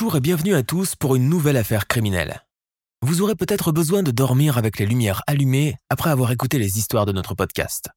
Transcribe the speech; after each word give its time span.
Bonjour 0.00 0.16
et 0.16 0.20
bienvenue 0.20 0.54
à 0.54 0.62
tous 0.62 0.96
pour 0.96 1.14
une 1.14 1.28
nouvelle 1.28 1.58
affaire 1.58 1.86
criminelle. 1.86 2.42
Vous 3.02 3.20
aurez 3.20 3.34
peut-être 3.34 3.70
besoin 3.70 4.02
de 4.02 4.10
dormir 4.10 4.56
avec 4.56 4.78
les 4.78 4.86
lumières 4.86 5.22
allumées 5.26 5.76
après 5.90 6.08
avoir 6.08 6.32
écouté 6.32 6.58
les 6.58 6.78
histoires 6.78 7.04
de 7.04 7.12
notre 7.12 7.34
podcast. 7.34 7.90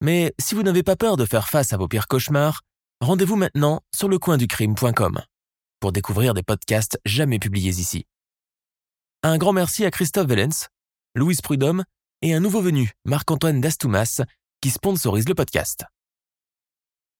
Mais 0.00 0.32
si 0.38 0.54
vous 0.54 0.62
n'avez 0.62 0.82
pas 0.82 0.96
peur 0.96 1.18
de 1.18 1.26
faire 1.26 1.50
face 1.50 1.74
à 1.74 1.76
vos 1.76 1.86
pires 1.86 2.08
cauchemars, 2.08 2.62
rendez-vous 3.02 3.36
maintenant 3.36 3.82
sur 3.94 4.08
lecoinducrime.com 4.08 5.20
pour 5.80 5.92
découvrir 5.92 6.32
des 6.32 6.42
podcasts 6.42 6.98
jamais 7.04 7.38
publiés 7.38 7.78
ici. 7.78 8.06
Un 9.22 9.36
grand 9.36 9.52
merci 9.52 9.84
à 9.84 9.90
Christophe 9.90 10.28
Vellens, 10.28 10.68
Louise 11.14 11.42
Prudhomme 11.42 11.84
et 12.22 12.32
un 12.32 12.40
nouveau 12.40 12.62
venu, 12.62 12.92
Marc-Antoine 13.04 13.60
Dastoumas, 13.60 14.22
qui 14.62 14.70
sponsorise 14.70 15.28
le 15.28 15.34
podcast. 15.34 15.84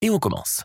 Et 0.01 0.09
on 0.09 0.19
commence. 0.19 0.65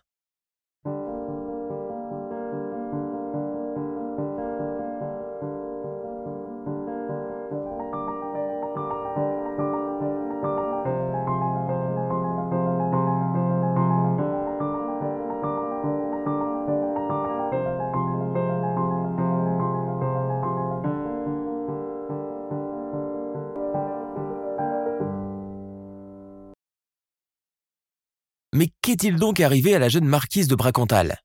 Qu'est-il 28.92 29.16
donc 29.16 29.40
arrivé 29.40 29.74
à 29.74 29.80
la 29.80 29.88
jeune 29.88 30.04
marquise 30.04 30.50
de 30.50 30.56
Bracontal? 30.56 31.22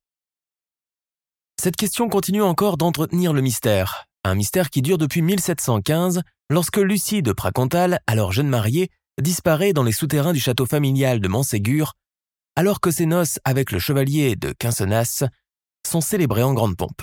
Cette 1.60 1.74
question 1.74 2.08
continue 2.08 2.42
encore 2.42 2.76
d'entretenir 2.76 3.32
le 3.32 3.40
mystère, 3.40 4.04
un 4.22 4.36
mystère 4.36 4.70
qui 4.70 4.82
dure 4.82 4.98
depuis 4.98 5.20
1715, 5.20 6.22
lorsque 6.48 6.76
Lucie 6.76 7.22
de 7.22 7.32
Bracontal, 7.32 7.98
alors 8.06 8.30
jeune 8.30 8.46
mariée, 8.46 8.88
disparaît 9.20 9.72
dans 9.72 9.82
les 9.82 9.90
souterrains 9.90 10.32
du 10.32 10.38
château 10.38 10.64
familial 10.64 11.18
de 11.18 11.26
Montségur, 11.26 11.94
alors 12.54 12.80
que 12.80 12.92
ses 12.92 13.06
noces 13.06 13.40
avec 13.42 13.72
le 13.72 13.80
chevalier 13.80 14.36
de 14.36 14.52
Quincenas 14.52 15.24
sont 15.84 16.00
célébrées 16.00 16.44
en 16.44 16.54
grande 16.54 16.76
pompe. 16.76 17.02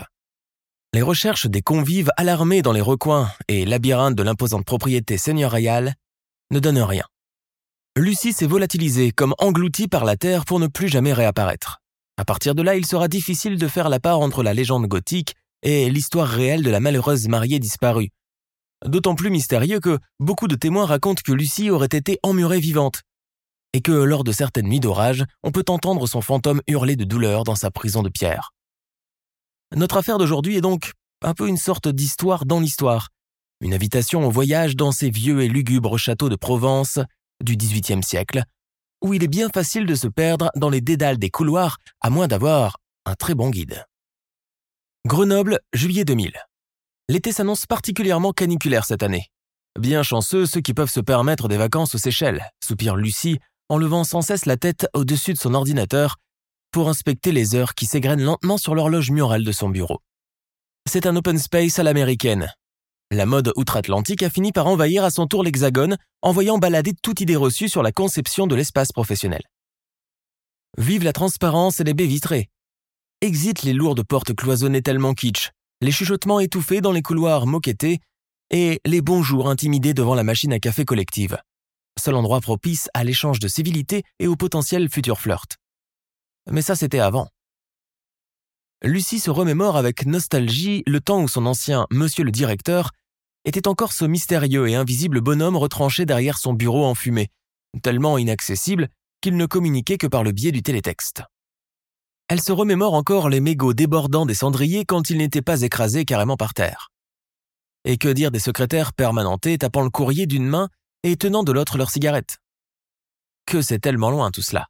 Les 0.94 1.02
recherches 1.02 1.48
des 1.48 1.62
convives 1.62 2.12
alarmés 2.16 2.62
dans 2.62 2.72
les 2.72 2.80
recoins 2.80 3.30
et 3.50 3.66
labyrinthes 3.66 4.16
de 4.16 4.24
l'imposante 4.24 4.64
propriété 4.64 5.18
seigneuriale 5.18 5.96
ne 6.52 6.60
donnent 6.60 6.84
rien. 6.84 7.04
Lucie 7.96 8.34
s'est 8.34 8.48
volatilisée 8.48 9.12
comme 9.12 9.36
engloutie 9.38 9.88
par 9.88 10.04
la 10.04 10.18
terre 10.18 10.46
pour 10.46 10.60
ne 10.60 10.66
plus 10.66 10.88
jamais 10.88 11.14
réapparaître. 11.14 11.80
À 12.18 12.26
partir 12.26 12.56
de 12.56 12.64
là, 12.64 12.76
il 12.76 12.88
sera 12.88 13.08
difficile 13.08 13.60
de 13.60 13.68
faire 13.68 13.88
la 13.88 14.00
part 14.00 14.20
entre 14.20 14.42
la 14.42 14.56
légende 14.56 14.88
gothique 14.88 15.36
et 15.62 15.92
l'histoire 15.92 16.28
réelle 16.28 16.64
de 16.64 16.72
la 16.72 16.80
malheureuse 16.80 17.28
mariée 17.28 17.60
disparue. 17.60 18.10
D'autant 18.84 19.14
plus 19.14 19.30
mystérieux 19.30 19.80
que 19.80 20.00
beaucoup 20.20 20.48
de 20.48 20.56
témoins 20.56 20.88
racontent 20.88 21.22
que 21.24 21.34
Lucie 21.34 21.70
aurait 21.70 21.86
été 21.86 22.18
emmurée 22.24 22.60
vivante, 22.60 23.04
et 23.74 23.82
que 23.82 23.92
lors 23.92 24.24
de 24.24 24.32
certaines 24.32 24.68
nuits 24.68 24.80
d'orage, 24.80 25.24
on 25.44 25.52
peut 25.52 25.66
entendre 25.68 26.08
son 26.08 26.22
fantôme 26.22 26.62
hurler 26.68 26.96
de 26.96 27.04
douleur 27.06 27.44
dans 27.44 27.56
sa 27.56 27.70
prison 27.70 28.02
de 28.02 28.10
pierre. 28.10 28.54
Notre 29.76 29.98
affaire 29.98 30.18
d'aujourd'hui 30.18 30.58
est 30.58 30.62
donc 30.62 30.94
un 31.22 31.36
peu 31.36 31.48
une 31.48 31.58
sorte 31.58 31.88
d'histoire 31.88 32.48
dans 32.48 32.60
l'histoire, 32.60 33.10
une 33.62 33.76
invitation 33.76 34.26
au 34.26 34.32
voyage 34.32 34.76
dans 34.76 34.92
ces 34.92 35.12
vieux 35.12 35.42
et 35.44 35.48
lugubres 35.48 36.00
châteaux 36.00 36.30
de 36.30 36.36
Provence 36.36 36.98
du 37.44 37.58
XVIIIe 37.58 38.04
siècle, 38.04 38.44
où 39.04 39.14
il 39.14 39.24
est 39.24 39.28
bien 39.28 39.50
facile 39.50 39.86
de 39.86 39.96
se 39.96 40.08
perdre 40.08 40.50
dans 40.56 40.70
les 40.70 40.82
dédales 40.82 41.18
des 41.18 41.30
couloirs 41.30 41.78
à 42.02 42.10
moins 42.10 42.28
d'avoir 42.28 42.78
un 43.06 43.16
très 43.16 43.36
bon 43.36 43.50
guide. 43.50 43.86
Grenoble, 45.06 45.60
juillet 45.74 46.06
2000. 46.06 46.34
L'été 47.10 47.34
s'annonce 47.34 47.66
particulièrement 47.66 48.32
caniculaire 48.32 48.86
cette 48.86 49.04
année. 49.04 49.30
Bien 49.78 50.04
chanceux 50.04 50.46
ceux 50.46 50.62
qui 50.62 50.74
peuvent 50.74 50.90
se 50.90 51.02
permettre 51.02 51.48
des 51.48 51.58
vacances 51.58 51.96
aux 51.96 51.98
Seychelles, 51.98 52.44
soupire 52.64 52.96
Lucie 52.96 53.40
en 53.70 53.78
levant 53.78 54.04
sans 54.04 54.22
cesse 54.22 54.46
la 54.46 54.56
tête 54.56 54.88
au-dessus 54.94 55.34
de 55.34 55.40
son 55.40 55.54
ordinateur 55.54 56.18
pour 56.72 56.90
inspecter 56.90 57.32
les 57.32 57.56
heures 57.56 57.76
qui 57.76 57.86
s'égrènent 57.86 58.24
lentement 58.24 58.58
sur 58.58 58.76
l'horloge 58.76 59.12
murale 59.12 59.44
de 59.44 59.52
son 59.52 59.70
bureau. 59.70 60.00
C'est 60.88 61.06
un 61.06 61.16
open 61.16 61.38
space 61.38 61.80
à 61.80 61.84
l'américaine, 61.84 62.52
la 63.14 63.26
mode 63.26 63.52
outre-Atlantique 63.56 64.24
a 64.24 64.30
fini 64.30 64.52
par 64.52 64.68
envahir 64.68 65.04
à 65.04 65.12
son 65.12 65.28
tour 65.28 65.44
l'Hexagone, 65.44 65.98
envoyant 66.22 66.58
balader 66.58 66.94
toute 67.02 67.22
idée 67.22 67.36
reçue 67.36 67.70
sur 67.70 67.84
la 67.84 67.92
conception 67.92 68.48
de 68.48 68.56
l'espace 68.56 68.92
professionnel. 68.92 69.44
Vive 70.78 71.04
la 71.04 71.14
transparence 71.14 71.80
et 71.80 71.84
les 71.84 71.94
baies 71.94 72.08
vitrées. 72.08 72.50
Exit 73.22 73.64
les 73.64 73.74
lourdes 73.74 74.04
portes 74.04 74.34
cloisonnées 74.34 74.82
tellement 74.82 75.14
kitsch, 75.14 75.52
les 75.82 75.92
chuchotements 75.92 76.40
étouffés 76.40 76.82
dans 76.82 76.92
les 76.92 77.02
couloirs 77.02 77.46
moquettés 77.46 78.00
et 78.50 78.82
les 78.86 79.02
bonjours 79.02 79.50
intimidés 79.50 79.94
devant 79.94 80.16
la 80.16 80.24
machine 80.24 80.54
à 80.54 80.60
café 80.60 80.86
collective. 80.86 81.38
Seul 82.00 82.16
endroit 82.16 82.42
propice 82.42 82.90
à 82.94 83.04
l'échange 83.04 83.40
de 83.40 83.48
civilité 83.48 84.04
et 84.20 84.28
au 84.28 84.36
potentiel 84.36 84.90
futur 84.90 85.20
flirt. 85.20 85.58
Mais 86.50 86.62
ça, 86.62 86.76
c'était 86.76 87.00
avant. 87.00 87.28
Lucie 88.84 89.20
se 89.20 89.30
remémore 89.30 89.78
avec 89.78 90.06
nostalgie 90.06 90.84
le 90.86 91.00
temps 91.00 91.22
où 91.22 91.30
son 91.30 91.46
ancien 91.46 91.88
monsieur 91.90 92.26
le 92.26 92.32
directeur 92.32 92.92
était 93.46 93.68
encore 93.68 93.94
ce 93.94 94.06
mystérieux 94.06 94.68
et 94.70 94.76
invisible 94.76 95.22
bonhomme 95.22 95.58
retranché 95.58 96.06
derrière 96.06 96.38
son 96.38 96.54
bureau 96.54 96.86
enfumé, 96.86 97.30
tellement 97.82 98.18
inaccessible 98.18 98.90
qu'il 99.22 99.38
ne 99.38 99.46
communiquait 99.46 99.98
que 99.98 100.08
par 100.08 100.24
le 100.24 100.32
biais 100.32 100.52
du 100.52 100.64
télétexte. 100.64 101.24
Elle 102.30 102.42
se 102.42 102.52
remémore 102.52 102.94
encore 102.94 103.30
les 103.30 103.42
mégots 103.42 103.74
débordants 103.74 104.26
des 104.26 104.34
cendriers 104.34 104.86
quand 104.86 105.10
ils 105.10 105.18
n'étaient 105.18 105.42
pas 105.42 105.62
écrasés 105.62 106.06
carrément 106.06 106.38
par 106.38 106.54
terre. 106.54 106.90
Et 107.86 107.98
que 107.98 108.08
dire 108.08 108.32
des 108.32 108.40
secrétaires 108.40 108.94
permanentés 108.94 109.58
tapant 109.58 109.82
le 109.82 109.90
courrier 109.90 110.26
d'une 110.26 110.48
main 110.48 110.70
et 111.04 111.18
tenant 111.18 111.44
de 111.44 111.52
l'autre 111.52 111.78
leur 111.78 111.90
cigarette? 111.90 112.40
Que 113.46 113.62
c'est 113.62 113.80
tellement 113.80 114.10
loin 114.10 114.32
tout 114.32 114.42
cela. 114.42 114.68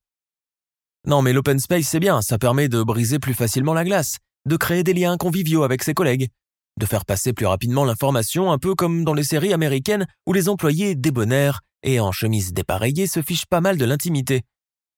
Non 1.06 1.22
mais 1.22 1.34
l'open 1.34 1.60
space 1.60 1.88
c'est 1.88 2.00
bien, 2.00 2.22
ça 2.22 2.40
permet 2.40 2.70
de 2.70 2.82
briser 2.82 3.20
plus 3.20 3.36
facilement 3.36 3.74
la 3.74 3.84
glace, 3.84 4.18
de 4.46 4.58
créer 4.58 4.84
des 4.84 4.94
liens 4.94 5.18
conviviaux 5.18 5.64
avec 5.64 5.84
ses 5.84 5.94
collègues, 5.94 6.30
de 6.78 6.86
faire 6.86 7.06
passer 7.06 7.34
plus 7.34 7.46
rapidement 7.46 7.86
l'information, 7.86 8.52
un 8.52 8.58
peu 8.58 8.76
comme 8.76 9.04
dans 9.04 9.14
les 9.14 9.24
séries 9.24 9.54
américaines 9.54 10.06
où 10.26 10.34
les 10.34 10.50
employés 10.50 10.96
débonnaires 10.96 11.62
et 11.84 12.00
en 12.00 12.12
chemise 12.12 12.54
dépareillée 12.54 13.08
se 13.08 13.22
fichent 13.22 13.46
pas 13.46 13.62
mal 13.62 13.78
de 13.78 13.86
l'intimité 13.86 14.42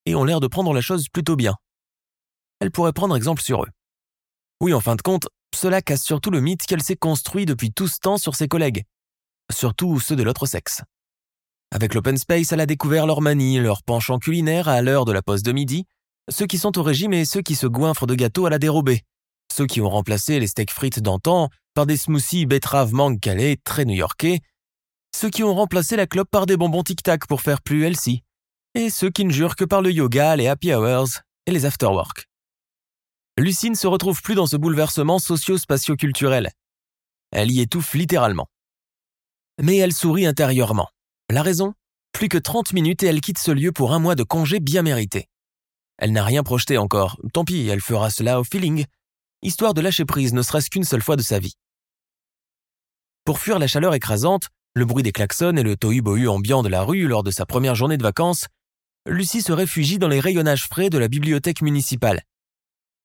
et 0.05 0.15
ont 0.15 0.23
l'air 0.23 0.39
de 0.39 0.47
prendre 0.47 0.73
la 0.73 0.81
chose 0.81 1.09
plutôt 1.09 1.35
bien. 1.35 1.55
Elle 2.59 2.71
pourrait 2.71 2.93
prendre 2.93 3.15
exemple 3.15 3.41
sur 3.41 3.63
eux. 3.63 3.69
Oui, 4.61 4.73
en 4.73 4.79
fin 4.79 4.95
de 4.95 5.01
compte, 5.01 5.27
cela 5.53 5.81
casse 5.81 6.03
surtout 6.03 6.31
le 6.31 6.39
mythe 6.39 6.66
qu'elle 6.66 6.83
s'est 6.83 6.95
construit 6.95 7.45
depuis 7.45 7.72
tout 7.72 7.87
ce 7.87 7.99
temps 7.99 8.17
sur 8.17 8.35
ses 8.35 8.47
collègues, 8.47 8.83
surtout 9.51 9.99
ceux 9.99 10.16
de 10.16 10.23
l'autre 10.23 10.45
sexe. 10.45 10.81
Avec 11.71 11.93
l'open 11.93 12.17
space, 12.17 12.51
elle 12.51 12.61
a 12.61 12.66
découvert 12.66 13.05
leur 13.05 13.21
manie, 13.21 13.59
leur 13.59 13.83
penchant 13.83 14.19
culinaire 14.19 14.69
à 14.69 14.81
l'heure 14.81 15.05
de 15.05 15.11
la 15.11 15.21
pause 15.21 15.43
de 15.43 15.51
midi, 15.51 15.85
ceux 16.29 16.45
qui 16.45 16.57
sont 16.57 16.78
au 16.78 16.83
régime 16.83 17.13
et 17.13 17.25
ceux 17.25 17.41
qui 17.41 17.55
se 17.55 17.67
goinfrent 17.67 18.07
de 18.07 18.16
gâteaux 18.16 18.45
à 18.45 18.49
la 18.49 18.59
dérobée, 18.59 19.01
ceux 19.55 19.67
qui 19.67 19.79
ont 19.79 19.90
remplacé 19.90 20.37
les 20.41 20.47
steaks 20.47 20.72
frites 20.72 20.99
d'antan 20.99 21.49
par 21.73 21.85
des 21.85 21.96
smoothies 21.96 22.46
betterave 22.46 22.93
mangue 22.93 23.22
calais 23.22 23.55
très 23.63 23.85
new-yorkais, 23.85 24.41
ceux 25.16 25.29
qui 25.29 25.43
ont 25.43 25.55
remplacé 25.55 25.96
la 25.96 26.07
clope 26.07 26.29
par 26.29 26.46
des 26.46 26.57
bonbons 26.57 26.84
tic-tac 26.84 27.25
pour 27.25 27.41
faire 27.41 27.61
plus 27.61 27.85
healthy, 27.85 28.22
et 28.73 28.90
ceux 28.90 29.09
qui 29.09 29.23
ne 29.23 29.31
jurent 29.31 29.55
que 29.55 29.63
par 29.63 29.81
le 29.81 29.93
yoga, 29.93 30.35
les 30.35 30.47
happy 30.47 30.73
hours 30.73 31.22
et 31.46 31.52
les 31.52 31.66
after-work. 31.66 32.28
Lucie 33.37 33.69
ne 33.69 33.75
se 33.75 33.87
retrouve 33.87 34.22
plus 34.22 34.35
dans 34.35 34.46
ce 34.46 34.57
bouleversement 34.57 35.19
socio-spatio-culturel. 35.19 36.52
Elle 37.31 37.49
y 37.49 37.61
étouffe 37.61 37.93
littéralement. 37.93 38.47
Mais 39.61 39.78
elle 39.78 39.93
sourit 39.93 40.25
intérieurement. 40.25 40.90
La 41.29 41.43
raison? 41.43 41.73
Plus 42.11 42.28
que 42.28 42.37
30 42.37 42.73
minutes 42.73 43.03
et 43.03 43.07
elle 43.07 43.22
quitte 43.22 43.40
ce 43.40 43.52
lieu 43.52 43.72
pour 43.72 43.93
un 43.93 43.99
mois 43.99 44.16
de 44.16 44.23
congé 44.23 44.59
bien 44.59 44.81
mérité. 44.81 45.29
Elle 45.97 46.11
n'a 46.11 46.25
rien 46.25 46.43
projeté 46.43 46.78
encore, 46.78 47.17
tant 47.31 47.46
pis, 47.46 47.67
elle 47.69 47.79
fera 47.79 48.09
cela 48.09 48.41
au 48.41 48.43
feeling, 48.43 48.85
histoire 49.45 49.73
de 49.73 49.81
lâcher 49.81 50.05
prise 50.05 50.33
ne 50.33 50.41
serait-ce 50.41 50.69
qu'une 50.69 50.83
seule 50.83 51.03
fois 51.03 51.15
de 51.15 51.21
sa 51.21 51.39
vie. 51.39 51.53
Pour 53.25 53.39
fuir 53.39 53.59
la 53.59 53.67
chaleur 53.67 53.93
écrasante, 53.93 54.49
le 54.73 54.85
bruit 54.85 55.03
des 55.03 55.11
klaxons 55.11 55.55
et 55.55 55.63
le 55.63 55.75
tohu-bohu 55.75 56.27
ambiant 56.27 56.63
de 56.63 56.69
la 56.69 56.81
rue 56.81 57.07
lors 57.07 57.23
de 57.23 57.31
sa 57.31 57.45
première 57.45 57.75
journée 57.75 57.97
de 57.97 58.03
vacances, 58.03 58.47
Lucie 59.07 59.41
se 59.41 59.51
réfugie 59.51 59.99
dans 59.99 60.07
les 60.07 60.19
rayonnages 60.19 60.67
frais 60.67 60.89
de 60.89 60.97
la 60.97 61.07
bibliothèque 61.07 61.61
municipale. 61.61 62.23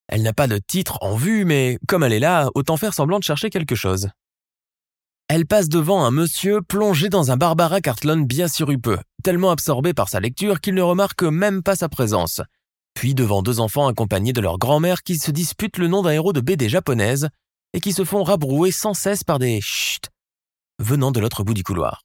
Elle 0.09 0.23
n'a 0.23 0.33
pas 0.33 0.49
de 0.49 0.59
titre 0.59 0.99
en 1.03 1.15
vue, 1.15 1.45
mais 1.45 1.79
comme 1.87 2.03
elle 2.03 2.13
est 2.13 2.19
là, 2.19 2.51
autant 2.55 2.77
faire 2.77 2.95
semblant 2.95 3.19
de 3.19 3.25
chercher 3.25 3.51
quelque 3.51 3.75
chose. 3.77 4.09
Elle 5.29 5.47
passe 5.47 5.69
devant 5.69 6.05
un 6.05 6.11
monsieur 6.11 6.61
plongé 6.63 7.09
dans 7.09 7.31
un 7.31 7.37
Barbara 7.37 7.81
Cartlon 7.81 8.23
bien 8.23 8.49
sirupeux, 8.49 8.99
tellement 9.23 9.53
absorbé 9.53 9.95
par 9.95 10.09
sa 10.09 10.19
lecture 10.19 10.61
qu'il 10.61 10.75
ne 10.75 10.83
remarque 10.83 11.23
même 11.23 11.63
pas 11.63 11.77
sa 11.77 11.89
présence. 11.89 12.41
Puis 13.01 13.15
devant 13.15 13.41
deux 13.41 13.61
enfants 13.61 13.87
accompagnés 13.87 14.35
de 14.35 14.43
leur 14.43 14.59
grand-mère 14.59 15.03
qui 15.03 15.17
se 15.17 15.31
disputent 15.31 15.79
le 15.79 15.89
nom 15.89 16.03
d'un 16.03 16.11
héros 16.11 16.35
de 16.35 16.43
BD 16.43 16.69
japonaise 16.69 17.31
et 17.73 17.81
qui 17.81 17.95
se 17.95 18.05
font 18.05 18.23
rabrouer 18.23 18.73
sans 18.73 18.93
cesse 18.93 19.25
par 19.25 19.39
des 19.39 19.59
chut 19.63 20.11
venant 20.79 21.11
de 21.11 21.19
l'autre 21.19 21.43
bout 21.43 21.55
du 21.55 21.63
couloir. 21.63 22.03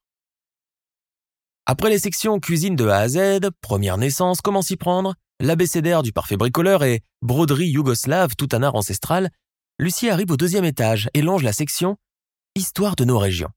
Après 1.65 1.89
les 1.89 1.99
sections 1.99 2.39
cuisine 2.39 2.77
de 2.77 2.87
A 2.87 2.99
à 2.99 3.09
Z, 3.09 3.49
première 3.59 3.97
naissance, 3.97 4.39
comment 4.39 4.61
s'y 4.61 4.77
prendre, 4.77 5.15
l'abécédaire 5.41 6.01
du 6.01 6.13
parfait 6.13 6.37
bricoleur 6.37 6.85
et 6.85 7.01
broderie 7.21 7.67
yougoslave 7.67 8.37
tout 8.37 8.47
un 8.53 8.63
art 8.63 8.75
ancestral, 8.75 9.31
Lucie 9.77 10.09
arrive 10.09 10.31
au 10.31 10.37
deuxième 10.37 10.63
étage 10.63 11.09
et 11.13 11.21
longe 11.21 11.43
la 11.43 11.51
section 11.51 11.97
Histoire 12.55 12.95
de 12.95 13.03
nos 13.03 13.19
régions. 13.19 13.51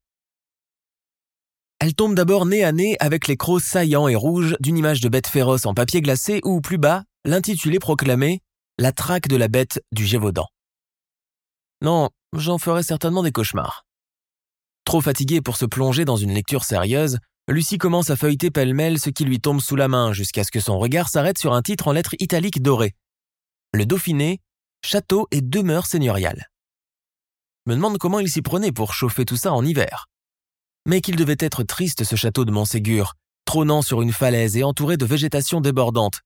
Elle 1.79 1.95
tombe 1.95 2.17
d'abord 2.17 2.47
nez 2.47 2.65
à 2.65 2.73
nez 2.73 2.97
avec 2.99 3.29
les 3.29 3.37
crocs 3.37 3.63
saillants 3.63 4.09
et 4.09 4.17
rouges 4.17 4.57
d'une 4.59 4.77
image 4.77 5.01
de 5.01 5.09
bête 5.09 5.29
féroce 5.29 5.67
en 5.67 5.75
papier 5.75 6.01
glacé 6.01 6.41
ou 6.43 6.61
plus 6.61 6.79
bas, 6.79 7.05
l'intitulé 7.25 7.79
proclamé 7.79 8.41
La 8.79 8.93
traque 8.93 9.29
de 9.29 9.37
la 9.37 9.49
bête 9.49 9.81
du 9.93 10.07
Gévaudan. 10.07 10.47
Non, 11.83 12.11
j'en 12.33 12.59
ferai 12.59 12.83
certainement 12.83 13.23
des 13.23 13.33
cauchemars. 13.33 13.85
Trop 14.85 15.01
fatiguée 15.01 15.41
pour 15.41 15.57
se 15.57 15.67
plonger 15.67 16.05
dans 16.05 16.17
une 16.17 16.33
lecture 16.33 16.65
sérieuse, 16.65 17.19
Lucie 17.49 17.79
commence 17.79 18.11
à 18.11 18.17
feuilleter 18.17 18.51
pêle-mêle 18.51 18.99
ce 18.99 19.11
qui 19.11 19.25
lui 19.25 19.41
tombe 19.41 19.61
sous 19.61 19.77
la 19.77 19.89
main 19.89 20.13
jusqu'à 20.13 20.45
ce 20.45 20.51
que 20.51 20.61
son 20.61 20.79
regard 20.79 21.09
s'arrête 21.09 21.39
sur 21.39 21.53
un 21.53 21.63
titre 21.63 21.89
en 21.89 21.93
lettres 21.93 22.15
italiques 22.19 22.63
dorées. 22.63 22.95
Le 23.73 23.87
Dauphiné, 23.87 24.41
château 24.85 25.27
et 25.31 25.41
demeure 25.41 25.87
seigneuriale 25.87 26.49
me 27.69 27.75
demande 27.75 27.99
comment 27.99 28.19
il 28.19 28.31
s'y 28.31 28.41
prenait 28.41 28.73
pour 28.73 28.95
chauffer 28.95 29.27
tout 29.27 29.37
ça 29.37 29.53
en 29.53 29.65
hiver. 29.65 30.07
Mais 30.87 31.03
qu'il 31.03 31.17
devait 31.17 31.37
être 31.39 31.63
triste 31.63 32.03
ce 32.03 32.17
château 32.17 32.47
de 32.47 32.51
Montségur, 32.51 33.15
trônant 33.45 33.83
sur 33.83 34.01
une 34.01 34.13
falaise 34.13 34.57
et 34.57 34.65
entouré 34.65 34.97
de 34.97 35.05
végétation 35.05 35.61
débordante. 35.61 36.21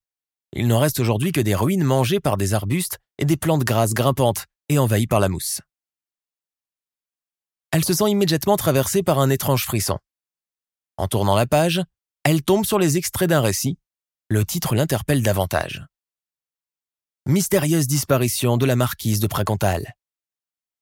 Il 0.52 0.66
n'en 0.66 0.78
reste 0.78 1.00
aujourd'hui 1.00 1.32
que 1.32 1.40
des 1.40 1.54
ruines 1.54 1.84
mangées 1.84 2.20
par 2.20 2.36
des 2.36 2.54
arbustes 2.54 2.98
et 3.18 3.24
des 3.24 3.36
plantes 3.36 3.64
grasses 3.64 3.94
grimpantes 3.94 4.46
et 4.68 4.78
envahies 4.78 5.06
par 5.06 5.20
la 5.20 5.28
mousse. 5.28 5.60
Elle 7.70 7.84
se 7.84 7.94
sent 7.94 8.10
immédiatement 8.10 8.56
traversée 8.56 9.02
par 9.02 9.18
un 9.18 9.30
étrange 9.30 9.64
frisson. 9.64 9.98
En 10.98 11.08
tournant 11.08 11.34
la 11.34 11.46
page, 11.46 11.82
elle 12.24 12.42
tombe 12.42 12.66
sur 12.66 12.78
les 12.78 12.98
extraits 12.98 13.28
d'un 13.28 13.40
récit. 13.40 13.78
Le 14.28 14.44
titre 14.44 14.74
l'interpelle 14.74 15.22
davantage. 15.22 15.86
Mystérieuse 17.26 17.86
disparition 17.86 18.56
de 18.56 18.66
la 18.66 18.76
marquise 18.76 19.20
de 19.20 19.26
Pracantal 19.26 19.94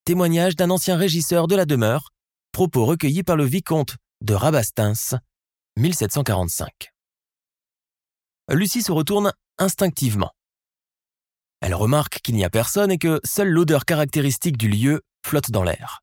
témoignage 0.05 0.57
d'un 0.57 0.71
ancien 0.71 0.97
régisseur 0.97 1.47
de 1.47 1.55
la 1.55 1.65
demeure, 1.65 2.11
propos 2.53 2.85
recueillis 2.85 3.23
par 3.23 3.37
le 3.37 3.45
vicomte 3.45 3.97
de 4.23 4.35
Rabastens, 4.35 5.15
1745. 5.77 6.93
Lucie 8.51 8.83
se 8.83 8.91
retourne 8.91 9.33
instinctivement. 9.61 10.33
Elle 11.61 11.75
remarque 11.75 12.21
qu'il 12.23 12.35
n'y 12.35 12.45
a 12.45 12.51
personne 12.51 12.91
et 12.91 12.99
que 12.99 13.21
seule 13.23 13.51
l'odeur 13.51 13.85
caractéristique 13.85 14.57
du 14.57 14.69
lieu 14.69 15.03
flotte 15.25 15.53
dans 15.53 15.63
l'air. 15.63 16.01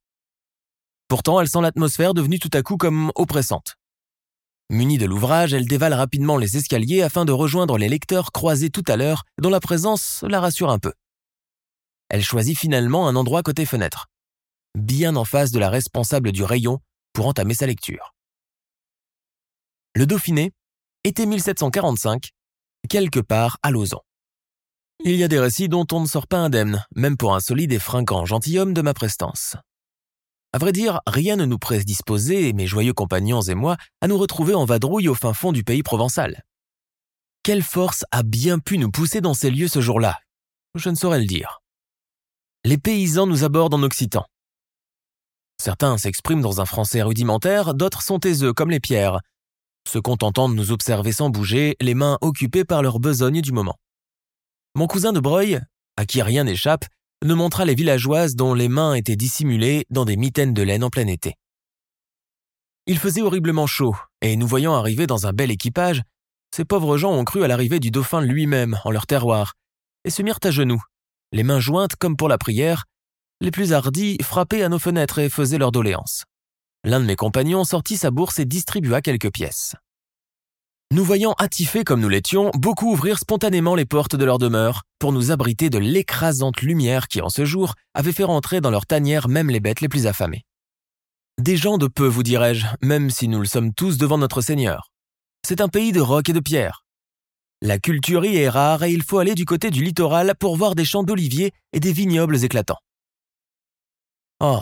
Pourtant, 1.10 1.42
elle 1.42 1.50
sent 1.50 1.62
l'atmosphère 1.62 2.14
devenue 2.14 2.40
tout 2.40 2.52
à 2.54 2.62
coup 2.62 2.78
comme 2.78 3.12
oppressante. 3.16 3.76
Munie 4.70 4.98
de 4.98 5.06
l'ouvrage, 5.06 5.54
elle 5.54 5.68
dévale 5.68 5.94
rapidement 5.94 6.38
les 6.38 6.56
escaliers 6.56 7.02
afin 7.02 7.26
de 7.26 7.34
rejoindre 7.34 7.78
les 7.78 7.90
lecteurs 7.90 8.32
croisés 8.32 8.70
tout 8.70 8.84
à 8.88 8.96
l'heure, 8.96 9.24
dont 9.42 9.50
la 9.50 9.60
présence 9.60 10.24
la 10.28 10.40
rassure 10.40 10.70
un 10.70 10.80
peu 10.80 10.94
elle 12.10 12.24
choisit 12.24 12.58
finalement 12.58 13.08
un 13.08 13.16
endroit 13.16 13.44
côté 13.44 13.66
fenêtre, 13.66 14.08
bien 14.76 15.16
en 15.16 15.26
face 15.26 15.52
de 15.52 15.60
la 15.60 15.70
responsable 15.70 16.32
du 16.32 16.44
rayon 16.44 16.80
pour 17.14 17.28
entamer 17.28 17.54
sa 17.54 17.66
lecture. 17.66 18.14
Le 19.96 20.06
Dauphiné, 20.06 20.52
était 21.04 21.26
1745, 21.26 22.32
quelque 22.88 23.20
part 23.20 23.58
à 23.64 23.72
Lausanne. 23.72 24.00
Il 25.04 25.16
y 25.16 25.24
a 25.24 25.28
des 25.28 25.40
récits 25.40 25.70
dont 25.70 25.86
on 25.92 26.02
ne 26.02 26.08
sort 26.08 26.28
pas 26.28 26.40
indemne, 26.40 26.84
même 26.96 27.18
pour 27.18 27.36
un 27.36 27.40
solide 27.40 27.72
et 27.72 27.80
fringant 27.80 28.26
gentilhomme 28.26 28.74
de 28.74 28.82
ma 28.82 28.94
prestance. 28.94 29.56
À 30.54 30.58
vrai 30.58 30.72
dire, 30.72 31.02
rien 31.06 31.36
ne 31.36 31.46
nous 31.46 31.60
prédisposait, 31.60 32.54
mes 32.54 32.66
joyeux 32.66 32.94
compagnons 32.94 33.42
et 33.42 33.54
moi, 33.54 33.78
à 34.02 34.08
nous 34.08 34.18
retrouver 34.18 34.56
en 34.56 34.66
vadrouille 34.66 35.10
au 35.10 35.14
fin 35.14 35.34
fond 35.34 35.52
du 35.52 35.64
pays 35.64 35.84
provençal. 35.84 36.44
Quelle 37.44 37.64
force 37.64 38.06
a 38.12 38.24
bien 38.24 38.58
pu 38.58 38.78
nous 38.78 38.90
pousser 38.90 39.22
dans 39.22 39.36
ces 39.36 39.52
lieux 39.52 39.68
ce 39.68 39.82
jour-là? 39.82 40.18
Je 40.74 40.90
ne 40.90 40.96
saurais 40.96 41.20
le 41.20 41.26
dire 41.26 41.62
les 42.68 42.78
paysans 42.78 43.28
nous 43.28 43.46
abordent 43.46 43.76
en 43.76 43.84
occitan. 43.84 44.26
Certains 45.58 45.98
s'expriment 45.98 46.42
dans 46.42 46.60
un 46.60 46.66
français 46.66 47.02
rudimentaire, 47.02 47.74
d'autres 47.74 48.02
sont 48.02 48.20
taiseux 48.20 48.52
comme 48.52 48.70
les 48.70 48.82
pierres, 48.82 49.22
se 49.88 50.00
contentant 50.00 50.50
de 50.50 50.54
nous 50.54 50.72
observer 50.72 51.12
sans 51.12 51.30
bouger, 51.30 51.76
les 51.82 51.94
mains 51.94 52.18
occupées 52.22 52.66
par 52.66 52.82
leur 52.82 53.00
besogne 53.00 53.42
du 53.42 53.52
moment. 53.52 53.76
Mon 54.76 54.88
cousin 54.88 55.14
de 55.14 55.20
Breuil, 55.20 55.60
à 55.96 56.06
qui 56.06 56.22
rien 56.22 56.44
n'échappe, 56.44 56.86
nous 57.26 57.36
montra 57.36 57.66
les 57.66 57.76
villageoises 57.76 58.36
dont 58.36 58.54
les 58.54 58.70
mains 58.70 58.94
étaient 58.94 59.16
dissimulées 59.16 59.86
dans 59.90 60.06
des 60.06 60.18
mitaines 60.18 60.54
de 60.54 60.62
laine 60.62 60.84
en 60.84 60.90
plein 60.90 61.08
été. 61.08 61.36
Il 62.86 63.00
faisait 63.00 63.22
horriblement 63.22 63.68
chaud, 63.68 63.96
et 64.22 64.36
nous 64.36 64.48
voyant 64.48 64.76
arriver 64.76 65.08
dans 65.08 65.26
un 65.28 65.34
bel 65.34 65.52
équipage, 65.52 66.04
ces 66.56 66.64
pauvres 66.64 66.98
gens 66.98 67.12
ont 67.12 67.26
cru 67.26 67.44
à 67.44 67.48
l'arrivée 67.48 67.80
du 67.80 67.92
dauphin 67.92 68.22
lui-même 68.22 68.80
en 68.86 68.92
leur 68.92 69.08
terroir, 69.08 69.54
et 70.06 70.10
se 70.10 70.22
mirent 70.22 70.40
à 70.44 70.52
genoux, 70.52 70.82
les 71.32 71.44
mains 71.44 71.60
jointes 71.60 71.96
comme 71.96 72.16
pour 72.16 72.30
la 72.30 72.38
prière, 72.38 72.86
les 73.42 73.52
plus 73.52 73.74
hardis 73.74 74.18
frappaient 74.22 74.64
à 74.64 74.70
nos 74.70 74.80
fenêtres 74.80 75.20
et 75.20 75.30
faisaient 75.30 75.58
leur 75.58 75.72
doléance. 75.72 76.24
L'un 76.88 77.02
de 77.02 77.06
mes 77.06 77.18
compagnons 77.18 77.66
sortit 77.66 77.98
sa 77.98 78.12
bourse 78.12 78.40
et 78.40 78.46
distribua 78.46 79.02
quelques 79.02 79.30
pièces. 79.30 79.76
Nous 80.94 81.04
voyant 81.04 81.34
attifés 81.34 81.84
comme 81.84 82.00
nous 82.00 82.08
l'étions, 82.08 82.50
beaucoup 82.54 82.90
ouvrirent 82.90 83.20
spontanément 83.20 83.76
les 83.76 83.84
portes 83.84 84.16
de 84.16 84.24
leur 84.24 84.38
demeure 84.38 84.84
pour 84.98 85.12
nous 85.12 85.30
abriter 85.32 85.70
de 85.70 85.80
l'écrasante 85.80 86.62
lumière 86.62 87.10
qui, 87.10 87.20
en 87.20 87.28
ce 87.28 87.44
jour, 87.44 87.74
avait 87.94 88.14
fait 88.14 88.24
rentrer 88.24 88.62
dans 88.62 88.70
leur 88.70 88.86
tanière 88.86 89.28
même 89.28 89.50
les 89.50 89.60
bêtes 89.60 89.82
les 89.82 89.90
plus 89.90 90.08
affamées. 90.08 90.46
Des 91.42 91.58
gens 91.58 91.78
de 91.78 91.88
peu, 91.88 92.08
vous 92.08 92.24
dirais-je, 92.24 92.66
même 92.82 93.10
si 93.10 93.28
nous 93.28 93.40
le 93.40 93.48
sommes 93.48 93.74
tous 93.74 93.98
devant 93.98 94.18
notre 94.18 94.40
Seigneur. 94.40 94.90
C'est 95.46 95.60
un 95.60 95.68
pays 95.68 95.92
de 95.92 96.00
rocs 96.00 96.30
et 96.30 96.34
de 96.34 96.40
pierres. 96.40 96.86
La 97.62 97.80
culture 97.80 98.24
y 98.24 98.38
est 98.38 98.48
rare 98.48 98.84
et 98.84 98.94
il 98.94 99.04
faut 99.04 99.18
aller 99.18 99.36
du 99.36 99.44
côté 99.44 99.72
du 99.72 99.84
littoral 99.84 100.36
pour 100.40 100.56
voir 100.56 100.74
des 100.74 100.86
champs 100.86 101.04
d'oliviers 101.04 101.52
et 101.74 101.82
des 101.82 101.92
vignobles 101.92 102.46
éclatants. 102.46 102.80
Oh, 104.40 104.62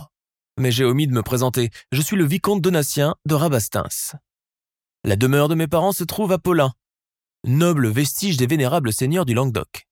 mais 0.57 0.71
j'ai 0.71 0.85
omis 0.85 1.07
de 1.07 1.13
me 1.13 1.23
présenter, 1.23 1.69
je 1.91 2.01
suis 2.01 2.15
le 2.15 2.25
vicomte 2.25 2.61
Donatien 2.61 3.15
de 3.25 3.35
Rabastens. 3.35 4.15
La 5.03 5.15
demeure 5.15 5.49
de 5.49 5.55
mes 5.55 5.67
parents 5.67 5.91
se 5.91 6.03
trouve 6.03 6.31
à 6.31 6.39
Paulin, 6.39 6.73
noble 7.45 7.87
vestige 7.87 8.37
des 8.37 8.47
vénérables 8.47 8.93
seigneurs 8.93 9.25
du 9.25 9.33
Languedoc. 9.33 9.87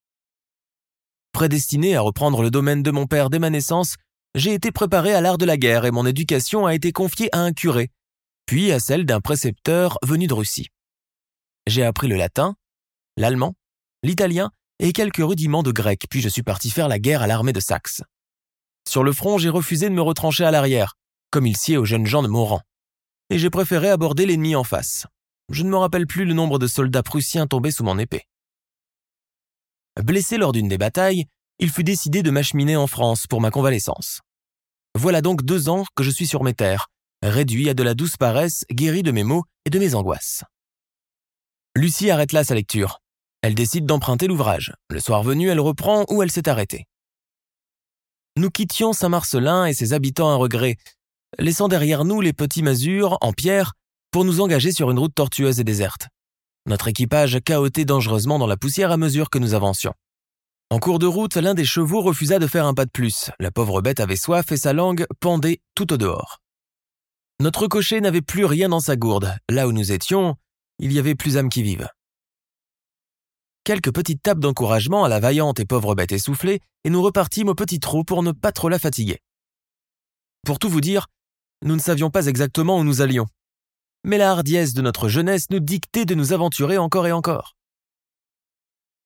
Prédestiné 1.33 1.95
à 1.95 2.01
reprendre 2.01 2.41
le 2.41 2.51
domaine 2.51 2.83
de 2.83 2.91
mon 2.91 3.07
père 3.07 3.29
dès 3.29 3.39
ma 3.39 3.49
naissance, 3.49 3.95
j'ai 4.35 4.53
été 4.53 4.71
préparé 4.71 5.13
à 5.13 5.21
l'art 5.21 5.37
de 5.37 5.45
la 5.45 5.57
guerre 5.57 5.85
et 5.85 5.91
mon 5.91 6.05
éducation 6.05 6.65
a 6.65 6.73
été 6.73 6.91
confiée 6.91 7.29
à 7.35 7.39
un 7.39 7.53
curé, 7.53 7.91
puis 8.45 8.71
à 8.71 8.79
celle 8.79 9.05
d'un 9.05 9.21
précepteur 9.21 9.97
venu 10.03 10.27
de 10.27 10.33
Russie. 10.33 10.69
J'ai 11.67 11.83
appris 11.83 12.07
le 12.07 12.15
latin, 12.15 12.55
l'allemand, 13.17 13.55
l'italien 14.01 14.51
et 14.79 14.93
quelques 14.93 15.17
rudiments 15.17 15.63
de 15.63 15.71
grec, 15.71 16.05
puis 16.09 16.21
je 16.21 16.29
suis 16.29 16.43
parti 16.43 16.69
faire 16.69 16.87
la 16.87 16.99
guerre 16.99 17.21
à 17.21 17.27
l'armée 17.27 17.53
de 17.53 17.59
Saxe. 17.59 18.01
Sur 18.87 19.03
le 19.03 19.13
front, 19.13 19.37
j'ai 19.37 19.49
refusé 19.49 19.89
de 19.89 19.93
me 19.93 20.01
retrancher 20.01 20.45
à 20.45 20.51
l'arrière, 20.51 20.93
comme 21.31 21.47
il 21.47 21.57
sied 21.57 21.77
aux 21.77 21.85
jeunes 21.85 22.05
gens 22.05 22.23
de 22.23 22.27
mon 22.27 22.45
rang, 22.45 22.61
et 23.29 23.39
j'ai 23.39 23.49
préféré 23.49 23.89
aborder 23.89 24.25
l'ennemi 24.25 24.55
en 24.55 24.63
face. 24.63 25.07
Je 25.49 25.63
ne 25.63 25.69
me 25.69 25.77
rappelle 25.77 26.07
plus 26.07 26.25
le 26.25 26.33
nombre 26.33 26.59
de 26.59 26.67
soldats 26.67 27.03
prussiens 27.03 27.47
tombés 27.47 27.71
sous 27.71 27.83
mon 27.83 27.97
épée. 27.99 28.23
Blessé 30.01 30.37
lors 30.37 30.51
d'une 30.51 30.67
des 30.67 30.77
batailles, 30.77 31.25
il 31.59 31.69
fut 31.69 31.83
décidé 31.83 32.23
de 32.23 32.31
m'acheminer 32.31 32.75
en 32.75 32.87
France 32.87 33.27
pour 33.27 33.41
ma 33.41 33.51
convalescence. 33.51 34.21
Voilà 34.95 35.21
donc 35.21 35.43
deux 35.43 35.69
ans 35.69 35.85
que 35.95 36.03
je 36.03 36.11
suis 36.11 36.27
sur 36.27 36.43
mes 36.43 36.53
terres, 36.53 36.87
réduit 37.21 37.69
à 37.69 37.73
de 37.73 37.83
la 37.83 37.93
douce 37.93 38.17
paresse, 38.17 38.65
guéri 38.71 39.03
de 39.03 39.11
mes 39.11 39.23
maux 39.23 39.43
et 39.65 39.69
de 39.69 39.79
mes 39.79 39.95
angoisses. 39.95 40.43
Lucie 41.75 42.11
arrête 42.11 42.31
là 42.31 42.43
sa 42.43 42.55
lecture. 42.55 42.99
Elle 43.41 43.55
décide 43.55 43.85
d'emprunter 43.85 44.27
l'ouvrage. 44.27 44.73
Le 44.89 44.99
soir 44.99 45.23
venu, 45.23 45.49
elle 45.49 45.59
reprend 45.59 46.05
où 46.09 46.21
elle 46.21 46.31
s'est 46.31 46.47
arrêtée. 46.47 46.85
Nous 48.35 48.49
quittions 48.49 48.93
Saint-Marcelin 48.93 49.65
et 49.65 49.73
ses 49.73 49.93
habitants 49.93 50.31
à 50.31 50.35
regret, 50.35 50.77
laissant 51.37 51.67
derrière 51.67 52.03
nous 52.03 52.19
les 52.19 52.33
petits 52.33 52.63
masures 52.63 53.17
en 53.21 53.31
pierre 53.31 53.73
pour 54.11 54.25
nous 54.25 54.41
engager 54.41 54.71
sur 54.71 54.89
une 54.89 54.97
route 54.97 55.13
tortueuse 55.13 55.59
et 55.59 55.63
déserte. 55.63 56.07
Notre 56.65 56.87
équipage 56.87 57.39
cahotait 57.45 57.85
dangereusement 57.85 58.39
dans 58.39 58.47
la 58.47 58.57
poussière 58.57 58.91
à 58.91 58.97
mesure 58.97 59.29
que 59.29 59.37
nous 59.37 59.53
avancions. 59.53 59.93
En 60.71 60.79
cours 60.79 60.97
de 60.97 61.05
route, 61.05 61.35
l'un 61.35 61.53
des 61.53 61.65
chevaux 61.65 62.01
refusa 62.01 62.39
de 62.39 62.47
faire 62.47 62.65
un 62.65 62.73
pas 62.73 62.85
de 62.85 62.91
plus. 62.91 63.29
La 63.39 63.51
pauvre 63.51 63.81
bête 63.81 63.99
avait 63.99 64.15
soif 64.15 64.51
et 64.51 64.57
sa 64.57 64.73
langue 64.73 65.05
pendait 65.19 65.59
tout 65.75 65.93
au 65.93 65.97
dehors. 65.97 66.39
Notre 67.39 67.67
cocher 67.67 68.01
n'avait 68.01 68.21
plus 68.21 68.45
rien 68.45 68.69
dans 68.69 68.79
sa 68.79 68.95
gourde. 68.95 69.37
Là 69.49 69.67
où 69.67 69.71
nous 69.71 69.91
étions, 69.91 70.35
il 70.79 70.91
y 70.91 70.97
avait 70.97 71.13
plus 71.13 71.37
âme 71.37 71.49
qui 71.49 71.61
vive. 71.61 71.87
Quelques 73.65 73.93
petites 73.93 74.21
tapes 74.21 74.39
d'encouragement 74.39 75.05
à 75.05 75.09
la 75.09 75.21
vaillante 75.21 75.61
et 75.61 75.65
pauvre 75.65 75.95
bête 75.95 76.11
essoufflée, 76.11 76.59
et 76.83 76.89
nous 76.89 77.01
repartîmes 77.01 77.47
au 77.47 77.55
petit 77.55 77.79
trot 77.79 78.03
pour 78.03 78.21
ne 78.21 78.33
pas 78.33 78.51
trop 78.51 78.67
la 78.67 78.77
fatiguer. 78.77 79.19
Pour 80.45 80.59
tout 80.59 80.67
vous 80.67 80.81
dire, 80.81 81.07
nous 81.63 81.75
ne 81.75 81.81
savions 81.81 82.09
pas 82.09 82.25
exactement 82.25 82.77
où 82.77 82.83
nous 82.83 83.01
allions. 83.01 83.27
Mais 84.03 84.17
la 84.17 84.31
hardiesse 84.31 84.73
de 84.73 84.81
notre 84.81 85.07
jeunesse 85.07 85.49
nous 85.49 85.61
dictait 85.61 86.03
de 86.03 86.13
nous 86.13 86.33
aventurer 86.33 86.77
encore 86.77 87.07
et 87.07 87.13
encore. 87.13 87.55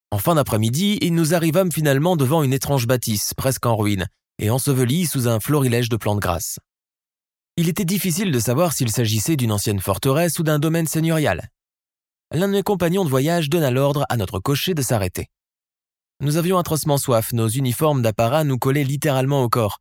En 0.09 0.17
fin 0.17 0.33
d'après-midi, 0.33 0.97
nous 1.11 1.35
arrivâmes 1.35 1.71
finalement 1.71 2.15
devant 2.15 2.41
une 2.41 2.53
étrange 2.53 2.87
bâtisse, 2.87 3.35
presque 3.35 3.67
en 3.67 3.75
ruine, 3.75 4.07
et 4.39 4.49
ensevelie 4.49 5.05
sous 5.05 5.27
un 5.27 5.39
florilège 5.39 5.89
de 5.89 5.97
plantes 5.97 6.19
grasses. 6.19 6.57
Il 7.57 7.69
était 7.69 7.85
difficile 7.85 8.31
de 8.31 8.39
savoir 8.39 8.73
s'il 8.73 8.89
s'agissait 8.89 9.35
d'une 9.35 9.51
ancienne 9.51 9.81
forteresse 9.81 10.39
ou 10.39 10.43
d'un 10.43 10.57
domaine 10.57 10.87
seigneurial. 10.87 11.49
L'un 12.34 12.48
de 12.48 12.53
mes 12.53 12.63
compagnons 12.63 13.05
de 13.05 13.10
voyage 13.10 13.50
donna 13.50 13.72
l'ordre 13.72 14.05
à 14.10 14.17
notre 14.17 14.39
cocher 14.39 14.74
de 14.74 14.81
s'arrêter. 14.81 15.29
Nous 16.19 16.36
avions 16.36 16.57
atrocement 16.57 16.98
soif, 16.98 17.31
nos 17.31 17.48
uniformes 17.48 18.01
d'apparat 18.01 18.43
nous 18.43 18.57
collaient 18.57 18.84
littéralement 18.84 19.43
au 19.43 19.50
corps. 19.50 19.79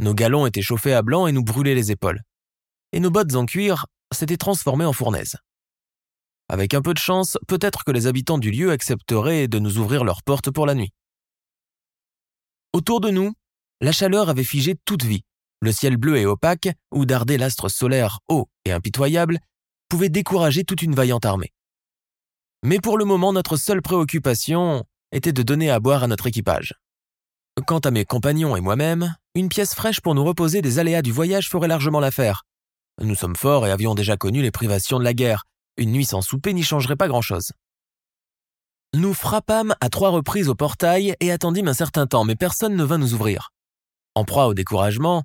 Nos 0.00 0.12
galons 0.12 0.44
étaient 0.44 0.60
chauffés 0.60 0.92
à 0.92 1.02
blanc 1.02 1.28
et 1.28 1.32
nous 1.32 1.44
brûlaient 1.44 1.76
les 1.76 1.92
épaules. 1.92 2.22
Et 2.92 2.98
nos 2.98 3.10
bottes 3.10 3.36
en 3.36 3.46
cuir 3.46 3.86
s'étaient 4.12 4.36
transformées 4.36 4.84
en 4.84 4.92
fournaises. 4.92 5.36
Avec 6.48 6.74
un 6.74 6.82
peu 6.82 6.94
de 6.94 6.98
chance, 6.98 7.38
peut-être 7.46 7.84
que 7.84 7.92
les 7.92 8.08
habitants 8.08 8.38
du 8.38 8.50
lieu 8.50 8.72
accepteraient 8.72 9.46
de 9.46 9.60
nous 9.60 9.78
ouvrir 9.78 10.02
leurs 10.02 10.24
portes 10.24 10.50
pour 10.50 10.66
la 10.66 10.74
nuit. 10.74 10.90
Autour 12.72 13.00
de 13.00 13.10
nous, 13.10 13.34
la 13.80 13.92
chaleur 13.92 14.28
avait 14.28 14.42
figé 14.42 14.74
toute 14.84 15.04
vie. 15.04 15.22
Le 15.60 15.70
ciel 15.70 15.96
bleu 15.96 16.16
et 16.16 16.26
opaque, 16.26 16.70
où 16.92 17.06
dardait 17.06 17.38
l'astre 17.38 17.68
solaire 17.68 18.18
haut 18.28 18.48
et 18.64 18.72
impitoyable, 18.72 19.38
pouvait 19.88 20.08
décourager 20.08 20.64
toute 20.64 20.82
une 20.82 20.94
vaillante 20.94 21.24
armée. 21.24 21.52
Mais 22.64 22.80
pour 22.80 22.96
le 22.96 23.04
moment, 23.04 23.34
notre 23.34 23.58
seule 23.58 23.82
préoccupation 23.82 24.84
était 25.12 25.34
de 25.34 25.42
donner 25.42 25.70
à 25.70 25.80
boire 25.80 26.02
à 26.02 26.06
notre 26.06 26.26
équipage. 26.26 26.72
Quant 27.66 27.78
à 27.80 27.90
mes 27.90 28.06
compagnons 28.06 28.56
et 28.56 28.62
moi-même, 28.62 29.14
une 29.34 29.50
pièce 29.50 29.74
fraîche 29.74 30.00
pour 30.00 30.14
nous 30.14 30.24
reposer 30.24 30.62
des 30.62 30.78
aléas 30.78 31.02
du 31.02 31.12
voyage 31.12 31.50
ferait 31.50 31.68
largement 31.68 32.00
l'affaire. 32.00 32.44
Nous 33.02 33.14
sommes 33.14 33.36
forts 33.36 33.66
et 33.66 33.70
avions 33.70 33.94
déjà 33.94 34.16
connu 34.16 34.40
les 34.40 34.50
privations 34.50 34.98
de 34.98 35.04
la 35.04 35.12
guerre, 35.12 35.44
une 35.76 35.92
nuit 35.92 36.06
sans 36.06 36.22
souper 36.22 36.54
n'y 36.54 36.62
changerait 36.62 36.96
pas 36.96 37.06
grand-chose. 37.06 37.52
Nous 38.94 39.12
frappâmes 39.12 39.74
à 39.82 39.90
trois 39.90 40.08
reprises 40.08 40.48
au 40.48 40.54
portail 40.54 41.16
et 41.20 41.32
attendîmes 41.32 41.68
un 41.68 41.74
certain 41.74 42.06
temps, 42.06 42.24
mais 42.24 42.34
personne 42.34 42.76
ne 42.76 42.84
vint 42.84 42.98
nous 42.98 43.12
ouvrir. 43.12 43.50
En 44.14 44.24
proie 44.24 44.46
au 44.46 44.54
découragement, 44.54 45.24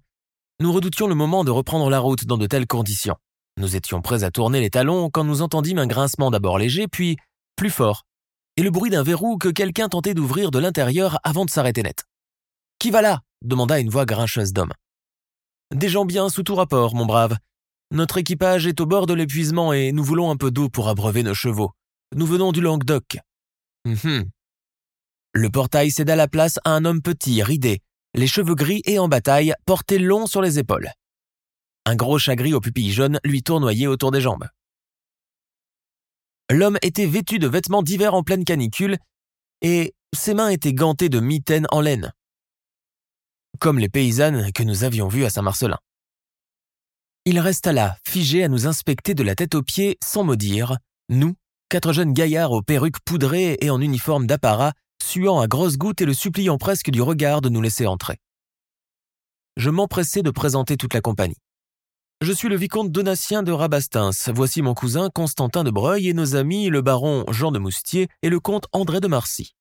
nous 0.60 0.74
redoutions 0.74 1.08
le 1.08 1.16
moment 1.16 1.46
de 1.46 1.52
reprendre 1.52 1.90
la 1.90 2.00
route 2.00 2.26
dans 2.26 2.38
de 2.38 2.48
telles 2.48 2.68
conditions. 2.68 3.16
Nous 3.56 3.78
étions 3.78 4.02
prêts 4.02 4.24
à 4.24 4.32
tourner 4.32 4.60
les 4.60 4.70
talons 4.70 5.10
quand 5.10 5.24
nous 5.24 5.42
entendîmes 5.42 5.80
un 5.80 5.88
grincement 5.88 6.32
d'abord 6.32 6.58
léger, 6.58 6.88
puis 6.88 7.18
plus 7.60 7.70
fort, 7.70 8.06
et 8.56 8.64
le 8.64 8.72
bruit 8.72 8.90
d'un 8.90 9.04
verrou 9.04 9.38
que 9.38 9.50
quelqu'un 9.50 9.90
tentait 9.90 10.14
d'ouvrir 10.14 10.50
de 10.50 10.60
l'intérieur 10.60 11.20
avant 11.24 11.44
de 11.44 11.50
s'arrêter 11.50 11.84
net. 11.84 12.06
Qui 12.80 12.90
va 12.90 13.02
là? 13.02 13.20
demanda 13.42 13.80
une 13.80 13.90
voix 13.90 14.06
grincheuse 14.06 14.54
d'homme. 14.54 14.72
Des 15.76 15.90
gens 15.90 16.06
bien 16.06 16.30
sous 16.30 16.44
tout 16.44 16.56
rapport, 16.56 16.96
mon 16.96 17.06
brave, 17.06 17.36
notre 17.92 18.18
équipage 18.18 18.66
est 18.66 18.80
au 18.80 18.86
bord 18.86 19.08
de 19.08 19.14
l'épuisement 19.14 19.74
et 19.74 19.92
nous 19.92 20.06
voulons 20.06 20.32
un 20.32 20.38
peu 20.38 20.52
d'eau 20.52 20.70
pour 20.70 20.88
abreuver 20.88 21.22
nos 21.22 21.34
chevaux. 21.34 21.72
Nous 22.16 22.26
venons 22.26 22.54
du 22.54 22.62
Languedoc. 22.62 23.18
Mhm. 23.84 24.30
Le 25.34 25.50
portail 25.50 25.92
céda 25.92 26.16
la 26.16 26.30
place 26.30 26.60
à 26.64 26.72
un 26.72 26.86
homme 26.86 27.02
petit, 27.02 27.44
ridé, 27.44 27.82
les 28.14 28.28
cheveux 28.28 28.56
gris 28.56 28.84
et 28.86 29.00
en 29.00 29.10
bataille, 29.10 29.54
portés 29.66 30.00
longs 30.00 30.28
sur 30.28 30.42
les 30.42 30.60
épaules. 30.60 30.92
Un 31.86 31.98
gros 31.98 32.20
chat 32.20 32.38
gris 32.38 32.54
aux 32.54 32.62
pupilles 32.62 32.94
jaunes 32.94 33.20
lui 33.26 33.44
tournoyait 33.44 33.88
autour 33.88 34.12
des 34.12 34.22
jambes. 34.22 34.48
L'homme 36.50 36.78
était 36.82 37.06
vêtu 37.06 37.38
de 37.38 37.48
vêtements 37.48 37.84
d'hiver 37.84 38.14
en 38.14 38.24
pleine 38.24 38.44
canicule, 38.44 38.98
et 39.62 39.94
ses 40.16 40.34
mains 40.34 40.50
étaient 40.50 40.74
gantées 40.74 41.10
de 41.10 41.20
mitaines 41.20 41.68
en 41.70 41.82
laine, 41.82 42.12
comme 43.60 43.78
les 43.78 43.90
paysannes 43.90 44.52
que 44.52 44.64
nous 44.64 44.84
avions 44.84 45.08
vues 45.08 45.26
à 45.26 45.30
Saint-Marcelin. 45.30 45.78
Il 47.26 47.40
resta 47.40 47.74
là, 47.74 47.98
figé 48.08 48.44
à 48.44 48.48
nous 48.48 48.66
inspecter 48.66 49.14
de 49.14 49.22
la 49.22 49.36
tête 49.36 49.54
aux 49.54 49.62
pieds 49.62 49.98
sans 50.04 50.24
mot 50.24 50.36
dire, 50.36 50.78
nous, 51.10 51.36
quatre 51.70 51.94
jeunes 51.94 52.14
gaillards 52.14 52.52
aux 52.52 52.64
perruques 52.64 53.00
poudrées 53.06 53.58
et 53.62 53.70
en 53.70 53.80
uniforme 53.80 54.26
d'apparat, 54.26 54.74
suant 55.04 55.40
à 55.40 55.48
grosses 55.48 55.78
gouttes 55.78 56.02
et 56.02 56.06
le 56.06 56.14
suppliant 56.14 56.58
presque 56.58 56.90
du 56.90 57.02
regard 57.02 57.42
de 57.42 57.50
nous 57.50 57.62
laisser 57.62 57.86
entrer. 57.86 58.18
Je 59.58 59.70
m'empressai 59.70 60.24
de 60.24 60.32
présenter 60.32 60.78
toute 60.78 60.94
la 60.94 61.02
compagnie. 61.02 61.38
Je 62.22 62.34
suis 62.34 62.50
le 62.50 62.58
vicomte 62.58 62.92
Donatien 62.92 63.44
de 63.44 63.54
Rabastins, 63.54 64.10
voici 64.34 64.62
mon 64.62 64.74
cousin 64.74 65.10
Constantin 65.10 65.64
de 65.64 65.72
Breuil 65.72 66.10
et 66.10 66.14
nos 66.14 66.36
amis 66.36 66.68
le 66.68 66.82
baron 66.82 67.24
Jean 67.30 67.54
de 67.54 67.60
Moustier 67.60 68.10
et 68.22 68.28
le 68.28 68.42
comte 68.42 68.66
André 68.74 69.00
de 69.00 69.08
Marcy. 69.08 69.56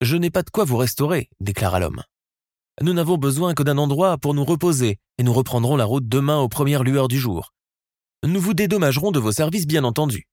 Je 0.00 0.16
n'ai 0.16 0.30
pas 0.30 0.44
de 0.44 0.50
quoi 0.50 0.62
vous 0.62 0.76
restaurer, 0.76 1.28
déclara 1.40 1.80
l'homme. 1.80 2.04
Nous 2.82 2.92
n'avons 2.92 3.18
besoin 3.18 3.52
que 3.52 3.64
d'un 3.64 3.78
endroit 3.78 4.16
pour 4.16 4.32
nous 4.32 4.44
reposer, 4.44 5.00
et 5.18 5.24
nous 5.24 5.32
reprendrons 5.32 5.76
la 5.76 5.84
route 5.84 6.08
demain 6.08 6.38
aux 6.38 6.48
premières 6.48 6.84
lueurs 6.84 7.08
du 7.08 7.18
jour. 7.18 7.52
Nous 8.24 8.40
vous 8.40 8.54
dédommagerons 8.54 9.10
de 9.10 9.18
vos 9.18 9.32
services, 9.32 9.66
bien 9.66 9.82
entendu. 9.82 10.28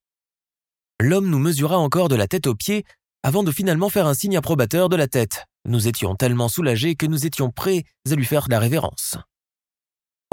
L'homme 1.00 1.30
nous 1.30 1.40
mesura 1.40 1.80
encore 1.80 2.10
de 2.10 2.16
la 2.16 2.28
tête 2.28 2.46
aux 2.46 2.56
pieds 2.56 2.86
avant 3.24 3.42
de 3.42 3.52
finalement 3.52 3.90
faire 3.90 4.06
un 4.06 4.14
signe 4.14 4.38
approbateur 4.38 4.88
de 4.88 4.98
la 4.98 5.08
tête. 5.08 5.46
Nous 5.66 5.88
étions 5.88 6.14
tellement 6.14 6.48
soulagés 6.48 6.94
que 6.94 7.08
nous 7.08 7.26
étions 7.26 7.50
prêts 7.50 7.86
à 8.08 8.14
lui 8.14 8.26
faire 8.26 8.46
la 8.50 8.60
révérence. 8.60 9.18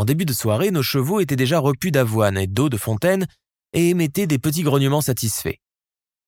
En 0.01 0.07
début 0.07 0.25
de 0.25 0.33
soirée, 0.33 0.71
nos 0.71 0.83
chevaux 0.83 1.21
étaient 1.21 1.37
déjà 1.37 1.59
repus 1.59 1.93
d'avoine 1.93 2.39
et 2.39 2.47
d'eau 2.47 2.71
de 2.71 2.79
fontaine 2.79 3.27
et 3.75 3.91
émettaient 3.91 4.27
des 4.27 4.39
petits 4.39 4.63
grognements 4.63 5.03
satisfaits. 5.03 5.59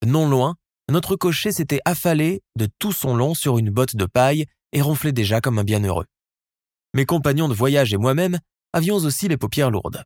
Non 0.05 0.29
loin, 0.29 0.57
notre 0.91 1.17
cocher 1.17 1.52
s'était 1.52 1.81
affalé 1.87 2.43
de 2.55 2.69
tout 2.79 2.93
son 2.93 3.17
long 3.17 3.33
sur 3.33 3.57
une 3.57 3.71
botte 3.71 3.97
de 3.97 4.05
paille 4.05 4.45
et 4.75 4.83
ronflait 4.83 5.12
déjà 5.12 5.41
comme 5.41 5.59
un 5.59 5.64
bienheureux. 5.64 6.05
Mes 6.93 7.07
compagnons 7.07 7.49
de 7.49 7.55
voyage 7.55 7.95
et 7.95 7.97
moi-même 7.97 8.38
avions 8.75 8.97
aussi 8.97 9.26
les 9.26 9.38
paupières 9.38 9.71
lourdes. 9.71 10.05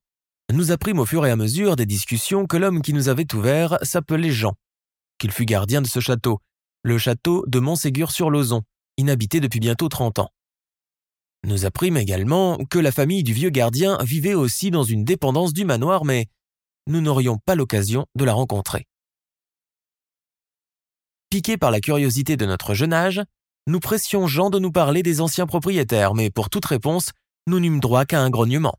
Nous 0.53 0.71
apprîmes 0.71 1.01
au 1.01 1.05
fur 1.05 1.27
et 1.27 1.33
à 1.33 1.37
mesure 1.37 1.75
des 1.75 1.87
discussions 1.87 2.47
que 2.47 2.57
l'homme 2.57 2.83
qui 2.83 2.93
nous 2.93 3.09
avait 3.09 3.35
ouvert 3.35 3.79
s'appelait 3.83 4.31
Jean, 4.31 4.55
qu'il 5.19 5.33
fut 5.33 5.45
gardien 5.45 5.83
de 5.83 5.89
ce 5.89 5.99
château, 5.99 6.39
le 6.85 6.99
château 6.99 7.45
de 7.49 7.59
Montségur 7.59 8.13
sur 8.13 8.31
Lozon, 8.31 8.63
inhabité 8.97 9.41
depuis 9.41 9.59
bientôt 9.59 9.89
trente 9.89 10.21
ans. 10.21 10.31
Nous 11.47 11.65
apprîmes 11.65 11.97
également 11.97 12.59
que 12.71 12.81
la 12.81 12.91
famille 12.91 13.23
du 13.23 13.33
vieux 13.33 13.51
gardien 13.51 13.99
vivait 14.03 14.35
aussi 14.35 14.73
dans 14.73 14.83
une 14.83 15.05
dépendance 15.05 15.53
du 15.53 15.65
manoir, 15.65 16.05
mais 16.05 16.27
nous 16.89 17.01
n'aurions 17.01 17.39
pas 17.39 17.55
l'occasion 17.55 18.05
de 18.17 18.25
la 18.25 18.33
rencontrer. 18.33 18.85
Piqués 21.31 21.57
par 21.57 21.71
la 21.71 21.81
curiosité 21.81 22.37
de 22.37 22.47
notre 22.47 22.75
jeune 22.75 22.93
âge, 22.93 23.23
nous 23.69 23.79
pressions 23.79 24.27
Jean 24.27 24.51
de 24.51 24.59
nous 24.59 24.73
parler 24.73 25.05
des 25.05 25.21
anciens 25.21 25.47
propriétaires, 25.47 26.15
mais 26.15 26.31
pour 26.31 26.51
toute 26.51 26.67
réponse, 26.67 27.13
nous 27.47 27.61
n'eûmes 27.61 27.79
droit 27.79 28.07
qu'à 28.07 28.21
un 28.21 28.31
grognement. 28.31 28.75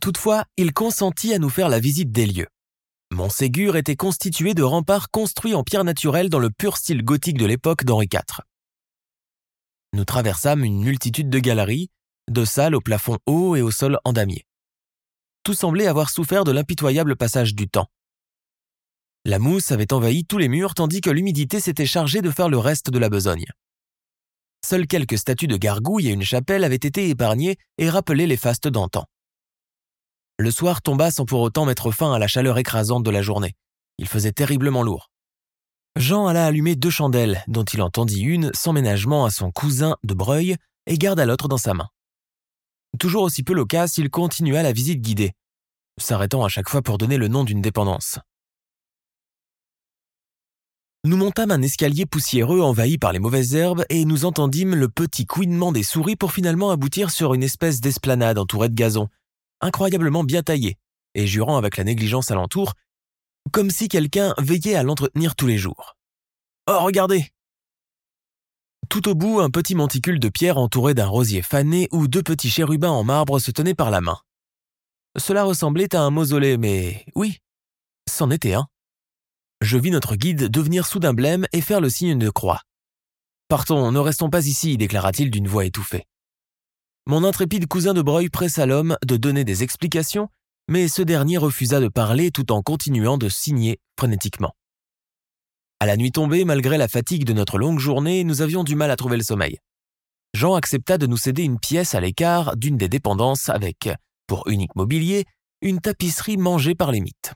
Toutefois, 0.00 0.46
il 0.56 0.72
consentit 0.72 1.34
à 1.34 1.38
nous 1.38 1.50
faire 1.50 1.68
la 1.68 1.80
visite 1.80 2.12
des 2.12 2.24
lieux. 2.24 2.48
Montségur 3.10 3.76
était 3.76 3.96
constitué 3.96 4.54
de 4.54 4.62
remparts 4.62 5.10
construits 5.10 5.54
en 5.54 5.64
pierre 5.64 5.84
naturelle 5.84 6.30
dans 6.30 6.38
le 6.38 6.48
pur 6.48 6.78
style 6.78 7.04
gothique 7.04 7.36
de 7.36 7.44
l'époque 7.44 7.84
d'Henri 7.84 8.08
IV. 8.10 8.40
Nous 9.94 10.04
traversâmes 10.04 10.64
une 10.64 10.82
multitude 10.82 11.28
de 11.28 11.38
galeries, 11.38 11.90
de 12.30 12.44
salles 12.44 12.74
au 12.74 12.80
plafond 12.80 13.18
haut 13.26 13.56
et 13.56 13.62
au 13.62 13.70
sol 13.70 13.98
en 14.04 14.12
damier. 14.12 14.46
Tout 15.44 15.54
semblait 15.54 15.86
avoir 15.86 16.08
souffert 16.08 16.44
de 16.44 16.52
l'impitoyable 16.52 17.16
passage 17.16 17.54
du 17.54 17.68
temps. 17.68 17.88
La 19.24 19.38
mousse 19.38 19.70
avait 19.70 19.92
envahi 19.92 20.24
tous 20.24 20.38
les 20.38 20.48
murs 20.48 20.74
tandis 20.74 21.00
que 21.00 21.10
l'humidité 21.10 21.60
s'était 21.60 21.86
chargée 21.86 22.22
de 22.22 22.30
faire 22.30 22.48
le 22.48 22.58
reste 22.58 22.90
de 22.90 22.98
la 22.98 23.08
besogne. 23.08 23.46
Seules 24.64 24.86
quelques 24.86 25.18
statues 25.18 25.46
de 25.46 25.56
gargouilles 25.56 26.08
et 26.08 26.12
une 26.12 26.24
chapelle 26.24 26.64
avaient 26.64 26.76
été 26.76 27.08
épargnées 27.08 27.56
et 27.78 27.90
rappelaient 27.90 28.26
les 28.26 28.36
fastes 28.36 28.68
d'antan. 28.68 29.04
Le 30.38 30.50
soir 30.50 30.82
tomba 30.82 31.10
sans 31.10 31.24
pour 31.24 31.40
autant 31.40 31.66
mettre 31.66 31.92
fin 31.92 32.12
à 32.12 32.18
la 32.18 32.28
chaleur 32.28 32.58
écrasante 32.58 33.04
de 33.04 33.10
la 33.10 33.22
journée. 33.22 33.54
Il 33.98 34.08
faisait 34.08 34.32
terriblement 34.32 34.82
lourd. 34.82 35.11
Jean 35.96 36.26
alla 36.26 36.46
allumer 36.46 36.74
deux 36.74 36.90
chandelles, 36.90 37.44
dont 37.48 37.64
il 37.64 37.82
entendit 37.82 38.22
une 38.22 38.50
sans 38.54 38.72
ménagement 38.72 39.24
à 39.24 39.30
son 39.30 39.50
cousin 39.50 39.96
de 40.04 40.14
Breuil 40.14 40.56
et 40.86 40.96
garda 40.96 41.26
l'autre 41.26 41.48
dans 41.48 41.58
sa 41.58 41.74
main. 41.74 41.88
Toujours 42.98 43.22
aussi 43.22 43.42
peu 43.42 43.52
loquace, 43.52 43.98
il 43.98 44.10
continua 44.10 44.62
la 44.62 44.72
visite 44.72 45.00
guidée, 45.00 45.32
s'arrêtant 46.00 46.44
à 46.44 46.48
chaque 46.48 46.68
fois 46.68 46.82
pour 46.82 46.98
donner 46.98 47.18
le 47.18 47.28
nom 47.28 47.44
d'une 47.44 47.60
dépendance. 47.60 48.18
Nous 51.04 51.16
montâmes 51.16 51.50
un 51.50 51.62
escalier 51.62 52.06
poussiéreux 52.06 52.60
envahi 52.60 52.96
par 52.96 53.12
les 53.12 53.18
mauvaises 53.18 53.54
herbes 53.54 53.84
et 53.88 54.04
nous 54.04 54.24
entendîmes 54.24 54.74
le 54.74 54.88
petit 54.88 55.26
couinement 55.26 55.72
des 55.72 55.82
souris 55.82 56.16
pour 56.16 56.32
finalement 56.32 56.70
aboutir 56.70 57.10
sur 57.10 57.34
une 57.34 57.42
espèce 57.42 57.80
d'esplanade 57.80 58.38
entourée 58.38 58.68
de 58.68 58.74
gazon, 58.74 59.08
incroyablement 59.60 60.24
bien 60.24 60.42
taillée, 60.42 60.76
et 61.14 61.26
jurant 61.26 61.56
avec 61.56 61.76
la 61.76 61.84
négligence 61.84 62.30
alentour, 62.30 62.74
comme 63.50 63.70
si 63.70 63.88
quelqu'un 63.88 64.34
veillait 64.38 64.74
à 64.74 64.82
l'entretenir 64.82 65.34
tous 65.34 65.46
les 65.46 65.58
jours. 65.58 65.96
Oh, 66.68 66.78
regardez 66.80 67.32
Tout 68.88 69.08
au 69.08 69.14
bout, 69.14 69.40
un 69.40 69.50
petit 69.50 69.74
monticule 69.74 70.20
de 70.20 70.28
pierre 70.28 70.58
entouré 70.58 70.94
d'un 70.94 71.06
rosier 71.06 71.42
fané 71.42 71.88
où 71.90 72.06
deux 72.06 72.22
petits 72.22 72.50
chérubins 72.50 72.90
en 72.90 73.04
marbre 73.04 73.38
se 73.38 73.50
tenaient 73.50 73.74
par 73.74 73.90
la 73.90 74.00
main. 74.00 74.18
Cela 75.18 75.44
ressemblait 75.44 75.94
à 75.94 76.00
un 76.00 76.10
mausolée, 76.10 76.56
mais 76.56 77.04
oui, 77.14 77.38
c'en 78.08 78.30
était 78.30 78.54
un. 78.54 78.66
Je 79.60 79.78
vis 79.78 79.90
notre 79.90 80.16
guide 80.16 80.48
devenir 80.48 80.86
soudain 80.86 81.12
blême 81.12 81.46
et 81.52 81.60
faire 81.60 81.80
le 81.80 81.90
signe 81.90 82.18
de 82.18 82.30
croix. 82.30 82.62
Partons, 83.48 83.92
ne 83.92 83.98
restons 83.98 84.30
pas 84.30 84.46
ici, 84.46 84.76
déclara-t-il 84.76 85.30
d'une 85.30 85.46
voix 85.46 85.64
étouffée. 85.64 86.06
Mon 87.06 87.24
intrépide 87.24 87.66
cousin 87.66 87.94
de 87.94 88.02
Breuil 88.02 88.28
pressa 88.28 88.64
l'homme 88.64 88.96
de 89.04 89.16
donner 89.16 89.44
des 89.44 89.62
explications, 89.62 90.28
mais 90.68 90.88
ce 90.88 91.02
dernier 91.02 91.38
refusa 91.38 91.80
de 91.80 91.88
parler 91.88 92.30
tout 92.30 92.52
en 92.52 92.62
continuant 92.62 93.18
de 93.18 93.28
signer 93.28 93.78
frénétiquement. 93.98 94.54
À 95.80 95.86
la 95.86 95.96
nuit 95.96 96.12
tombée, 96.12 96.44
malgré 96.44 96.78
la 96.78 96.88
fatigue 96.88 97.24
de 97.24 97.32
notre 97.32 97.58
longue 97.58 97.80
journée, 97.80 98.24
nous 98.24 98.40
avions 98.40 98.62
du 98.62 98.76
mal 98.76 98.90
à 98.90 98.96
trouver 98.96 99.16
le 99.16 99.24
sommeil. 99.24 99.58
Jean 100.34 100.54
accepta 100.54 100.96
de 100.96 101.06
nous 101.06 101.16
céder 101.16 101.42
une 101.42 101.58
pièce 101.58 101.94
à 101.94 102.00
l'écart 102.00 102.56
d'une 102.56 102.76
des 102.76 102.88
dépendances 102.88 103.48
avec, 103.48 103.90
pour 104.26 104.48
unique 104.48 104.76
mobilier, 104.76 105.24
une 105.60 105.80
tapisserie 105.80 106.36
mangée 106.36 106.74
par 106.74 106.92
les 106.92 107.00
mythes. 107.00 107.34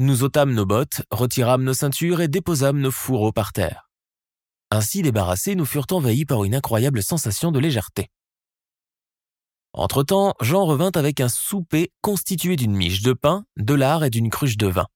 Nous 0.00 0.24
ôtâmes 0.24 0.54
nos 0.54 0.66
bottes, 0.66 1.02
retirâmes 1.10 1.62
nos 1.62 1.74
ceintures 1.74 2.20
et 2.20 2.28
déposâmes 2.28 2.80
nos 2.80 2.90
fourreaux 2.90 3.32
par 3.32 3.52
terre. 3.52 3.90
Ainsi 4.70 5.02
débarrassés, 5.02 5.54
nous 5.54 5.66
furent 5.66 5.86
envahis 5.92 6.24
par 6.24 6.42
une 6.42 6.54
incroyable 6.54 7.02
sensation 7.02 7.52
de 7.52 7.60
légèreté. 7.60 8.08
Entre-temps, 9.76 10.34
Jean 10.40 10.66
revint 10.66 10.92
avec 10.94 11.20
un 11.20 11.28
souper 11.28 11.90
constitué 12.00 12.54
d'une 12.54 12.76
miche 12.76 13.02
de 13.02 13.12
pain, 13.12 13.44
de 13.56 13.74
lard 13.74 14.04
et 14.04 14.10
d'une 14.10 14.30
cruche 14.30 14.56
de 14.56 14.68
vin. 14.68 14.86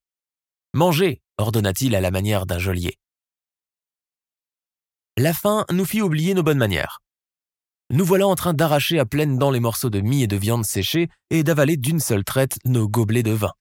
Mangez, 0.73 1.21
ordonna-t-il 1.37 1.97
à 1.97 2.01
la 2.01 2.13
manière 2.13 2.47
d'un 2.47 2.61
geôlier. 2.61 2.97
La 5.17 5.35
faim 5.35 5.65
nous 5.73 5.85
fit 5.85 6.01
oublier 6.01 6.33
nos 6.33 6.45
bonnes 6.45 6.59
manières. 6.59 7.01
Nous 7.91 8.05
voilà 8.05 8.29
en 8.29 8.37
train 8.37 8.55
d'arracher 8.55 9.01
à 9.01 9.05
pleines 9.05 9.37
dents 9.37 9.51
les 9.51 9.59
morceaux 9.59 9.91
de 9.91 10.01
mie 10.01 10.23
et 10.23 10.29
de 10.29 10.37
viande 10.37 10.65
séchée 10.65 11.09
et 11.31 11.43
d'avaler 11.43 11.77
d'une 11.77 11.99
seule 11.99 12.23
traite 12.23 12.59
nos 12.65 12.89
gobelets 12.89 13.25
de 13.25 13.33
vin. 13.33 13.53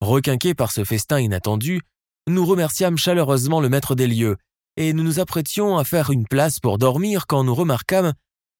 Requinqués 0.00 0.54
par 0.54 0.72
ce 0.72 0.84
festin 0.84 1.20
inattendu, 1.20 1.82
nous 2.28 2.46
remerciâmes 2.46 2.96
chaleureusement 2.96 3.60
le 3.60 3.68
maître 3.68 3.94
des 3.94 4.06
lieux, 4.06 4.38
et 4.78 4.94
nous 4.94 5.02
nous 5.02 5.20
apprêtions 5.20 5.76
à 5.76 5.84
faire 5.84 6.10
une 6.10 6.26
place 6.26 6.60
pour 6.60 6.78
dormir 6.78 7.26
quand 7.26 7.44
nous 7.44 7.54
remarquâmes 7.54 8.14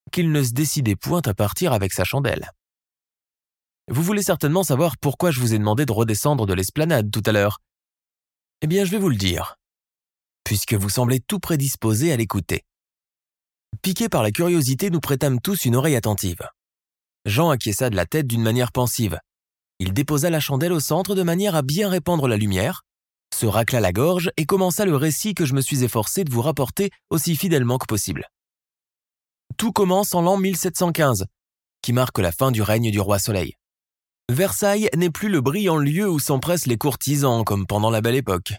qu'il 0.09 0.33
ne 0.33 0.43
se 0.43 0.53
décidait 0.53 0.97
point 0.97 1.23
à 1.25 1.35
partir 1.35 1.73
avec 1.73 1.93
sa 1.93 2.05
chandelle. 2.05 2.51
Vous 3.89 4.03
voulez 4.03 4.23
certainement 4.23 4.63
savoir 4.63 4.97
pourquoi 4.99 5.31
je 5.31 5.41
vous 5.41 5.55
ai 5.55 5.59
demandé 5.59 5.87
de 5.87 5.93
redescendre 5.93 6.47
de 6.47 6.55
l'esplanade 6.55 7.11
tout 7.11 7.23
à 7.25 7.33
l'heure. 7.33 7.61
Eh 8.61 8.67
bien, 8.67 8.85
je 8.85 8.91
vais 8.91 8.99
vous 8.99 9.09
le 9.09 9.17
dire, 9.17 9.57
puisque 10.45 10.75
vous 10.75 10.89
semblez 10.89 11.21
tout 11.21 11.39
prédisposé 11.39 12.13
à 12.13 12.17
l'écouter. 12.17 12.65
Piqués 13.83 14.09
par 14.09 14.23
la 14.23 14.31
curiosité, 14.31 14.91
nous 14.91 15.01
prêtâmes 15.01 15.41
tous 15.41 15.65
une 15.65 15.77
oreille 15.77 15.97
attentive. 15.97 16.41
Jean 17.25 17.51
acquiesça 17.51 17.91
de 17.91 17.97
la 17.97 18.07
tête 18.07 18.27
d'une 18.27 18.43
manière 18.43 18.73
pensive. 18.73 19.19
Il 19.79 19.93
déposa 19.93 20.31
la 20.31 20.41
chandelle 20.41 20.73
au 20.73 20.81
centre 20.81 21.15
de 21.15 21.23
manière 21.23 21.55
à 21.55 21.63
bien 21.63 21.89
répandre 21.89 22.27
la 22.27 22.37
lumière, 22.37 22.83
se 23.35 23.47
racla 23.47 23.81
la 23.81 23.93
gorge 23.93 24.31
et 24.37 24.47
commença 24.47 24.85
le 24.85 24.97
récit 24.97 25.35
que 25.35 25.45
je 25.45 25.55
me 25.55 25.61
suis 25.61 25.85
efforcé 25.85 26.25
de 26.25 26.33
vous 26.33 26.43
rapporter 26.43 26.91
aussi 27.11 27.37
fidèlement 27.37 27.79
que 27.79 27.87
possible. 27.87 28.27
Tout 29.57 29.73
commence 29.73 30.15
en 30.15 30.23
l'an 30.23 30.37
1715, 30.37 31.27
qui 31.83 31.93
marque 31.93 32.19
la 32.19 32.33
fin 32.33 32.51
du 32.51 32.63
règne 32.63 32.91
du 32.91 33.01
roi 33.01 33.19
Soleil. 33.19 33.55
Versailles 34.31 34.91
n'est 34.95 35.11
plus 35.11 35.31
le 35.31 35.41
brillant 35.41 35.79
lieu 35.79 36.09
où 36.09 36.19
s'empressent 36.19 36.67
les 36.67 36.77
courtisans 36.77 37.45
comme 37.45 37.67
pendant 37.67 37.91
la 37.91 38.01
belle 38.01 38.15
époque. 38.15 38.53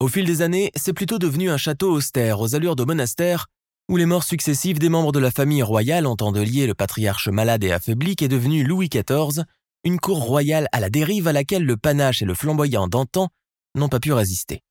Au 0.00 0.08
fil 0.08 0.26
des 0.26 0.42
années, 0.42 0.72
c'est 0.74 0.92
plutôt 0.92 1.18
devenu 1.18 1.48
un 1.48 1.56
château 1.56 1.92
austère 1.92 2.40
aux 2.40 2.54
allures 2.56 2.76
de 2.76 2.84
monastère 2.84 3.46
où 3.88 3.96
les 3.96 4.06
morts 4.06 4.24
successives 4.24 4.78
des 4.78 4.88
membres 4.88 5.12
de 5.12 5.20
la 5.20 5.30
famille 5.30 5.62
royale 5.62 6.06
en 6.06 6.16
lier 6.32 6.66
le 6.66 6.74
patriarche 6.74 7.28
malade 7.28 7.62
et 7.62 7.70
affaibli 7.70 8.16
qui 8.16 8.24
est 8.24 8.28
devenu 8.28 8.64
Louis 8.64 8.88
XIV, 8.88 9.44
une 9.84 10.00
cour 10.00 10.24
royale 10.24 10.68
à 10.72 10.80
la 10.80 10.90
dérive 10.90 11.28
à 11.28 11.32
laquelle 11.32 11.64
le 11.64 11.76
panache 11.76 12.22
et 12.22 12.24
le 12.24 12.34
flamboyant 12.34 12.88
d'antan 12.88 13.28
n'ont 13.76 13.88
pas 13.88 14.00
pu 14.00 14.12
résister. 14.12 14.62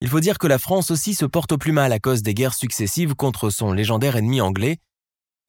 Il 0.00 0.08
faut 0.08 0.20
dire 0.20 0.38
que 0.38 0.46
la 0.46 0.58
France 0.58 0.90
aussi 0.90 1.14
se 1.14 1.24
porte 1.24 1.52
au 1.52 1.58
plus 1.58 1.72
mal 1.72 1.92
à 1.92 1.98
cause 1.98 2.22
des 2.22 2.34
guerres 2.34 2.54
successives 2.54 3.14
contre 3.14 3.50
son 3.50 3.72
légendaire 3.72 4.16
ennemi 4.16 4.40
anglais, 4.40 4.78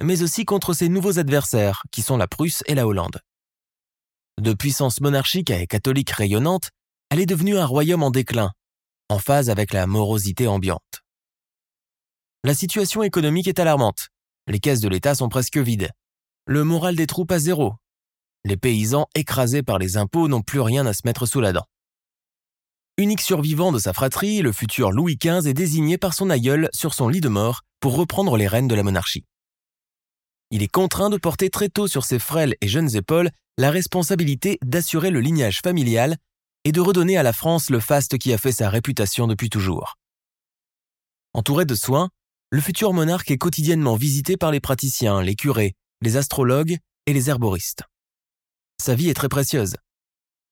mais 0.02 0.22
aussi 0.22 0.46
contre 0.46 0.74
ses 0.74 0.90
nouveaux 0.90 1.20
adversaires, 1.20 1.84
qui 1.92 2.02
sont 2.02 2.18
la 2.18 2.28
Prusse 2.28 2.64
et 2.68 2.76
la 2.76 2.88
Hollande. 2.88 3.20
De 4.40 4.54
puissance 4.54 5.02
monarchique 5.02 5.50
et 5.50 5.68
catholique 5.68 6.12
rayonnante, 6.12 6.70
elle 7.10 7.20
est 7.20 7.26
devenue 7.26 7.58
un 7.58 7.66
royaume 7.66 8.04
en 8.04 8.12
déclin, 8.12 8.52
en 9.10 9.20
phase 9.20 9.50
avec 9.50 9.74
la 9.74 9.88
morosité 9.88 10.48
ambiante. 10.48 11.02
La 12.44 12.54
situation 12.54 13.04
économique 13.04 13.48
est 13.48 13.60
alarmante. 13.60 14.10
Les 14.48 14.60
caisses 14.60 14.80
de 14.80 14.88
l'État 14.88 15.16
sont 15.16 15.28
presque 15.28 15.58
vides. 15.58 15.90
Le 16.46 16.64
moral 16.64 16.96
des 16.96 17.08
troupes 17.08 17.32
à 17.32 17.40
zéro. 17.40 17.74
Les 18.46 18.56
paysans 18.56 19.08
écrasés 19.16 19.64
par 19.64 19.80
les 19.80 19.98
impôts 19.98 20.30
n'ont 20.30 20.42
plus 20.44 20.62
rien 20.62 20.86
à 20.86 20.94
se 20.94 21.02
mettre 21.04 21.26
sous 21.26 21.42
la 21.42 21.52
dent. 21.52 21.66
Unique 23.00 23.22
survivant 23.22 23.72
de 23.72 23.78
sa 23.78 23.94
fratrie, 23.94 24.42
le 24.42 24.52
futur 24.52 24.92
Louis 24.92 25.18
XV 25.18 25.48
est 25.48 25.54
désigné 25.54 26.00
par 26.00 26.16
son 26.16 26.32
aïeul 26.32 26.68
sur 26.74 26.96
son 26.96 27.08
lit 27.08 27.22
de 27.22 27.30
mort 27.30 27.62
pour 27.80 27.96
reprendre 27.96 28.38
les 28.38 28.48
rênes 28.48 28.68
de 28.68 28.74
la 28.74 28.82
monarchie. 28.82 29.24
Il 30.50 30.64
est 30.64 30.68
contraint 30.68 31.12
de 31.12 31.18
porter 31.18 31.52
très 31.52 31.70
tôt 31.70 31.88
sur 31.88 32.06
ses 32.06 32.18
frêles 32.18 32.56
et 32.60 32.68
jeunes 32.68 32.96
épaules 32.96 33.30
la 33.60 33.70
responsabilité 33.70 34.58
d'assurer 34.66 35.12
le 35.12 35.20
lignage 35.20 35.60
familial 35.62 36.18
et 36.64 36.72
de 36.72 36.82
redonner 36.82 37.18
à 37.18 37.24
la 37.24 37.34
France 37.34 37.70
le 37.70 37.80
faste 37.80 38.18
qui 38.18 38.34
a 38.34 38.40
fait 38.40 38.52
sa 38.52 38.68
réputation 38.68 39.28
depuis 39.28 39.52
toujours. 39.52 39.94
Entouré 41.34 41.66
de 41.66 41.76
soins, 41.76 42.10
le 42.50 42.62
futur 42.62 42.94
monarque 42.94 43.30
est 43.30 43.38
quotidiennement 43.38 43.96
visité 43.96 44.38
par 44.38 44.50
les 44.50 44.60
praticiens, 44.60 45.22
les 45.22 45.36
curés, 45.36 45.76
les 46.02 46.18
astrologues 46.18 46.78
et 47.06 47.14
les 47.14 47.30
herboristes. 47.30 47.84
Sa 48.82 48.96
vie 48.96 49.10
est 49.10 49.14
très 49.14 49.30
précieuse 49.30 49.76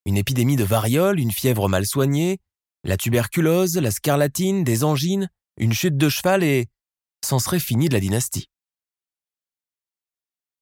une 0.06 0.18
épidémie 0.18 0.56
de 0.56 0.64
variole, 0.64 1.20
une 1.20 1.32
fièvre 1.32 1.68
mal 1.68 1.86
soignée, 1.86 2.40
la 2.84 2.98
tuberculose, 2.98 3.78
la 3.78 3.92
scarlatine, 3.92 4.64
des 4.64 4.84
angines, 4.84 5.30
une 5.58 5.74
chute 5.74 5.98
de 5.98 6.10
cheval 6.10 6.44
et 6.44 6.68
c'en 7.24 7.40
serait 7.40 7.60
fini 7.60 7.90
de 7.90 7.94
la 7.94 8.00
dynastie. 8.00 8.50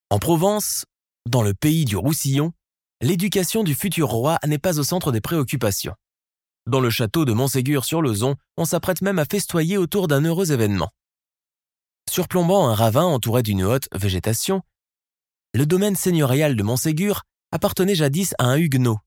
En 0.09 0.19
Provence, 0.19 0.85
dans 1.29 1.41
le 1.41 1.53
pays 1.53 1.85
du 1.85 1.97
Roussillon, 1.97 2.53
l'éducation 3.01 3.63
du 3.63 3.75
futur 3.75 4.09
roi 4.09 4.37
n'est 4.45 4.59
pas 4.59 4.79
au 4.79 4.83
centre 4.83 5.11
des 5.11 5.21
préoccupations. 5.21 5.95
Dans 6.65 6.79
le 6.79 6.89
château 6.89 7.25
de 7.25 7.33
Montségur-sur-Lezon, 7.33 8.35
on 8.55 8.65
s'apprête 8.65 9.01
même 9.01 9.19
à 9.19 9.25
festoyer 9.25 9.77
autour 9.77 10.07
d'un 10.07 10.23
heureux 10.23 10.53
événement. 10.53 10.91
Surplombant 12.09 12.69
un 12.69 12.75
ravin 12.75 13.03
entouré 13.03 13.43
d'une 13.43 13.63
haute 13.63 13.89
végétation, 13.93 14.61
le 15.53 15.65
domaine 15.65 15.95
seigneurial 15.95 16.55
de 16.55 16.63
Montségur 16.63 17.23
appartenait 17.51 17.95
jadis 17.95 18.33
à 18.39 18.45
un 18.45 18.57
huguenot, 18.57 18.99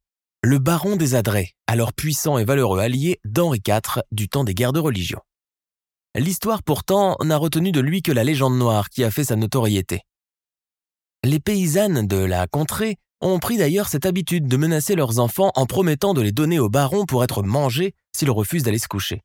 le 0.46 0.60
baron 0.60 0.94
des 0.94 1.16
Adrets, 1.16 1.54
alors 1.66 1.92
puissant 1.92 2.38
et 2.38 2.44
valeureux 2.44 2.78
allié 2.78 3.18
d'Henri 3.24 3.60
IV 3.66 4.02
du 4.12 4.28
temps 4.28 4.44
des 4.44 4.54
guerres 4.54 4.72
de 4.72 4.78
religion. 4.78 5.18
L'histoire 6.14 6.62
pourtant 6.62 7.16
n'a 7.20 7.36
retenu 7.36 7.72
de 7.72 7.80
lui 7.80 8.00
que 8.00 8.12
la 8.12 8.22
légende 8.22 8.56
noire 8.56 8.88
qui 8.88 9.02
a 9.02 9.10
fait 9.10 9.24
sa 9.24 9.34
notoriété. 9.34 10.02
Les 11.24 11.40
paysannes 11.40 12.06
de 12.06 12.18
la 12.18 12.46
contrée 12.46 12.94
ont 13.20 13.40
pris 13.40 13.56
d'ailleurs 13.56 13.88
cette 13.88 14.06
habitude 14.06 14.46
de 14.46 14.56
menacer 14.56 14.94
leurs 14.94 15.18
enfants 15.18 15.50
en 15.56 15.66
promettant 15.66 16.14
de 16.14 16.22
les 16.22 16.30
donner 16.30 16.60
au 16.60 16.68
baron 16.68 17.06
pour 17.06 17.24
être 17.24 17.42
mangés 17.42 17.92
s'ils 18.16 18.30
refusent 18.30 18.62
d'aller 18.62 18.78
se 18.78 18.86
coucher. 18.86 19.22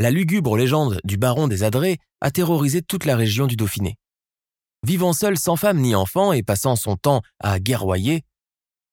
La 0.00 0.10
lugubre 0.10 0.56
légende 0.56 1.00
du 1.04 1.18
baron 1.18 1.48
des 1.48 1.64
Adrets 1.64 1.98
a 2.22 2.30
terrorisé 2.30 2.80
toute 2.80 3.04
la 3.04 3.14
région 3.14 3.46
du 3.46 3.56
Dauphiné. 3.56 3.96
Vivant 4.86 5.12
seul 5.12 5.36
sans 5.36 5.56
femme 5.56 5.80
ni 5.80 5.94
enfant 5.94 6.32
et 6.32 6.42
passant 6.42 6.76
son 6.76 6.96
temps 6.96 7.20
à 7.40 7.60
guerroyer, 7.60 8.24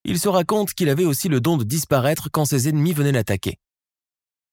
il 0.06 0.20
se 0.20 0.30
raconte 0.30 0.74
qu'il 0.74 0.90
avait 0.90 1.06
aussi 1.06 1.28
le 1.28 1.42
don 1.42 1.58
de 1.58 1.64
disparaître 1.64 2.30
quand 2.32 2.46
ses 2.46 2.70
ennemis 2.70 2.94
venaient 2.94 3.12
l'attaquer. 3.12 3.58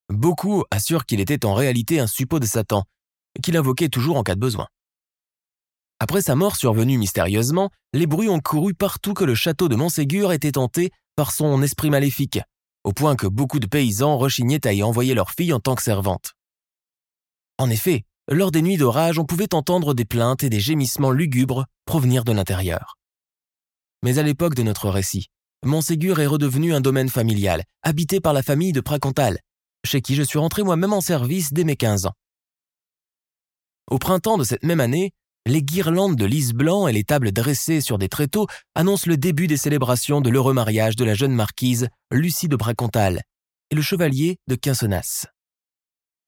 Beaucoup 0.09 0.65
assurent 0.71 1.07
qu'il 1.07 1.21
était 1.21 1.45
en 1.45 1.55
réalité 1.55 1.99
un 2.01 2.07
suppôt 2.07 2.39
de 2.39 2.47
Satan, 2.47 2.85
qu'il 3.43 3.57
invoquait 3.57 3.89
toujours 3.89 4.17
en 4.17 4.23
cas 4.23 4.35
de 4.35 4.41
besoin. 4.41 4.67
Après 5.99 6.21
sa 6.21 6.35
mort 6.35 6.57
survenue 6.57 6.99
mystérieusement, 6.99 7.71
les 7.93 8.07
bruits 8.07 8.29
ont 8.29 8.41
couru 8.41 8.75
partout 8.75 9.15
que 9.15 9.25
le 9.25 9.35
château 9.35 9.69
de 9.69 9.77
Montségur 9.77 10.33
était 10.33 10.53
tenté 10.53 10.91
par 11.17 11.33
son 11.33 11.63
esprit 11.63 11.91
maléfique, 11.91 12.39
au 12.85 12.93
point 12.93 13.17
que 13.17 13.27
beaucoup 13.27 13.59
de 13.59 13.67
paysans 13.67 14.19
rechignaient 14.19 14.67
à 14.67 14.73
y 14.73 14.83
envoyer 14.83 15.15
leurs 15.15 15.31
filles 15.31 15.55
en 15.55 15.61
tant 15.61 15.75
que 15.75 15.83
servantes. 15.83 16.35
En 17.59 17.71
effet, 17.71 18.05
lors 18.29 18.51
des 18.51 18.61
nuits 18.61 18.77
d'orage, 18.77 19.19
on 19.19 19.25
pouvait 19.25 19.55
entendre 19.55 19.95
des 19.95 20.05
plaintes 20.05 20.43
et 20.43 20.51
des 20.51 20.61
gémissements 20.61 21.13
lugubres 21.13 21.65
provenir 21.87 22.25
de 22.25 22.33
l'intérieur. 22.33 22.99
Mais 24.03 24.19
à 24.19 24.23
l'époque 24.23 24.55
de 24.55 24.63
notre 24.63 24.91
récit, 24.91 25.29
Montségur 25.67 26.21
est 26.21 26.27
redevenu 26.27 26.73
un 26.75 26.81
domaine 26.81 27.09
familial, 27.09 27.65
habité 27.83 28.21
par 28.21 28.33
la 28.33 28.43
famille 28.43 28.73
de 28.73 28.81
Pracontal, 28.81 29.41
chez 29.85 30.01
qui 30.01 30.15
je 30.15 30.23
suis 30.23 30.39
rentré 30.39 30.63
moi-même 30.63 30.93
en 30.93 31.01
service 31.01 31.53
dès 31.53 31.65
mes 31.65 31.77
15 31.77 32.07
ans. 32.07 32.15
Au 33.91 33.99
printemps 33.99 34.39
de 34.39 34.45
cette 34.45 34.63
même 34.63 34.81
année, 34.81 35.13
les 35.45 35.63
guirlandes 35.63 36.17
de 36.17 36.25
lys 36.25 36.53
blanc 36.53 36.87
et 36.89 36.93
les 36.93 37.05
tables 37.05 37.33
dressées 37.33 37.81
sur 37.81 37.99
des 37.99 38.09
tréteaux 38.09 38.47
annoncent 38.75 39.09
le 39.09 39.17
début 39.17 39.49
des 39.49 39.57
célébrations 39.57 40.21
de 40.21 40.31
l'heureux 40.31 40.55
mariage 40.55 40.97
de 40.97 41.05
la 41.05 41.15
jeune 41.15 41.35
marquise 41.35 41.89
Lucie 42.11 42.49
de 42.49 42.57
Bracontal 42.57 43.23
et 43.71 43.75
le 43.75 43.83
chevalier 43.83 44.39
de 44.47 44.55
Quincenas. 44.55 45.27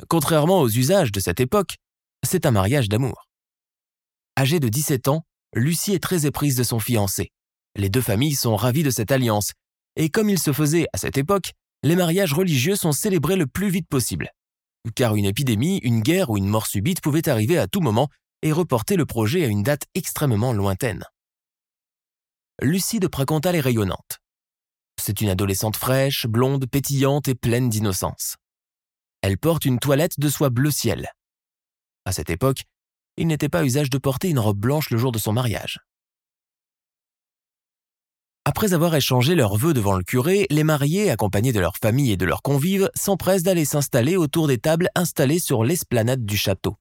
contrairement 0.08 0.60
aux 0.60 0.68
usages 0.68 1.12
de 1.12 1.20
cette 1.20 1.40
époque, 1.40 1.76
c'est 2.24 2.46
un 2.46 2.50
mariage 2.50 2.88
d'amour. 2.88 3.28
Âgée 4.36 4.60
de 4.60 4.68
17 4.68 5.08
ans, 5.08 5.24
Lucie 5.54 5.94
est 5.94 6.02
très 6.02 6.26
éprise 6.26 6.56
de 6.56 6.62
son 6.62 6.78
fiancé. 6.78 7.30
Les 7.78 7.88
deux 7.88 8.02
familles 8.02 8.34
sont 8.34 8.56
ravies 8.56 8.82
de 8.82 8.90
cette 8.90 9.12
alliance, 9.12 9.52
et 9.94 10.10
comme 10.10 10.28
il 10.28 10.38
se 10.40 10.52
faisait 10.52 10.86
à 10.92 10.98
cette 10.98 11.16
époque, 11.16 11.52
les 11.84 11.94
mariages 11.94 12.32
religieux 12.32 12.74
sont 12.74 12.90
célébrés 12.90 13.36
le 13.36 13.46
plus 13.46 13.70
vite 13.70 13.88
possible. 13.88 14.32
Car 14.96 15.14
une 15.14 15.24
épidémie, 15.24 15.78
une 15.84 16.00
guerre 16.00 16.28
ou 16.28 16.38
une 16.38 16.48
mort 16.48 16.66
subite 16.66 17.00
pouvait 17.00 17.28
arriver 17.28 17.56
à 17.56 17.68
tout 17.68 17.80
moment 17.80 18.08
et 18.42 18.50
reporter 18.50 18.96
le 18.96 19.06
projet 19.06 19.44
à 19.44 19.46
une 19.46 19.62
date 19.62 19.84
extrêmement 19.94 20.52
lointaine. 20.52 21.04
Lucie 22.60 22.98
de 22.98 23.06
Pracontal 23.06 23.54
est 23.54 23.60
rayonnante. 23.60 24.18
C'est 25.00 25.20
une 25.20 25.28
adolescente 25.28 25.76
fraîche, 25.76 26.26
blonde, 26.26 26.66
pétillante 26.66 27.28
et 27.28 27.36
pleine 27.36 27.68
d'innocence. 27.68 28.36
Elle 29.22 29.38
porte 29.38 29.64
une 29.64 29.78
toilette 29.78 30.18
de 30.18 30.28
soie 30.28 30.50
bleu 30.50 30.72
ciel. 30.72 31.08
À 32.04 32.10
cette 32.10 32.30
époque, 32.30 32.64
il 33.16 33.28
n'était 33.28 33.48
pas 33.48 33.64
usage 33.64 33.90
de 33.90 33.98
porter 33.98 34.30
une 34.30 34.40
robe 34.40 34.58
blanche 34.58 34.90
le 34.90 34.98
jour 34.98 35.12
de 35.12 35.18
son 35.18 35.32
mariage. 35.32 35.78
Après 38.48 38.72
avoir 38.72 38.94
échangé 38.94 39.34
leurs 39.34 39.58
vœux 39.58 39.74
devant 39.74 39.94
le 39.94 40.02
curé, 40.02 40.46
les 40.48 40.64
mariés, 40.64 41.10
accompagnés 41.10 41.52
de 41.52 41.60
leur 41.60 41.76
famille 41.76 42.12
et 42.12 42.16
de 42.16 42.24
leurs 42.24 42.40
convives, 42.40 42.90
s'empressent 42.94 43.42
d'aller 43.42 43.66
s'installer 43.66 44.16
autour 44.16 44.48
des 44.48 44.56
tables 44.56 44.88
installées 44.94 45.38
sur 45.38 45.64
l'esplanade 45.64 46.24
du 46.24 46.38
château. 46.38 46.78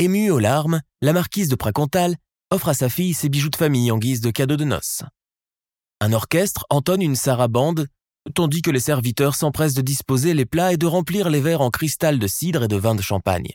Émue 0.00 0.32
aux 0.32 0.40
larmes, 0.40 0.80
la 1.02 1.12
marquise 1.12 1.48
de 1.48 1.54
Pracontal 1.54 2.16
offre 2.50 2.70
à 2.70 2.74
sa 2.74 2.88
fille 2.88 3.14
ses 3.14 3.28
bijoux 3.28 3.50
de 3.50 3.54
famille 3.54 3.92
en 3.92 3.98
guise 3.98 4.20
de 4.20 4.32
cadeau 4.32 4.56
de 4.56 4.64
noces. 4.64 5.04
Un 6.00 6.12
orchestre 6.12 6.66
entonne 6.68 7.00
une 7.00 7.14
sarabande, 7.14 7.86
tandis 8.34 8.62
que 8.62 8.72
les 8.72 8.80
serviteurs 8.80 9.36
s'empressent 9.36 9.74
de 9.74 9.82
disposer 9.82 10.34
les 10.34 10.46
plats 10.46 10.72
et 10.72 10.76
de 10.76 10.86
remplir 10.86 11.30
les 11.30 11.40
verres 11.40 11.60
en 11.60 11.70
cristal 11.70 12.18
de 12.18 12.26
cidre 12.26 12.64
et 12.64 12.68
de 12.68 12.76
vin 12.76 12.96
de 12.96 13.02
champagne. 13.02 13.52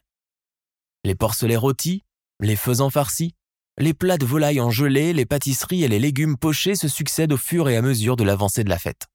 Les 1.04 1.16
porcelets 1.16 1.58
rôtis, 1.58 2.06
les 2.40 2.56
faisans 2.56 2.90
farcis, 2.90 3.36
les 3.78 3.94
plats 3.94 4.18
de 4.18 4.26
volaille 4.26 4.60
en 4.60 4.70
gelée, 4.70 5.14
les 5.14 5.26
pâtisseries 5.26 5.84
et 5.84 5.88
les 5.88 6.00
légumes 6.00 6.38
pochés 6.38 6.76
se 6.76 6.88
succèdent 6.88 7.34
au 7.34 7.38
fur 7.38 7.70
et 7.70 7.78
à 7.78 7.82
mesure 7.82 8.16
de 8.16 8.24
l'avancée 8.24 8.64
de 8.64 8.70
la 8.70 8.78
fête. 8.78 9.08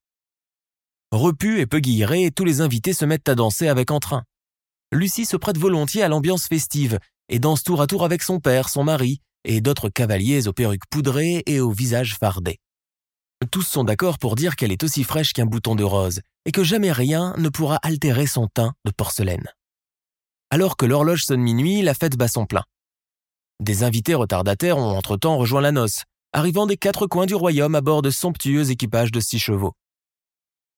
Repus 1.12 1.60
et 1.60 1.66
peu 1.66 1.78
guillerés, 1.78 2.30
tous 2.34 2.44
les 2.44 2.60
invités 2.60 2.92
se 2.92 3.04
mettent 3.04 3.28
à 3.28 3.34
danser 3.34 3.68
avec 3.68 3.90
entrain. 3.90 4.24
Lucie 4.92 5.24
se 5.24 5.36
prête 5.36 5.58
volontiers 5.58 6.02
à 6.02 6.08
l'ambiance 6.08 6.46
festive 6.46 6.98
et 7.28 7.38
danse 7.38 7.62
tour 7.62 7.80
à 7.80 7.86
tour 7.86 8.04
avec 8.04 8.22
son 8.22 8.40
père, 8.40 8.68
son 8.68 8.84
mari 8.84 9.20
et 9.44 9.60
d'autres 9.60 9.88
cavaliers 9.88 10.48
aux 10.48 10.52
perruques 10.52 10.86
poudrées 10.90 11.42
et 11.46 11.60
aux 11.60 11.70
visages 11.70 12.16
fardés. 12.18 12.58
Tous 13.50 13.62
sont 13.62 13.84
d'accord 13.84 14.18
pour 14.18 14.34
dire 14.34 14.56
qu'elle 14.56 14.72
est 14.72 14.82
aussi 14.82 15.04
fraîche 15.04 15.32
qu'un 15.32 15.46
bouton 15.46 15.74
de 15.74 15.84
rose 15.84 16.20
et 16.46 16.52
que 16.52 16.64
jamais 16.64 16.92
rien 16.92 17.34
ne 17.38 17.48
pourra 17.48 17.76
altérer 17.76 18.26
son 18.26 18.48
teint 18.48 18.72
de 18.84 18.90
porcelaine. 18.90 19.46
Alors 20.50 20.76
que 20.76 20.86
l'horloge 20.86 21.24
sonne 21.24 21.42
minuit, 21.42 21.82
la 21.82 21.94
fête 21.94 22.16
bat 22.16 22.28
son 22.28 22.46
plein. 22.46 22.64
Des 23.60 23.82
invités 23.82 24.14
retardataires 24.14 24.78
ont 24.78 24.96
entre-temps 24.96 25.38
rejoint 25.38 25.60
la 25.60 25.72
noce, 25.72 26.04
arrivant 26.32 26.66
des 26.66 26.76
quatre 26.76 27.06
coins 27.06 27.26
du 27.26 27.34
royaume 27.34 27.74
à 27.74 27.80
bord 27.80 28.02
de 28.02 28.10
somptueux 28.10 28.70
équipages 28.70 29.12
de 29.12 29.20
six 29.20 29.38
chevaux. 29.38 29.72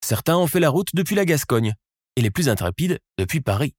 Certains 0.03 0.37
ont 0.37 0.47
fait 0.47 0.61
la 0.61 0.69
route 0.69 0.89
depuis 0.93 1.15
la 1.15 1.25
Gascogne, 1.25 1.73
et 2.15 2.21
les 2.21 2.31
plus 2.31 2.47
intrépides 2.47 2.99
depuis 3.17 3.41
Paris. 3.41 3.75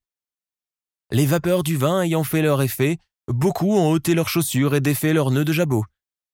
Les 1.11 1.25
vapeurs 1.25 1.63
du 1.63 1.77
vin 1.77 2.03
ayant 2.03 2.23
fait 2.23 2.41
leur 2.41 2.61
effet, 2.61 2.97
beaucoup 3.27 3.73
ont 3.73 3.91
ôté 3.91 4.13
leurs 4.13 4.29
chaussures 4.29 4.75
et 4.75 4.81
défait 4.81 5.13
leurs 5.13 5.31
nœuds 5.31 5.45
de 5.45 5.53
jabot. 5.53 5.83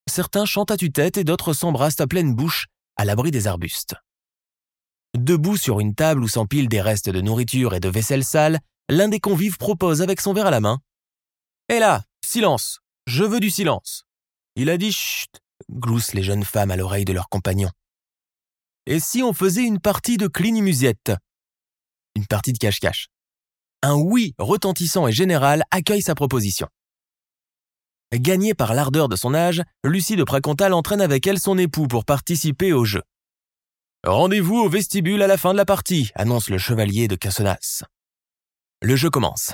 Certains 0.10 0.46
chantent 0.46 0.72
à 0.72 0.78
tue-tête 0.78 1.18
et 1.18 1.24
d'autres 1.24 1.54
s'embrassent 1.54 2.00
à 2.00 2.08
pleine 2.08 2.36
bouche, 2.36 2.68
à 2.96 3.06
l'abri 3.06 3.32
des 3.32 3.48
arbustes. 3.48 3.96
Debout 5.18 5.58
sur 5.58 5.80
une 5.80 5.96
table 5.96 6.24
où 6.24 6.28
s'empilent 6.28 6.70
des 6.70 6.82
restes 6.82 7.10
de 7.10 7.22
nourriture 7.22 7.74
et 7.74 7.80
de 7.80 7.90
vaisselle 7.90 8.24
sale, 8.24 8.60
l'un 8.90 9.08
des 9.08 9.20
convives 9.20 9.58
propose 9.58 10.02
avec 10.02 10.22
son 10.22 10.34
verre 10.34 10.48
à 10.48 10.52
la 10.52 10.60
main. 10.60 10.80
Hé 11.70 11.80
là, 11.80 12.04
silence, 12.28 12.80
je 13.06 13.24
veux 13.24 13.40
du 13.40 13.50
silence. 13.50 14.04
Il 14.56 14.70
a 14.70 14.78
dit 14.78 14.92
chut, 14.92 15.42
gloussent 15.72 16.14
les 16.14 16.24
jeunes 16.24 16.44
femmes 16.44 16.72
à 16.72 16.76
l'oreille 16.76 17.06
de 17.06 17.14
leurs 17.14 17.30
compagnons. 17.30 17.72
Et 18.86 19.00
si 19.00 19.24
on 19.24 19.34
faisait 19.34 19.64
une 19.64 19.80
partie 19.80 20.18
de 20.18 20.28
clinimusette 20.28 21.12
Une 22.16 22.28
partie 22.28 22.54
de 22.54 22.58
cache-cache. 22.58 23.08
Un 23.82 23.96
oui 23.96 24.34
retentissant 24.38 25.08
et 25.08 25.12
général 25.12 25.64
accueille 25.72 26.02
sa 26.02 26.16
proposition. 26.16 26.68
Gagnée 28.14 28.54
par 28.54 28.74
l'ardeur 28.74 29.10
de 29.10 29.16
son 29.16 29.34
âge, 29.34 29.62
Lucie 29.84 30.16
de 30.16 30.24
Pracontal 30.24 30.74
entraîne 30.74 31.02
avec 31.02 31.28
elle 31.28 31.40
son 31.40 31.58
époux 31.58 31.88
pour 31.88 32.06
participer 32.06 32.74
au 32.74 32.86
jeu. 32.86 33.04
Rendez-vous 34.06 34.58
au 34.58 34.70
vestibule 34.70 35.22
à 35.22 35.28
la 35.28 35.38
fin 35.38 35.52
de 35.52 35.58
la 35.58 35.66
partie, 35.66 36.12
annonce 36.16 36.50
le 36.50 36.58
chevalier 36.58 37.08
de 37.08 37.16
Cassonas. 37.16 37.84
Le 38.82 38.96
jeu 38.96 39.10
commence. 39.10 39.54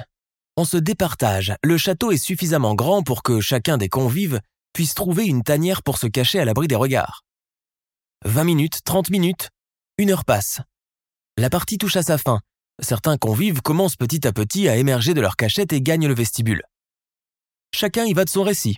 On 0.56 0.66
se 0.66 0.78
départage, 0.78 1.56
le 1.64 1.78
château 1.80 2.12
est 2.12 2.18
suffisamment 2.18 2.76
grand 2.76 3.02
pour 3.02 3.24
que 3.24 3.42
chacun 3.42 3.78
des 3.78 3.90
convives 3.90 4.40
puisse 4.72 4.94
trouver 4.94 5.26
une 5.26 5.42
tanière 5.42 5.82
pour 5.82 5.98
se 5.98 6.06
cacher 6.06 6.40
à 6.40 6.46
l'abri 6.46 6.68
des 6.68 6.76
regards. 6.76 7.24
20 8.26 8.44
minutes, 8.44 8.84
30 8.84 9.10
minutes, 9.10 9.50
une 9.98 10.12
heure 10.12 10.26
passe. 10.26 10.62
La 11.38 11.50
partie 11.50 11.80
touche 11.80 11.96
à 11.96 12.04
sa 12.04 12.20
fin. 12.20 12.40
Certains 12.80 13.18
convives 13.18 13.62
commencent 13.62 13.96
petit 13.96 14.28
à 14.28 14.32
petit 14.32 14.68
à 14.68 14.78
émerger 14.78 15.16
de 15.16 15.22
leur 15.22 15.36
cachette 15.36 15.74
et 15.74 15.82
gagnent 15.82 16.08
le 16.08 16.14
vestibule. 16.14 16.62
Chacun 17.74 18.06
y 18.06 18.14
va 18.14 18.24
de 18.24 18.30
son 18.30 18.44
récit. 18.44 18.78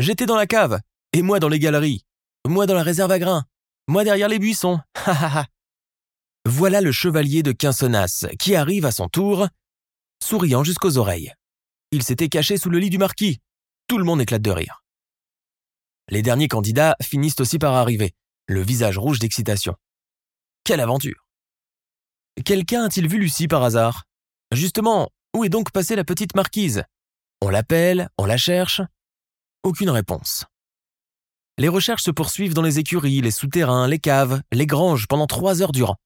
J'étais 0.00 0.26
dans 0.26 0.36
la 0.36 0.46
cave, 0.46 0.80
et 1.12 1.22
moi 1.22 1.38
dans 1.38 1.48
les 1.48 1.60
galeries, 1.60 2.04
moi 2.46 2.66
dans 2.66 2.74
la 2.74 2.82
réserve 2.82 3.12
à 3.12 3.20
grains, 3.20 3.44
moi 3.86 4.02
derrière 4.02 4.28
les 4.28 4.40
buissons. 4.40 4.80
voilà 6.44 6.80
le 6.80 6.90
chevalier 6.90 7.44
de 7.44 7.52
Quinsonas 7.52 8.26
qui 8.40 8.56
arrive 8.56 8.86
à 8.86 8.92
son 8.92 9.08
tour, 9.08 9.46
souriant 10.22 10.64
jusqu'aux 10.64 10.98
oreilles. 10.98 11.32
Il 11.90 12.02
s'était 12.02 12.28
caché 12.28 12.56
sous 12.56 12.70
le 12.70 12.78
lit 12.78 12.90
du 12.90 12.98
marquis. 12.98 13.40
Tout 13.86 13.98
le 13.98 14.04
monde 14.04 14.20
éclate 14.20 14.42
de 14.42 14.50
rire. 14.50 14.82
Les 16.10 16.22
derniers 16.22 16.48
candidats 16.48 16.96
finissent 17.02 17.40
aussi 17.40 17.58
par 17.58 17.74
arriver, 17.74 18.12
le 18.46 18.62
visage 18.62 18.98
rouge 18.98 19.18
d'excitation. 19.18 19.74
Quelle 20.64 20.80
aventure 20.80 21.26
Quelqu'un 22.44 22.84
a-t-il 22.84 23.08
vu 23.08 23.18
Lucie 23.18 23.48
par 23.48 23.62
hasard? 23.62 24.04
Justement, 24.52 25.10
où 25.36 25.44
est 25.44 25.48
donc 25.48 25.70
passée 25.70 25.96
la 25.96 26.04
petite 26.04 26.34
marquise? 26.34 26.84
On 27.42 27.48
l'appelle, 27.48 28.08
on 28.18 28.24
la 28.24 28.36
cherche? 28.36 28.80
Aucune 29.62 29.90
réponse. 29.90 30.44
Les 31.58 31.68
recherches 31.68 32.04
se 32.04 32.10
poursuivent 32.10 32.54
dans 32.54 32.62
les 32.62 32.78
écuries, 32.78 33.20
les 33.20 33.30
souterrains, 33.30 33.88
les 33.88 33.98
caves, 33.98 34.40
les 34.52 34.66
granges 34.66 35.08
pendant 35.08 35.26
trois 35.26 35.60
heures 35.60 35.72
durant. 35.72 35.96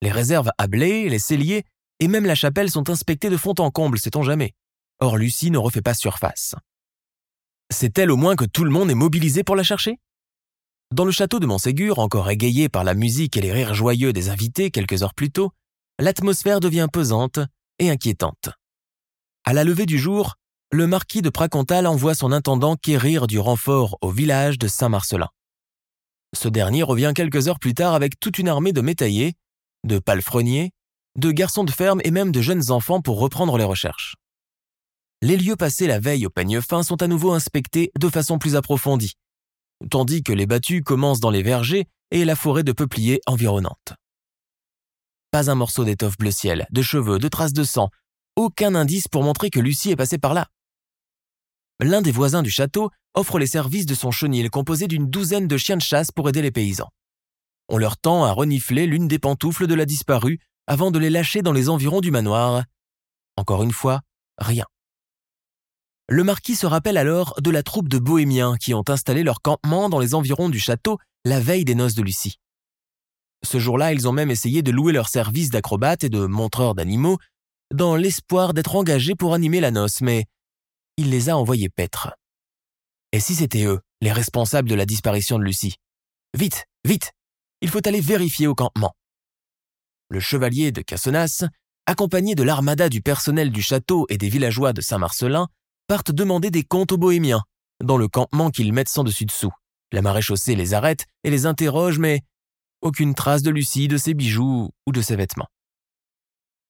Les 0.00 0.10
réserves 0.10 0.50
à 0.58 0.66
blé, 0.66 1.08
les 1.08 1.18
celliers 1.18 1.64
et 2.00 2.08
même 2.08 2.26
la 2.26 2.34
chapelle 2.34 2.70
sont 2.70 2.90
inspectées 2.90 3.30
de 3.30 3.36
fond 3.36 3.54
en 3.58 3.70
comble, 3.70 3.98
sait-on 3.98 4.22
jamais. 4.22 4.54
Or 5.00 5.16
Lucie 5.16 5.50
ne 5.50 5.58
refait 5.58 5.82
pas 5.82 5.94
surface. 5.94 6.54
C'est-elle 7.70 8.10
au 8.10 8.16
moins 8.16 8.36
que 8.36 8.44
tout 8.44 8.64
le 8.64 8.70
monde 8.70 8.90
est 8.90 8.94
mobilisé 8.94 9.44
pour 9.44 9.56
la 9.56 9.62
chercher? 9.62 9.98
Dans 10.94 11.04
le 11.04 11.10
château 11.10 11.38
de 11.38 11.46
Montségur, 11.46 11.98
encore 11.98 12.30
égayé 12.30 12.68
par 12.68 12.82
la 12.82 12.94
musique 12.94 13.36
et 13.36 13.42
les 13.42 13.52
rires 13.52 13.74
joyeux 13.74 14.12
des 14.12 14.30
invités 14.30 14.70
quelques 14.70 15.02
heures 15.02 15.14
plus 15.14 15.30
tôt, 15.30 15.52
l'atmosphère 15.98 16.60
devient 16.60 16.88
pesante 16.90 17.40
et 17.78 17.90
inquiétante. 17.90 18.50
À 19.44 19.52
la 19.52 19.64
levée 19.64 19.86
du 19.86 19.98
jour, 19.98 20.36
le 20.70 20.86
marquis 20.86 21.22
de 21.22 21.30
Pracontal 21.30 21.86
envoie 21.86 22.14
son 22.14 22.32
intendant 22.32 22.76
quérir 22.76 23.26
du 23.26 23.38
renfort 23.38 23.98
au 24.00 24.10
village 24.10 24.58
de 24.58 24.68
Saint-Marcelin. 24.68 25.28
Ce 26.34 26.48
dernier 26.48 26.82
revient 26.82 27.12
quelques 27.14 27.48
heures 27.48 27.58
plus 27.58 27.74
tard 27.74 27.94
avec 27.94 28.18
toute 28.20 28.38
une 28.38 28.48
armée 28.48 28.72
de 28.72 28.80
métayers, 28.80 29.34
de 29.84 29.98
palefreniers, 29.98 30.72
de 31.16 31.30
garçons 31.30 31.64
de 31.64 31.70
ferme 31.70 32.00
et 32.04 32.10
même 32.10 32.32
de 32.32 32.40
jeunes 32.40 32.70
enfants 32.70 33.00
pour 33.00 33.18
reprendre 33.18 33.58
les 33.58 33.64
recherches. 33.64 34.14
Les 35.22 35.36
lieux 35.36 35.56
passés 35.56 35.86
la 35.86 35.98
veille 35.98 36.26
au 36.26 36.30
peigne 36.30 36.60
fin 36.60 36.82
sont 36.82 37.02
à 37.02 37.06
nouveau 37.06 37.32
inspectés 37.32 37.90
de 37.98 38.08
façon 38.08 38.38
plus 38.38 38.56
approfondie, 38.56 39.14
tandis 39.90 40.22
que 40.22 40.32
les 40.32 40.46
battues 40.46 40.82
commencent 40.82 41.20
dans 41.20 41.30
les 41.30 41.42
vergers 41.42 41.86
et 42.10 42.24
la 42.24 42.36
forêt 42.36 42.62
de 42.62 42.72
peupliers 42.72 43.20
environnante. 43.26 43.94
Pas 45.30 45.50
un 45.50 45.54
morceau 45.54 45.84
d'étoffe 45.84 46.16
bleu 46.18 46.30
ciel, 46.30 46.66
de 46.70 46.82
cheveux, 46.82 47.18
de 47.18 47.28
traces 47.28 47.52
de 47.52 47.64
sang, 47.64 47.90
aucun 48.36 48.74
indice 48.74 49.08
pour 49.08 49.24
montrer 49.24 49.50
que 49.50 49.60
Lucie 49.60 49.90
est 49.90 49.96
passée 49.96 50.18
par 50.18 50.34
là 50.34 50.48
l'un 51.80 52.02
des 52.02 52.12
voisins 52.12 52.42
du 52.42 52.50
château 52.50 52.90
offre 53.14 53.38
les 53.38 53.46
services 53.46 53.86
de 53.86 53.94
son 53.94 54.10
chenil 54.10 54.50
composé 54.50 54.86
d'une 54.86 55.08
douzaine 55.08 55.48
de 55.48 55.56
chiens 55.56 55.76
de 55.76 55.82
chasse 55.82 56.10
pour 56.10 56.28
aider 56.28 56.42
les 56.42 56.50
paysans. 56.50 56.90
On 57.68 57.78
leur 57.78 57.96
tend 57.96 58.24
à 58.24 58.32
renifler 58.32 58.86
l'une 58.86 59.08
des 59.08 59.18
pantoufles 59.18 59.66
de 59.66 59.74
la 59.74 59.84
disparue 59.84 60.40
avant 60.68 60.90
de 60.90 60.98
les 60.98 61.08
lâcher 61.08 61.40
dans 61.40 61.52
les 61.52 61.70
environs 61.70 62.02
du 62.02 62.10
manoir. 62.10 62.62
Encore 63.36 63.62
une 63.62 63.72
fois, 63.72 64.02
rien. 64.36 64.66
Le 66.08 66.22
marquis 66.24 66.56
se 66.56 66.66
rappelle 66.66 66.98
alors 66.98 67.34
de 67.40 67.50
la 67.50 67.62
troupe 67.62 67.88
de 67.88 67.98
bohémiens 67.98 68.56
qui 68.58 68.74
ont 68.74 68.84
installé 68.88 69.22
leur 69.22 69.40
campement 69.40 69.88
dans 69.88 69.98
les 69.98 70.14
environs 70.14 70.50
du 70.50 70.60
château 70.60 70.98
la 71.24 71.40
veille 71.40 71.64
des 71.64 71.74
noces 71.74 71.94
de 71.94 72.02
Lucie. 72.02 72.38
Ce 73.44 73.58
jour-là, 73.58 73.92
ils 73.92 74.06
ont 74.08 74.12
même 74.12 74.30
essayé 74.30 74.62
de 74.62 74.70
louer 74.70 74.92
leurs 74.92 75.08
services 75.08 75.50
d'acrobates 75.50 76.04
et 76.04 76.10
de 76.10 76.26
montreurs 76.26 76.74
d'animaux 76.74 77.18
dans 77.72 77.96
l'espoir 77.96 78.52
d'être 78.52 78.76
engagés 78.76 79.14
pour 79.14 79.34
animer 79.34 79.60
la 79.60 79.70
noce, 79.70 80.00
mais 80.02 80.26
il 80.98 81.10
les 81.10 81.30
a 81.30 81.36
envoyés 81.36 81.68
paître. 81.70 82.14
Et 83.12 83.20
si 83.20 83.34
c'était 83.34 83.64
eux, 83.64 83.80
les 84.02 84.12
responsables 84.12 84.68
de 84.68 84.74
la 84.74 84.84
disparition 84.84 85.38
de 85.38 85.44
Lucie? 85.44 85.76
Vite, 86.36 86.66
vite 86.84 87.12
Il 87.62 87.70
faut 87.70 87.86
aller 87.86 88.00
vérifier 88.00 88.46
au 88.46 88.54
campement. 88.54 88.94
Le 90.10 90.20
chevalier 90.20 90.72
de 90.72 90.82
Cassonas 90.82 91.44
accompagnés 91.88 92.34
de 92.34 92.42
l'armada 92.42 92.90
du 92.90 93.00
personnel 93.00 93.50
du 93.50 93.62
château 93.62 94.04
et 94.10 94.18
des 94.18 94.28
villageois 94.28 94.74
de 94.74 94.82
Saint-Marcelin, 94.82 95.48
partent 95.86 96.12
demander 96.12 96.50
des 96.50 96.62
comptes 96.62 96.92
aux 96.92 96.98
bohémiens, 96.98 97.42
dans 97.82 97.96
le 97.96 98.08
campement 98.08 98.50
qu'ils 98.50 98.74
mettent 98.74 98.90
sans 98.90 99.04
dessus-dessous. 99.04 99.52
La 99.90 100.02
maréchaussée 100.02 100.54
les 100.54 100.74
arrête 100.74 101.06
et 101.24 101.30
les 101.30 101.46
interroge, 101.46 101.98
mais 101.98 102.20
aucune 102.82 103.14
trace 103.14 103.42
de 103.42 103.50
Lucie, 103.50 103.88
de 103.88 103.96
ses 103.96 104.12
bijoux 104.12 104.68
ou 104.86 104.92
de 104.92 105.00
ses 105.00 105.16
vêtements. 105.16 105.48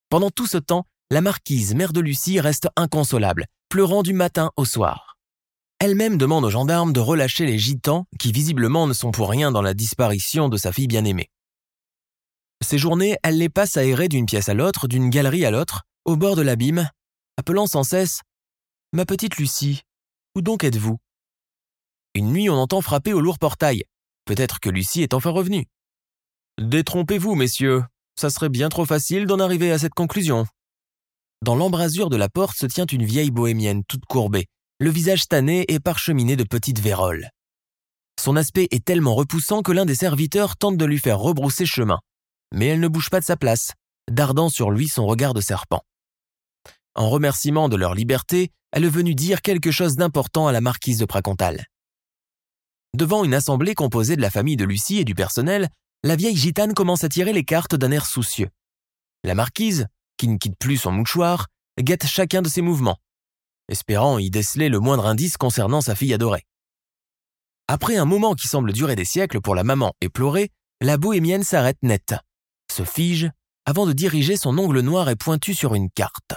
Pendant 0.09 0.31
tout 0.31 0.46
ce 0.46 0.57
temps, 0.57 0.85
la 1.11 1.20
marquise, 1.20 1.74
mère 1.74 1.92
de 1.92 2.01
Lucie, 2.01 2.38
reste 2.38 2.68
inconsolable, 2.77 3.46
pleurant 3.68 4.05
du 4.05 4.12
matin 4.12 4.53
au 4.57 4.64
soir. 4.64 5.16
Elle-même 5.81 6.16
demande 6.16 6.44
aux 6.44 6.51
gendarmes 6.51 6.92
de 6.92 7.01
relâcher 7.01 7.44
les 7.44 7.59
gitans 7.59 8.07
qui 8.20 8.31
visiblement 8.31 8.87
ne 8.87 8.92
sont 8.92 9.11
pour 9.11 9.31
rien 9.31 9.51
dans 9.51 9.62
la 9.62 9.74
disparition 9.74 10.48
de 10.48 10.57
sa 10.57 10.72
fille 10.72 10.87
bien-aimée. 10.87 11.29
Ces 12.60 12.78
journées, 12.78 13.16
elle 13.22 13.38
les 13.38 13.48
passe 13.48 13.76
aérées 13.76 14.08
d'une 14.08 14.26
pièce 14.26 14.48
à 14.48 14.54
l'autre, 14.54 14.88
d'une 14.88 15.10
galerie 15.10 15.44
à 15.44 15.50
l'autre, 15.50 15.82
au 16.04 16.16
bord 16.16 16.36
de 16.36 16.42
l'abîme, 16.42 16.90
appelant 17.36 17.66
sans 17.66 17.84
cesse 17.84 18.22
Ma 18.92 19.04
petite 19.04 19.36
Lucie, 19.36 19.82
où 20.34 20.42
donc 20.42 20.64
êtes-vous? 20.64 20.98
Une 22.14 22.32
nuit, 22.32 22.50
on 22.50 22.54
entend 22.54 22.80
frapper 22.80 23.12
au 23.12 23.20
lourd 23.20 23.38
portail. 23.38 23.84
Peut-être 24.24 24.60
que 24.60 24.70
Lucie 24.70 25.02
est 25.02 25.14
enfin 25.14 25.30
revenue. 25.30 25.66
Détrompez-vous, 26.60 27.36
messieurs, 27.36 27.84
ça 28.16 28.30
serait 28.30 28.48
bien 28.48 28.68
trop 28.68 28.84
facile 28.84 29.26
d'en 29.26 29.38
arriver 29.38 29.70
à 29.70 29.78
cette 29.78 29.94
conclusion. 29.94 30.46
Dans 31.42 31.54
l'embrasure 31.54 32.10
de 32.10 32.16
la 32.16 32.28
porte 32.28 32.56
se 32.56 32.66
tient 32.66 32.86
une 32.86 33.04
vieille 33.04 33.30
bohémienne 33.30 33.84
toute 33.86 34.04
courbée, 34.06 34.46
le 34.80 34.90
visage 34.90 35.28
tanné 35.28 35.64
et 35.68 35.78
parcheminé 35.78 36.34
de 36.34 36.44
petites 36.44 36.80
véroles. 36.80 37.28
Son 38.20 38.34
aspect 38.34 38.66
est 38.72 38.84
tellement 38.84 39.14
repoussant 39.14 39.62
que 39.62 39.70
l'un 39.70 39.84
des 39.84 39.94
serviteurs 39.94 40.56
tente 40.56 40.76
de 40.76 40.84
lui 40.84 40.98
faire 40.98 41.20
rebrousser 41.20 41.64
chemin 41.64 42.00
mais 42.52 42.66
elle 42.66 42.80
ne 42.80 42.88
bouge 42.88 43.11
pas 43.11 43.20
de 43.20 43.24
sa 43.24 43.37
place, 43.37 43.72
dardant 44.11 44.48
sur 44.48 44.70
lui 44.70 44.88
son 44.88 45.06
regard 45.06 45.34
de 45.34 45.40
serpent. 45.40 45.82
En 46.94 47.11
remerciement 47.11 47.68
de 47.68 47.76
leur 47.76 47.94
liberté, 47.94 48.50
elle 48.72 48.84
est 48.84 48.90
venue 48.90 49.14
dire 49.14 49.42
quelque 49.42 49.70
chose 49.70 49.96
d'important 49.96 50.46
à 50.46 50.52
la 50.52 50.61
marquise 50.61 50.98
de 50.98 51.04
Pracontal. 51.04 51.64
Devant 52.94 53.24
une 53.24 53.34
assemblée 53.34 53.74
composée 53.74 54.16
de 54.16 54.20
la 54.20 54.30
famille 54.30 54.56
de 54.56 54.64
Lucie 54.64 54.98
et 54.98 55.04
du 55.04 55.14
personnel, 55.14 55.68
la 56.02 56.16
vieille 56.16 56.37
gitane 56.37 56.74
commence 56.74 57.04
à 57.04 57.08
tirer 57.08 57.32
les 57.32 57.44
cartes 57.44 57.74
d'un 57.74 57.90
air 57.90 58.06
soucieux. 58.06 58.48
La 59.24 59.34
marquise, 59.34 59.87
qui 60.16 60.28
ne 60.28 60.38
quitte 60.38 60.58
plus 60.58 60.78
son 60.78 60.92
mouchoir, 60.92 61.46
guette 61.78 62.06
chacun 62.06 62.42
de 62.42 62.48
ses 62.48 62.62
mouvements, 62.62 62.98
espérant 63.68 64.18
y 64.18 64.30
déceler 64.30 64.68
le 64.68 64.80
moindre 64.80 65.06
indice 65.06 65.37
concernant 65.37 65.80
sa 65.80 65.94
fille 65.94 66.14
adorée. 66.14 66.44
Après 67.68 67.96
un 67.96 68.06
moment 68.06 68.34
qui 68.34 68.48
semble 68.48 68.72
durer 68.72 68.96
des 68.96 69.04
siècles 69.04 69.40
pour 69.40 69.54
la 69.54 69.64
maman 69.64 69.92
éplorée, 70.00 70.50
la 70.80 70.96
bohémienne 70.96 71.44
s'arrête 71.44 71.78
nette 71.82 72.14
fige 72.84 73.30
avant 73.66 73.86
de 73.86 73.92
diriger 73.92 74.36
son 74.36 74.56
ongle 74.58 74.80
noir 74.80 75.08
et 75.08 75.16
pointu 75.16 75.54
sur 75.54 75.74
une 75.74 75.90
carte. 75.90 76.34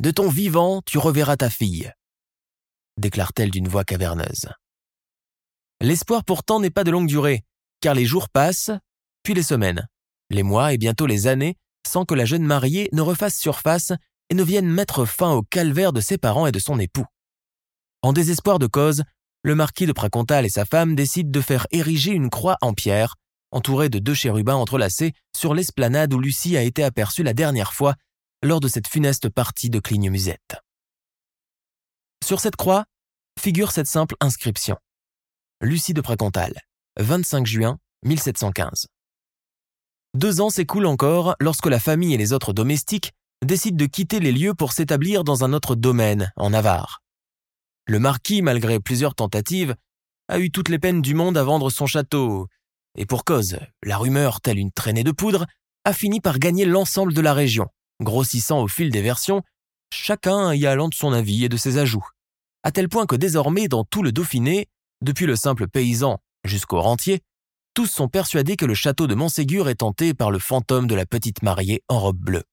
De 0.00 0.10
ton 0.10 0.28
vivant, 0.28 0.82
tu 0.84 0.98
reverras 0.98 1.36
ta 1.36 1.50
fille, 1.50 1.92
déclare-t-elle 2.98 3.50
d'une 3.50 3.68
voix 3.68 3.84
caverneuse. 3.84 4.48
L'espoir 5.80 6.24
pourtant 6.24 6.60
n'est 6.60 6.70
pas 6.70 6.84
de 6.84 6.90
longue 6.90 7.06
durée, 7.06 7.44
car 7.80 7.94
les 7.94 8.04
jours 8.04 8.28
passent, 8.28 8.70
puis 9.22 9.34
les 9.34 9.42
semaines, 9.42 9.86
les 10.30 10.42
mois 10.42 10.72
et 10.72 10.78
bientôt 10.78 11.06
les 11.06 11.26
années, 11.26 11.56
sans 11.86 12.04
que 12.04 12.14
la 12.14 12.24
jeune 12.24 12.44
mariée 12.44 12.88
ne 12.92 13.02
refasse 13.02 13.38
surface 13.38 13.92
et 14.30 14.34
ne 14.34 14.42
vienne 14.42 14.68
mettre 14.68 15.04
fin 15.04 15.32
au 15.32 15.42
calvaire 15.42 15.92
de 15.92 16.00
ses 16.00 16.18
parents 16.18 16.46
et 16.46 16.52
de 16.52 16.58
son 16.58 16.78
époux. 16.78 17.06
En 18.02 18.12
désespoir 18.12 18.58
de 18.58 18.66
cause, 18.66 19.02
le 19.42 19.54
marquis 19.54 19.86
de 19.86 19.92
Pracontal 19.92 20.46
et 20.46 20.50
sa 20.50 20.64
femme 20.64 20.94
décident 20.94 21.30
de 21.30 21.40
faire 21.40 21.66
ériger 21.70 22.12
une 22.12 22.30
croix 22.30 22.56
en 22.62 22.72
pierre 22.72 23.16
entouré 23.54 23.88
de 23.88 23.98
deux 23.98 24.14
chérubins 24.14 24.56
entrelacés 24.56 25.14
sur 25.34 25.54
l'esplanade 25.54 26.12
où 26.12 26.18
Lucie 26.18 26.56
a 26.56 26.62
été 26.62 26.82
aperçue 26.84 27.22
la 27.22 27.32
dernière 27.32 27.72
fois 27.72 27.94
lors 28.42 28.60
de 28.60 28.68
cette 28.68 28.88
funeste 28.88 29.28
partie 29.28 29.70
de 29.70 29.78
cligne-musette. 29.78 30.56
Sur 32.22 32.40
cette 32.40 32.56
croix 32.56 32.84
figure 33.40 33.70
cette 33.70 33.86
simple 33.86 34.16
inscription. 34.20 34.76
Lucie 35.60 35.94
de 35.94 36.00
Précontal, 36.00 36.52
25 36.98 37.46
juin 37.46 37.78
1715. 38.04 38.86
Deux 40.14 40.40
ans 40.40 40.50
s'écoulent 40.50 40.86
encore 40.86 41.36
lorsque 41.40 41.66
la 41.66 41.80
famille 41.80 42.14
et 42.14 42.18
les 42.18 42.32
autres 42.32 42.52
domestiques 42.52 43.12
décident 43.44 43.76
de 43.76 43.86
quitter 43.86 44.20
les 44.20 44.32
lieux 44.32 44.54
pour 44.54 44.72
s'établir 44.72 45.24
dans 45.24 45.44
un 45.44 45.52
autre 45.52 45.74
domaine, 45.74 46.32
en 46.36 46.50
Navarre. 46.50 47.02
Le 47.86 47.98
marquis, 47.98 48.42
malgré 48.42 48.80
plusieurs 48.80 49.14
tentatives, 49.14 49.74
a 50.28 50.38
eu 50.38 50.50
toutes 50.50 50.68
les 50.68 50.78
peines 50.78 51.02
du 51.02 51.14
monde 51.14 51.36
à 51.36 51.44
vendre 51.44 51.70
son 51.70 51.86
château, 51.86 52.48
et 52.96 53.06
pour 53.06 53.24
cause, 53.24 53.58
la 53.82 53.98
rumeur, 53.98 54.40
telle 54.40 54.58
une 54.58 54.72
traînée 54.72 55.04
de 55.04 55.10
poudre, 55.10 55.46
a 55.84 55.92
fini 55.92 56.20
par 56.20 56.38
gagner 56.38 56.64
l'ensemble 56.64 57.12
de 57.12 57.20
la 57.20 57.34
région, 57.34 57.68
grossissant 58.00 58.62
au 58.62 58.68
fil 58.68 58.90
des 58.90 59.02
versions, 59.02 59.42
chacun 59.92 60.54
y 60.54 60.66
allant 60.66 60.88
de 60.88 60.94
son 60.94 61.12
avis 61.12 61.44
et 61.44 61.48
de 61.48 61.56
ses 61.56 61.78
ajouts, 61.78 62.06
à 62.62 62.70
tel 62.70 62.88
point 62.88 63.06
que 63.06 63.16
désormais 63.16 63.68
dans 63.68 63.84
tout 63.84 64.02
le 64.02 64.12
Dauphiné, 64.12 64.66
depuis 65.02 65.26
le 65.26 65.36
simple 65.36 65.68
paysan 65.68 66.18
jusqu'au 66.44 66.80
rentier, 66.80 67.20
tous 67.74 67.86
sont 67.86 68.08
persuadés 68.08 68.56
que 68.56 68.64
le 68.64 68.74
château 68.74 69.06
de 69.06 69.14
Montségur 69.14 69.68
est 69.68 69.82
hanté 69.82 70.14
par 70.14 70.30
le 70.30 70.38
fantôme 70.38 70.86
de 70.86 70.94
la 70.94 71.06
petite 71.06 71.42
mariée 71.42 71.82
en 71.88 71.98
robe 71.98 72.18
bleue. 72.18 72.44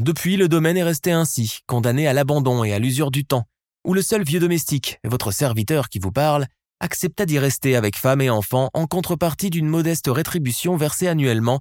Depuis, 0.00 0.36
le 0.36 0.48
domaine 0.48 0.76
est 0.76 0.82
resté 0.82 1.12
ainsi, 1.12 1.58
condamné 1.66 2.08
à 2.08 2.12
l'abandon 2.12 2.64
et 2.64 2.72
à 2.72 2.78
l'usure 2.78 3.10
du 3.10 3.24
temps, 3.24 3.46
où 3.84 3.94
le 3.94 4.02
seul 4.02 4.24
vieux 4.24 4.40
domestique, 4.40 4.98
votre 5.04 5.30
serviteur 5.32 5.88
qui 5.88 5.98
vous 5.98 6.12
parle, 6.12 6.46
accepta 6.82 7.24
d'y 7.24 7.38
rester 7.38 7.76
avec 7.76 7.96
femme 7.96 8.20
et 8.20 8.28
enfants 8.28 8.68
en 8.74 8.86
contrepartie 8.86 9.50
d'une 9.50 9.68
modeste 9.68 10.08
rétribution 10.08 10.76
versée 10.76 11.06
annuellement 11.06 11.60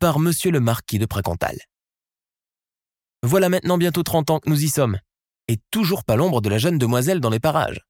par 0.00 0.18
monsieur 0.18 0.50
le 0.50 0.60
marquis 0.60 0.98
de 0.98 1.06
Pracontal. 1.06 1.58
Voilà 3.22 3.50
maintenant 3.50 3.78
bientôt 3.78 4.02
trente 4.02 4.30
ans 4.30 4.40
que 4.40 4.48
nous 4.48 4.64
y 4.64 4.68
sommes, 4.68 4.98
et 5.46 5.58
toujours 5.70 6.04
pas 6.04 6.16
l'ombre 6.16 6.40
de 6.40 6.48
la 6.48 6.58
jeune 6.58 6.78
demoiselle 6.78 7.20
dans 7.20 7.30
les 7.30 7.38
parages. 7.38 7.82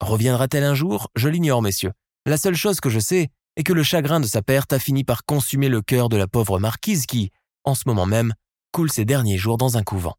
Reviendra-t-elle 0.00 0.62
un 0.62 0.74
jour? 0.74 1.08
Je 1.16 1.28
l'ignore, 1.28 1.62
messieurs. 1.62 1.92
La 2.26 2.36
seule 2.36 2.54
chose 2.54 2.80
que 2.80 2.90
je 2.90 3.00
sais 3.00 3.30
est 3.56 3.62
que 3.62 3.72
le 3.72 3.82
chagrin 3.82 4.20
de 4.20 4.26
sa 4.26 4.42
perte 4.42 4.74
a 4.74 4.78
fini 4.78 5.04
par 5.04 5.24
consumer 5.24 5.70
le 5.70 5.80
cœur 5.80 6.10
de 6.10 6.18
la 6.18 6.28
pauvre 6.28 6.58
marquise 6.58 7.06
qui, 7.06 7.30
en 7.64 7.74
ce 7.74 7.84
moment 7.86 8.04
même, 8.04 8.34
coule 8.72 8.92
ses 8.92 9.06
derniers 9.06 9.38
jours 9.38 9.56
dans 9.56 9.78
un 9.78 9.82
couvent. 9.82 10.16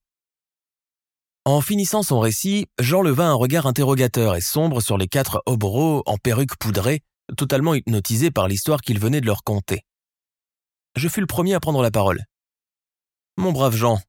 En 1.48 1.62
finissant 1.62 2.04
son 2.04 2.20
récit, 2.20 2.66
Jean 2.78 3.02
leva 3.02 3.30
un 3.30 3.34
regard 3.34 3.68
interrogateur 3.68 4.36
et 4.36 4.42
sombre 4.42 4.82
sur 4.82 4.98
les 4.98 5.08
quatre 5.08 5.42
hobereaux 5.46 6.04
en 6.06 6.18
perruque 6.18 6.58
poudrée, 6.58 7.04
totalement 7.38 7.74
hypnotisés 7.74 8.32
par 8.32 8.50
l'histoire 8.50 8.82
qu'il 8.82 9.00
venait 9.00 9.22
de 9.22 9.28
leur 9.28 9.46
conter. 9.46 9.86
Je 10.98 11.08
fus 11.08 11.22
le 11.22 11.26
premier 11.26 11.54
à 11.54 11.62
prendre 11.62 11.82
la 11.82 11.90
parole. 11.90 12.26
Mon 13.38 13.54
brave 13.54 13.78
Jean, 13.78 14.02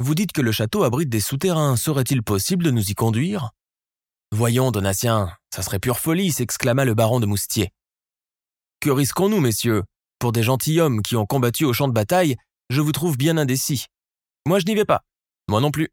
vous 0.00 0.14
dites 0.14 0.32
que 0.32 0.42
le 0.42 0.52
château 0.52 0.82
abrite 0.82 1.08
des 1.08 1.22
souterrains, 1.22 1.76
serait-il 1.76 2.22
possible 2.22 2.62
de 2.62 2.70
nous 2.70 2.90
y 2.90 2.94
conduire 2.94 3.52
Voyons, 4.30 4.70
Donatien, 4.70 5.34
ça 5.48 5.62
serait 5.62 5.78
pure 5.78 5.98
folie, 5.98 6.30
s'exclama 6.30 6.84
le 6.84 6.92
baron 6.92 7.20
de 7.20 7.26
Moustier. 7.26 7.70
Que 8.80 8.90
risquons-nous, 8.90 9.40
messieurs? 9.40 9.84
Pour 10.18 10.32
des 10.32 10.42
gentilshommes 10.42 11.00
qui 11.00 11.16
ont 11.16 11.24
combattu 11.24 11.64
au 11.64 11.72
champ 11.72 11.88
de 11.88 11.94
bataille, 11.94 12.36
je 12.68 12.82
vous 12.82 12.92
trouve 12.92 13.16
bien 13.16 13.38
indécis. 13.38 13.86
Moi, 14.46 14.58
je 14.58 14.66
n'y 14.66 14.74
vais 14.74 14.84
pas. 14.84 15.00
Moi 15.48 15.62
non 15.62 15.70
plus. 15.70 15.88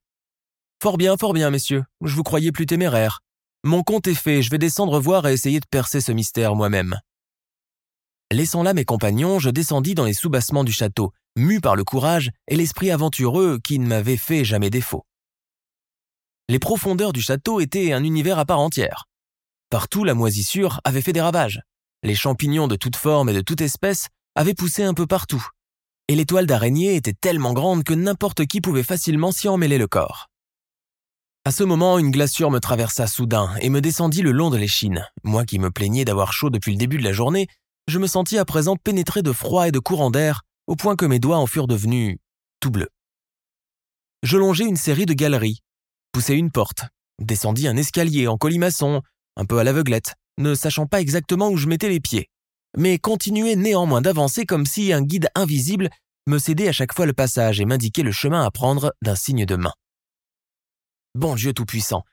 Fort 0.82 0.98
bien, 0.98 1.18
fort 1.18 1.34
bien, 1.34 1.50
messieurs. 1.50 1.84
Je 2.02 2.16
vous 2.16 2.24
croyais 2.24 2.54
plus 2.54 2.66
téméraire. 2.66 3.20
Mon 3.66 3.84
compte 3.84 4.08
est 4.08 4.16
fait, 4.16 4.42
je 4.42 4.50
vais 4.50 4.58
descendre 4.58 4.98
voir 5.02 5.28
et 5.28 5.34
essayer 5.34 5.60
de 5.60 5.66
percer 5.70 6.00
ce 6.00 6.14
mystère 6.14 6.56
moi-même. 6.56 6.98
Laissant 8.32 8.64
là 8.64 8.74
mes 8.74 8.86
compagnons, 8.86 9.40
je 9.40 9.50
descendis 9.50 9.94
dans 9.94 10.06
les 10.06 10.14
soubassements 10.14 10.64
du 10.64 10.72
château, 10.72 11.12
mu 11.36 11.60
par 11.60 11.76
le 11.76 11.84
courage 11.84 12.32
et 12.48 12.56
l'esprit 12.56 12.92
aventureux 12.92 13.60
qui 13.62 13.78
ne 13.78 13.88
m'avait 13.88 14.16
fait 14.16 14.46
jamais 14.46 14.70
défaut. 14.70 15.04
Les 16.48 16.60
profondeurs 16.60 17.12
du 17.12 17.22
château 17.22 17.60
étaient 17.60 17.92
un 17.92 18.06
univers 18.06 18.40
à 18.40 18.46
part 18.46 18.60
entière. 18.60 19.04
Partout, 19.70 20.06
la 20.06 20.14
moisissure 20.14 20.80
avait 20.86 21.02
fait 21.02 21.12
des 21.12 21.20
ravages. 21.20 21.62
Les 22.04 22.16
champignons 22.16 22.70
de 22.70 22.78
toute 22.78 22.96
forme 22.96 23.28
et 23.28 23.34
de 23.34 23.42
toute 23.42 23.60
espèce 23.60 24.08
avaient 24.34 24.54
poussé 24.54 24.84
un 24.84 24.94
peu 24.94 25.08
partout. 25.08 25.46
Et 26.08 26.16
l'étoile 26.16 26.46
d'araignée 26.46 26.96
était 26.96 27.12
tellement 27.12 27.52
grande 27.52 27.84
que 27.84 27.94
n'importe 27.94 28.46
qui 28.46 28.62
pouvait 28.62 28.82
facilement 28.82 29.34
s'y 29.34 29.50
emmêler 29.50 29.78
le 29.78 29.88
corps. 29.88 30.30
À 31.46 31.52
ce 31.52 31.64
moment, 31.64 31.98
une 31.98 32.12
glaçure 32.12 32.52
me 32.52 32.60
traversa 32.60 33.08
soudain 33.08 33.50
et 33.62 33.70
me 33.70 33.82
descendit 33.82 34.22
le 34.22 34.32
long 34.32 34.50
de 34.50 34.58
l'échine. 34.58 35.08
Moi 35.24 35.46
qui 35.46 35.58
me 35.58 35.72
plaignais 35.72 36.06
d'avoir 36.06 36.34
chaud 36.34 36.50
depuis 36.50 36.74
le 36.74 36.78
début 36.78 36.98
de 36.98 37.04
la 37.04 37.14
journée, 37.14 37.48
je 37.88 37.98
me 37.98 38.08
sentis 38.08 38.38
à 38.38 38.46
présent 38.46 38.76
pénétré 38.76 39.22
de 39.22 39.32
froid 39.32 39.68
et 39.68 39.72
de 39.72 39.80
courant 39.80 40.12
d'air, 40.12 40.44
au 40.68 40.76
point 40.76 40.96
que 40.96 41.06
mes 41.06 41.18
doigts 41.18 41.38
en 41.38 41.48
furent 41.48 41.68
devenus 41.68 42.18
tout 42.60 42.70
bleus. 42.70 42.90
Je 44.22 44.38
longeai 44.38 44.66
une 44.66 44.76
série 44.76 45.06
de 45.06 45.14
galeries, 45.14 45.62
poussai 46.12 46.36
une 46.36 46.52
porte, 46.52 46.84
descendis 47.20 47.68
un 47.68 47.78
escalier 47.78 48.28
en 48.28 48.38
colimaçon, 48.38 49.02
un 49.38 49.46
peu 49.46 49.60
à 49.60 49.64
l'aveuglette, 49.64 50.16
ne 50.38 50.54
sachant 50.54 50.88
pas 50.88 51.02
exactement 51.02 51.50
où 51.50 51.58
je 51.58 51.68
mettais 51.68 51.90
les 51.90 52.02
pieds, 52.02 52.28
mais 52.78 53.00
continuai 53.00 53.56
néanmoins 53.56 54.02
d'avancer 54.02 54.46
comme 54.46 54.66
si 54.66 54.94
un 54.94 55.02
guide 55.02 55.30
invisible 55.36 55.90
me 56.28 56.38
cédait 56.38 56.68
à 56.68 56.74
chaque 56.74 56.94
fois 56.94 57.06
le 57.06 57.14
passage 57.14 57.60
et 57.60 57.66
m'indiquait 57.66 58.04
le 58.04 58.12
chemin 58.12 58.44
à 58.44 58.52
prendre 58.52 58.94
d'un 59.02 59.16
signe 59.16 59.46
de 59.46 59.56
main. 59.56 59.74
Bon 61.16 61.34
Dieu 61.34 61.54
Tout-Puissant, 61.54 62.04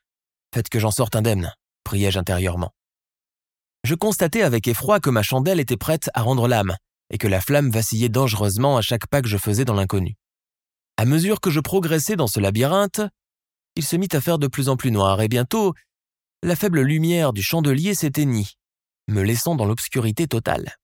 faites 0.54 0.70
que 0.70 0.78
j'en 0.78 0.90
sorte 0.90 1.16
indemne, 1.16 1.52
priai-je 1.85 2.18
intérieurement. 2.18 2.72
Je 3.85 3.94
constatai 3.94 4.42
avec 4.42 4.66
effroi 4.68 5.00
que 5.00 5.11
ma 5.11 5.22
chandelle 5.22 5.61
était 5.61 5.76
prête 5.76 6.09
à 6.14 6.22
rendre 6.22 6.48
l'âme, 6.48 6.74
et 7.11 7.18
que 7.18 7.28
la 7.28 7.42
flamme 7.42 7.70
vacillait 7.70 8.09
dangereusement 8.09 8.78
à 8.78 8.80
chaque 8.80 9.06
pas 9.06 9.20
que 9.20 9.28
je 9.28 9.37
faisais 9.37 9.66
dans 9.66 9.74
l'inconnu. 9.74 10.16
À 10.96 11.04
mesure 11.04 11.42
que 11.42 11.50
je 11.50 11.61
progressais 11.61 12.16
dans 12.16 12.26
ce 12.26 12.40
labyrinthe, 12.40 13.02
il 13.76 13.85
se 13.85 13.96
mit 13.96 14.09
à 14.12 14.22
faire 14.22 14.38
de 14.38 14.46
plus 14.46 14.70
en 14.70 14.78
plus 14.78 14.90
noir 14.90 15.20
et 15.20 15.28
bientôt, 15.28 15.74
la 16.42 16.56
faible 16.56 16.80
lumière 16.80 17.35
du 17.35 17.42
chandelier 17.42 17.94
s'éteignit, 17.94 18.56
me 19.09 19.20
laissant 19.20 19.56
dans 19.56 19.66
l'obscurité 19.66 20.26
totale. 20.26 20.74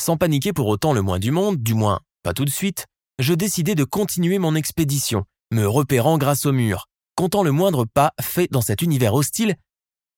Sans 0.00 0.16
paniquer 0.16 0.52
pour 0.52 0.66
autant 0.66 0.92
le 0.92 1.02
moins 1.02 1.20
du 1.20 1.30
monde, 1.30 1.62
du 1.62 1.74
moins 1.74 2.00
pas 2.24 2.32
tout 2.32 2.44
de 2.44 2.50
suite, 2.50 2.86
je 3.20 3.34
décidai 3.34 3.76
de 3.76 3.84
continuer 3.84 4.38
mon 4.38 4.56
expédition, 4.56 5.24
me 5.52 5.64
repérant 5.64 6.18
grâce 6.18 6.44
au 6.46 6.52
mur, 6.52 6.88
comptant 7.14 7.42
le 7.42 7.52
moindre 7.52 7.84
pas 7.84 8.12
fait 8.20 8.48
dans 8.50 8.60
cet 8.60 8.82
univers 8.82 9.14
hostile 9.14 9.56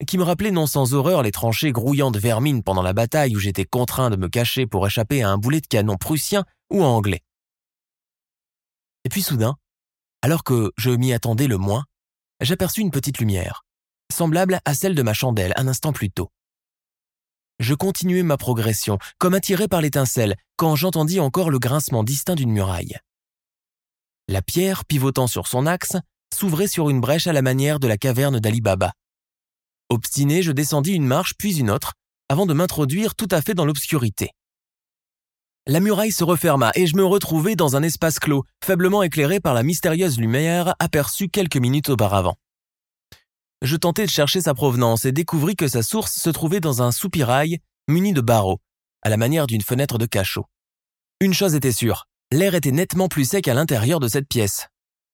qui 0.07 0.19
me 0.19 0.25
rappelait 0.25 0.51
non 0.51 0.67
sans 0.67 0.93
horreur 0.93 1.23
les 1.23 1.33
tranchées 1.33 1.73
grouillantes 1.73 2.15
de 2.15 2.19
vermine 2.19 2.63
pendant 2.63 2.83
la 2.83 2.93
bataille 2.93 3.35
où 3.35 3.39
j'étais 3.39 3.65
contraint 3.65 4.11
de 4.11 4.17
me 4.17 4.29
cacher 4.29 4.67
pour 4.67 4.87
échapper 4.87 5.23
à 5.23 5.31
un 5.31 5.39
boulet 5.39 5.61
de 5.61 5.67
canon 5.67 5.97
prussien 5.97 6.45
ou 6.71 6.83
anglais. 6.83 7.23
Et 9.05 9.09
puis 9.09 9.23
soudain, 9.23 9.57
alors 10.23 10.45
que 10.45 10.73
je 10.77 10.91
m'y 10.91 11.13
attendais 11.13 11.47
le 11.47 11.57
moins, 11.57 11.85
j'aperçus 12.41 12.81
une 12.81 12.91
petite 12.91 13.19
lumière, 13.19 13.65
semblable 14.13 14.61
à 14.65 14.75
celle 14.75 14.95
de 14.95 15.03
ma 15.03 15.15
chandelle 15.15 15.55
un 15.57 15.69
instant 15.69 15.93
plus 15.93 16.11
tôt. 16.11 16.31
Je 17.59 17.73
continuai 17.73 18.23
ma 18.23 18.37
progression, 18.37 18.99
comme 19.19 19.33
attiré 19.33 19.67
par 19.67 19.81
l'étincelle, 19.81 20.37
quand 20.57 20.77
j'entendis 20.77 21.21
encore 21.21 21.49
le 21.49 21.59
grincement 21.59 22.05
distinct 22.05 22.35
d'une 22.35 22.51
muraille. 22.51 22.99
La 24.29 24.43
pierre, 24.43 24.85
pivotant 24.85 25.27
sur 25.27 25.47
son 25.47 25.65
axe, 25.65 25.97
s'ouvrait 26.35 26.69
sur 26.69 26.91
une 26.91 27.01
brèche 27.01 27.27
à 27.27 27.33
la 27.33 27.43
manière 27.43 27.79
de 27.81 27.89
la 27.89 27.97
caverne 27.97 28.41
d'Ali 28.41 28.61
Baba. 28.61 28.93
Obstiné, 29.89 30.43
je 30.43 30.53
descendis 30.53 30.93
une 30.93 31.07
marche 31.07 31.35
puis 31.39 31.59
une 31.59 31.71
autre, 31.71 31.93
avant 32.29 32.47
de 32.47 32.55
m'introduire 32.55 33.15
tout 33.15 33.29
à 33.31 33.41
fait 33.41 33.55
dans 33.55 33.65
l'obscurité. 33.65 34.31
La 35.69 35.81
muraille 35.81 36.13
se 36.13 36.25
referma 36.25 36.71
et 36.75 36.87
je 36.87 36.97
me 36.97 37.05
retrouvai 37.05 37.57
dans 37.57 37.75
un 37.75 37.83
espace 37.83 38.21
clos, 38.21 38.45
faiblement 38.65 39.03
éclairé 39.03 39.41
par 39.41 39.53
la 39.55 39.63
mystérieuse 39.63 40.19
lumière 40.19 40.75
aperçue 40.79 41.29
quelques 41.29 41.57
minutes 41.57 41.89
auparavant. 41.89 42.37
Je 43.63 43.77
tentai 43.77 44.05
de 44.05 44.11
chercher 44.11 44.43
sa 44.43 44.55
provenance 44.55 45.07
et 45.07 45.13
découvris 45.13 45.57
que 45.57 45.67
sa 45.67 45.83
source 45.83 46.21
se 46.21 46.31
trouvait 46.31 46.61
dans 46.61 46.83
un 46.83 46.93
soupirail 46.93 47.59
muni 47.89 48.13
de 48.13 48.21
barreaux, 48.21 48.61
à 49.03 49.09
la 49.09 49.17
manière 49.17 49.47
d'une 49.47 49.63
fenêtre 49.63 49.99
de 49.99 50.07
cachot. 50.07 50.47
Une 51.21 51.35
chose 51.35 51.55
était 51.55 51.73
sûre, 51.73 52.07
l'air 52.31 52.55
était 52.55 52.71
nettement 52.71 53.09
plus 53.09 53.25
sec 53.25 53.49
à 53.49 53.55
l'intérieur 53.55 53.99
de 53.99 54.09
cette 54.09 54.29
pièce. 54.29 54.69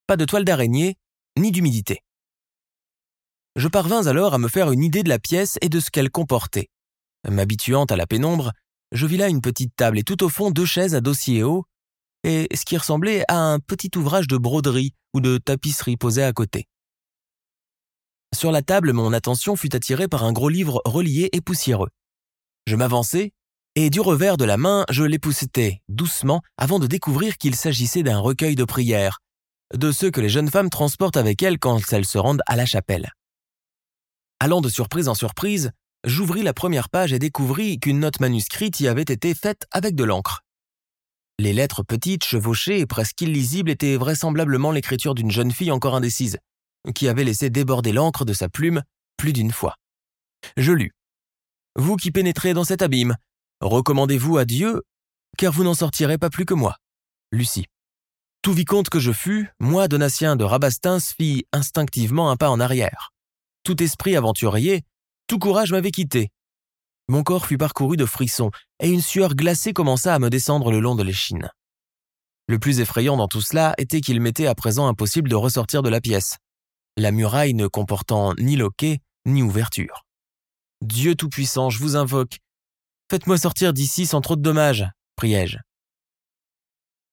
Pas 0.07 0.17
de 0.17 0.25
toile 0.25 0.45
d'araignée, 0.45 0.97
ni 1.39 1.51
d'humidité. 1.53 2.01
Je 3.57 3.69
parvins 3.69 4.07
alors 4.07 4.35
à 4.35 4.39
me 4.39 4.49
faire 4.49 4.71
une 4.71 4.83
idée 4.83 5.03
de 5.03 5.09
la 5.09 5.19
pièce 5.19 5.59
et 5.61 5.69
de 5.69 5.81
ce 5.81 5.91
qu'elle 5.91 6.11
comportait. 6.11 6.71
M'habituant 7.29 7.85
à 7.85 7.97
la 7.97 8.07
pénombre, 8.07 8.53
je 8.93 9.07
vis 9.07 9.17
là 9.17 9.29
une 9.29 9.41
petite 9.41 9.75
table 9.77 9.99
et 9.99 10.03
tout 10.05 10.23
au 10.25 10.29
fond 10.29 10.51
deux 10.51 10.67
chaises 10.67 10.95
à 10.95 11.01
dossier 11.01 11.43
haut, 11.43 11.65
et 12.25 12.49
ce 12.55 12.65
qui 12.65 12.77
ressemblait 12.77 13.25
à 13.29 13.39
un 13.39 13.59
petit 13.59 13.91
ouvrage 13.97 14.29
de 14.29 14.37
broderie 14.37 14.95
ou 15.15 15.21
de 15.21 15.39
tapisserie 15.39 15.97
posé 15.97 16.23
à 16.23 16.33
côté. 16.33 16.67
Sur 18.35 18.53
la 18.53 18.63
table, 18.63 18.93
mon 18.93 19.13
attention 19.13 19.57
fut 19.57 19.75
attirée 19.77 20.09
par 20.09 20.25
un 20.25 20.33
gros 20.33 20.49
livre 20.49 20.81
relié 20.85 21.29
et 21.33 21.41
poussiéreux. 21.41 21.91
Je 22.67 22.77
m'avançai, 22.77 23.33
et 23.75 23.91
du 23.91 24.01
revers 24.01 24.37
de 24.37 24.45
la 24.45 24.57
main, 24.57 24.85
je 24.91 25.05
l'époussetai 25.05 25.83
doucement 25.89 26.43
avant 26.57 26.79
de 26.79 26.87
découvrir 26.87 27.37
qu'il 27.37 27.55
s'agissait 27.55 28.03
d'un 28.03 28.19
recueil 28.19 28.55
de 28.55 28.65
prières, 28.65 29.19
de 29.75 29.93
ceux 29.93 30.11
que 30.11 30.21
les 30.21 30.29
jeunes 30.29 30.51
femmes 30.51 30.71
transportent 30.71 31.17
avec 31.17 31.43
elles 31.43 31.59
quand 31.59 31.81
elles 31.93 32.05
se 32.05 32.19
rendent 32.19 32.43
à 32.47 32.57
la 32.57 32.67
chapelle. 32.67 33.13
Allant 34.41 34.61
de 34.61 34.69
surprise 34.69 35.09
en 35.09 35.15
surprise, 35.15 35.71
j'ouvris 36.05 36.43
la 36.43 36.53
première 36.53 36.89
page 36.89 37.13
et 37.13 37.19
découvris 37.19 37.79
qu'une 37.79 38.01
note 38.01 38.21
manuscrite 38.21 38.81
y 38.81 38.89
avait 38.89 39.03
été 39.03 39.35
faite 39.35 39.67
avec 39.71 39.95
de 39.95 40.05
l'encre. 40.05 40.43
Les 41.39 41.53
lettres 41.53 41.83
petites, 41.83 42.25
chevauchées 42.25 42.81
et 42.81 42.87
presque 42.87 43.21
illisibles 43.21 43.71
étaient 43.71 43.97
vraisemblablement 43.97 44.71
l'écriture 44.71 45.15
d'une 45.15 45.31
jeune 45.31 45.51
fille 45.51 45.71
encore 45.71 45.95
indécise, 45.95 46.39
qui 46.95 47.09
avait 47.09 47.25
laissé 47.25 47.51
déborder 47.51 47.93
l'encre 47.93 48.25
de 48.25 48.33
sa 48.33 48.49
plume 48.49 48.83
plus 49.17 49.33
d'une 49.33 49.53
fois. 49.53 49.77
Je 50.57 50.73
lus. 50.73 50.93
Vous 51.77 51.97
qui 51.97 52.11
pénétrez 52.11 52.53
dans 52.53 52.65
cet 52.65 52.83
abîme, 52.83 53.17
recommandez-vous 53.61 54.37
à 54.37 54.45
Dieu, 54.45 54.83
car 55.39 55.53
vous 55.53 55.65
n'en 55.65 55.75
sortirez 55.75 56.19
pas 56.19 56.31
plus 56.31 56.45
que 56.45 56.55
moi. 56.55 56.77
Lucie. 57.31 57.67
Tout 58.43 58.53
vicomte 58.53 58.91
que 58.91 58.99
je 58.99 59.13
fus, 59.13 59.51
moi, 59.61 59.89
Donatien 59.89 60.37
de 60.37 60.45
Rabastins, 60.45 60.99
fit 61.01 61.47
instinctivement 61.53 62.31
un 62.31 62.37
pas 62.37 62.51
en 62.51 62.61
arrière 62.61 63.13
tout 63.63 63.83
esprit 63.83 64.17
aventurier, 64.17 64.83
tout 65.27 65.39
courage 65.39 65.73
m'avait 65.73 65.91
quitté. 65.91 66.31
Mon 67.09 67.23
corps 67.23 67.47
fut 67.47 67.59
parcouru 67.59 67.97
de 67.97 68.07
frissons, 68.07 68.51
et 68.81 68.89
une 68.89 69.03
sueur 69.03 69.35
glacée 69.35 69.73
commença 69.73 70.15
à 70.15 70.19
me 70.19 70.31
descendre 70.31 70.71
le 70.71 70.81
long 70.81 70.95
de 70.95 71.03
l'échine. 71.03 71.51
Le 72.49 72.59
plus 72.59 72.81
effrayant 72.81 73.17
dans 73.17 73.29
tout 73.29 73.41
cela 73.41 73.75
était 73.79 74.01
qu'il 74.01 74.21
m'était 74.21 74.47
à 74.47 74.55
présent 74.55 74.89
impossible 74.89 75.29
de 75.29 75.35
ressortir 75.35 75.83
de 75.83 75.89
la 75.89 76.01
pièce, 76.01 76.39
la 76.97 77.13
muraille 77.13 77.55
ne 77.55 77.67
comportant 77.67 78.35
ni 78.39 78.57
loquet 78.57 79.01
ni 79.25 79.43
ouverture. 79.43 80.05
Dieu 80.83 81.15
Tout-Puissant, 81.15 81.71
je 81.71 81.79
vous 81.79 81.97
invoque, 81.97 82.39
faites-moi 83.11 83.39
sortir 83.39 83.73
d'ici 83.73 84.07
sans 84.07 84.21
trop 84.21 84.37
de 84.37 84.43
dommages, 84.43 84.87
priai-je. 85.17 85.59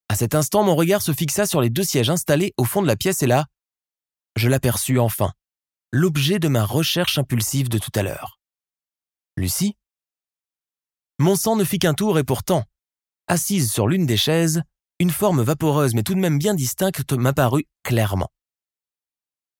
À 0.09 0.15
cet 0.15 0.33
instant, 0.33 0.63
mon 0.63 0.75
regard 0.75 1.03
se 1.03 1.13
fixa 1.13 1.45
sur 1.45 1.61
les 1.61 1.69
deux 1.69 1.83
sièges 1.83 2.09
installés 2.09 2.53
au 2.57 2.65
fond 2.65 2.81
de 2.81 2.87
la 2.87 2.95
pièce 2.95 3.21
et 3.21 3.27
là, 3.27 3.45
je 4.35 4.49
l'aperçus 4.49 4.99
enfin, 4.99 5.31
l'objet 5.91 6.39
de 6.39 6.47
ma 6.47 6.65
recherche 6.65 7.19
impulsive 7.19 7.69
de 7.69 7.77
tout 7.77 7.91
à 7.93 8.01
l'heure. 8.01 8.39
Lucie? 9.37 9.77
Mon 11.19 11.35
sang 11.35 11.55
ne 11.55 11.63
fit 11.63 11.77
qu'un 11.77 11.93
tour 11.93 12.17
et 12.17 12.23
pourtant, 12.23 12.63
assise 13.27 13.71
sur 13.71 13.87
l'une 13.87 14.07
des 14.07 14.17
chaises, 14.17 14.63
une 14.97 15.11
forme 15.11 15.43
vaporeuse 15.43 15.93
mais 15.93 16.03
tout 16.03 16.15
de 16.15 16.19
même 16.19 16.39
bien 16.39 16.55
distincte 16.55 17.13
m'apparut 17.13 17.67
clairement. 17.83 18.29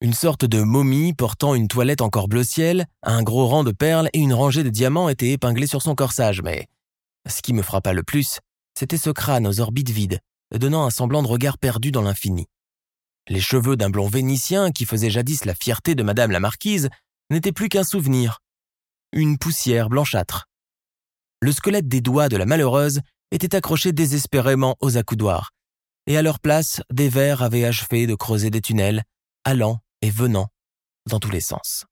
Une 0.02 0.14
sorte 0.14 0.46
de 0.46 0.64
momie 0.64 1.14
portant 1.14 1.54
une 1.54 1.68
toilette 1.68 2.02
encore 2.02 2.28
bleu 2.28 2.44
ciel, 2.44 2.88
un 3.04 3.22
gros 3.22 3.48
rang 3.48 3.64
de 3.64 3.72
perles 3.72 4.10
et 4.14 4.20
une 4.20 4.34
rangée 4.34 4.64
de 4.64 4.70
diamants 4.70 5.10
étaient 5.10 5.32
épinglés 5.32 5.68
sur 5.68 5.82
son 5.82 5.94
corsage, 5.94 6.42
mais 6.42 6.68
ce 7.28 7.42
qui 7.42 7.54
me 7.54 7.62
frappa 7.62 7.94
le 7.94 8.04
plus, 8.04 8.40
c'était 8.78 8.98
ce 8.98 9.10
crâne 9.10 9.46
aux 9.46 9.60
orbites 9.60 9.90
vides, 9.90 10.20
donnant 10.58 10.86
un 10.86 10.90
semblant 10.90 11.22
de 11.22 11.28
regard 11.28 11.58
perdu 11.58 11.92
dans 11.92 12.02
l'infini. 12.02 12.48
Les 13.28 13.42
cheveux 13.42 13.78
d'un 13.78 13.90
blond 13.90 14.08
vénitien 14.08 14.72
qui 14.72 14.86
faisait 14.86 15.10
jadis 15.10 15.46
la 15.46 15.54
fierté 15.54 15.94
de 15.94 16.04
Madame 16.04 16.32
la 16.32 16.40
Marquise 16.40 16.90
n'étaient 17.30 17.52
plus 17.52 17.70
qu'un 17.70 17.84
souvenir, 17.84 18.40
une 19.12 19.38
poussière 19.38 19.90
blanchâtre. 19.90 20.46
Le 21.42 21.52
squelette 21.52 21.88
des 21.88 22.02
doigts 22.02 22.30
de 22.30 22.38
la 22.38 22.46
malheureuse 22.46 23.02
était 23.32 23.56
accroché 23.56 23.92
désespérément 23.92 24.76
aux 24.82 24.98
accoudoirs, 24.98 25.52
et 26.08 26.18
à 26.18 26.22
leur 26.22 26.40
place, 26.40 26.82
des 26.92 27.10
vers 27.10 27.44
avaient 27.44 27.66
achevé 27.66 28.08
de 28.08 28.16
creuser 28.16 28.50
des 28.50 28.62
tunnels, 28.62 29.04
allant 29.44 29.80
et 30.02 30.10
venant, 30.10 30.48
dans 31.08 31.20
tous 31.20 31.30
les 31.30 31.42
sens. 31.42 31.86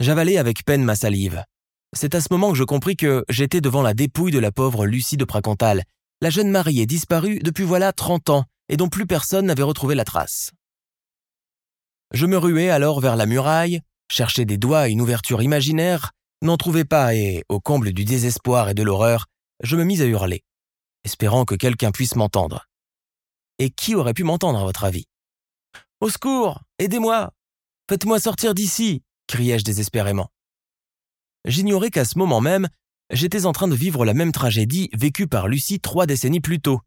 J'avalai 0.00 0.38
avec 0.38 0.64
peine 0.64 0.84
ma 0.84 0.96
salive. 0.96 1.44
C'est 1.94 2.14
à 2.14 2.20
ce 2.20 2.28
moment 2.30 2.52
que 2.52 2.58
je 2.58 2.64
compris 2.64 2.96
que 2.96 3.24
j'étais 3.28 3.60
devant 3.60 3.82
la 3.82 3.94
dépouille 3.94 4.32
de 4.32 4.38
la 4.38 4.52
pauvre 4.52 4.86
Lucie 4.86 5.16
de 5.16 5.24
Pracontal, 5.24 5.84
la 6.22 6.30
jeune 6.30 6.50
mariée 6.50 6.86
disparue 6.86 7.40
depuis 7.40 7.64
voilà 7.64 7.92
trente 7.92 8.30
ans 8.30 8.44
et 8.68 8.76
dont 8.76 8.88
plus 8.88 9.08
personne 9.08 9.46
n'avait 9.46 9.64
retrouvé 9.64 9.96
la 9.96 10.04
trace. 10.04 10.52
Je 12.12 12.26
me 12.26 12.38
ruai 12.38 12.70
alors 12.70 13.00
vers 13.00 13.16
la 13.16 13.26
muraille, 13.26 13.80
cherchais 14.08 14.44
des 14.44 14.56
doigts 14.56 14.86
une 14.86 15.00
ouverture 15.00 15.42
imaginaire, 15.42 16.12
n'en 16.40 16.56
trouvais 16.56 16.84
pas 16.84 17.16
et, 17.16 17.42
au 17.48 17.58
comble 17.58 17.92
du 17.92 18.04
désespoir 18.04 18.68
et 18.68 18.74
de 18.74 18.84
l'horreur, 18.84 19.26
je 19.64 19.74
me 19.74 19.82
mis 19.82 20.00
à 20.00 20.04
hurler, 20.04 20.44
espérant 21.02 21.44
que 21.44 21.56
quelqu'un 21.56 21.90
puisse 21.90 22.14
m'entendre. 22.14 22.68
Et 23.58 23.70
qui 23.70 23.96
aurait 23.96 24.14
pu 24.14 24.22
m'entendre 24.22 24.60
à 24.60 24.64
votre 24.64 24.84
avis? 24.84 25.06
Au 26.00 26.08
secours 26.08 26.62
Aidez-moi 26.78 27.32
Faites-moi 27.88 28.20
sortir 28.20 28.54
d'ici 28.54 29.02
criai-je 29.26 29.64
désespérément. 29.64 30.28
J'ignorais 31.46 31.90
qu'à 31.90 32.04
ce 32.04 32.16
moment 32.16 32.40
même, 32.40 32.68
j'étais 33.10 33.46
en 33.46 33.52
train 33.52 33.68
de 33.68 33.74
vivre 33.74 34.04
la 34.04 34.14
même 34.14 34.32
tragédie 34.32 34.88
vécue 34.92 35.26
par 35.26 35.48
Lucie 35.48 35.80
trois 35.80 36.06
décennies 36.06 36.40
plus 36.40 36.60
tôt, 36.60 36.80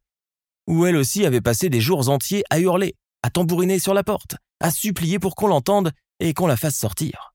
où 0.67 0.85
elle 0.85 0.95
aussi 0.95 1.25
avait 1.25 1.41
passé 1.41 1.69
des 1.69 1.81
jours 1.81 2.09
entiers 2.09 2.43
à 2.49 2.59
hurler, 2.59 2.95
à 3.23 3.29
tambouriner 3.29 3.79
sur 3.79 3.93
la 3.93 4.03
porte, 4.03 4.35
à 4.59 4.71
supplier 4.71 5.19
pour 5.19 5.35
qu'on 5.35 5.47
l'entende 5.47 5.91
et 6.19 6.33
qu'on 6.33 6.47
la 6.47 6.57
fasse 6.57 6.75
sortir. 6.75 7.33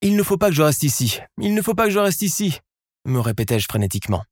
Il 0.00 0.16
ne 0.16 0.22
faut 0.22 0.36
pas 0.38 0.48
que 0.48 0.56
je 0.56 0.62
reste 0.62 0.82
ici, 0.82 1.20
il 1.40 1.54
ne 1.54 1.62
faut 1.62 1.74
pas 1.74 1.84
que 1.84 1.92
je 1.92 1.98
reste 1.98 2.22
ici, 2.22 2.58
me 3.04 3.20
répétais-je 3.20 3.66
frénétiquement. 3.68 4.24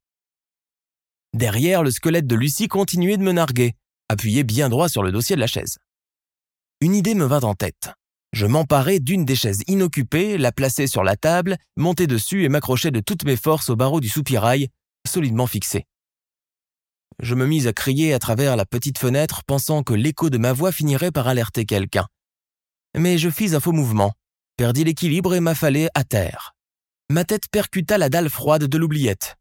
Derrière, 1.33 1.83
le 1.83 1.91
squelette 1.91 2.27
de 2.27 2.35
Lucie 2.35 2.67
continuait 2.67 3.17
de 3.17 3.23
me 3.23 3.33
narguer, 3.33 3.75
appuyé 4.09 4.43
bien 4.43 4.69
droit 4.69 4.89
sur 4.89 5.03
le 5.03 5.13
dossier 5.13 5.37
de 5.37 5.41
la 5.41 5.47
chaise. 5.47 5.79
Une 6.81 6.95
idée 6.95 7.15
me 7.15 7.25
vint 7.25 7.41
en 7.41 7.55
tête. 7.55 7.93
Je 8.33 8.47
m'emparai 8.47 9.01
d'une 9.01 9.25
des 9.25 9.35
chaises 9.35 9.63
inoccupées, 9.67 10.39
la 10.39 10.53
plaçai 10.53 10.87
sur 10.87 11.03
la 11.03 11.17
table, 11.17 11.57
montai 11.77 12.07
dessus 12.07 12.45
et 12.45 12.49
m'accrochai 12.49 12.91
de 12.91 13.01
toutes 13.01 13.25
mes 13.25 13.37
forces 13.37 13.71
au 13.71 13.77
barreau 13.77 14.01
du 14.01 14.09
soupirail, 14.09 14.69
solidement 15.07 15.49
fixé. 15.49 15.87
Je 17.19 17.35
me 17.35 17.47
mis 17.47 17.67
à 17.67 17.73
crier 17.73 18.15
à 18.15 18.19
travers 18.19 18.57
la 18.57 18.65
petite 18.65 18.99
fenêtre, 18.99 19.43
pensant 19.45 19.83
que 19.83 19.95
l'écho 19.95 20.31
de 20.31 20.39
ma 20.39 20.53
voix 20.53 20.73
finirait 20.73 21.11
par 21.11 21.27
alerter 21.27 21.67
quelqu'un. 21.67 22.07
Mais 22.97 23.19
je 23.19 23.31
fis 23.31 23.55
un 23.55 23.61
faux 23.61 23.73
mouvement, 23.73 24.13
perdis 24.57 24.85
l'équilibre 24.85 25.35
et 25.35 25.41
m'affalai 25.41 25.89
à 25.95 26.05
terre. 26.05 26.55
Ma 27.11 27.25
tête 27.25 27.49
percuta 27.51 27.99
la 27.99 28.09
dalle 28.09 28.31
froide 28.31 28.65
de 28.65 28.79
l'oubliette. 28.79 29.37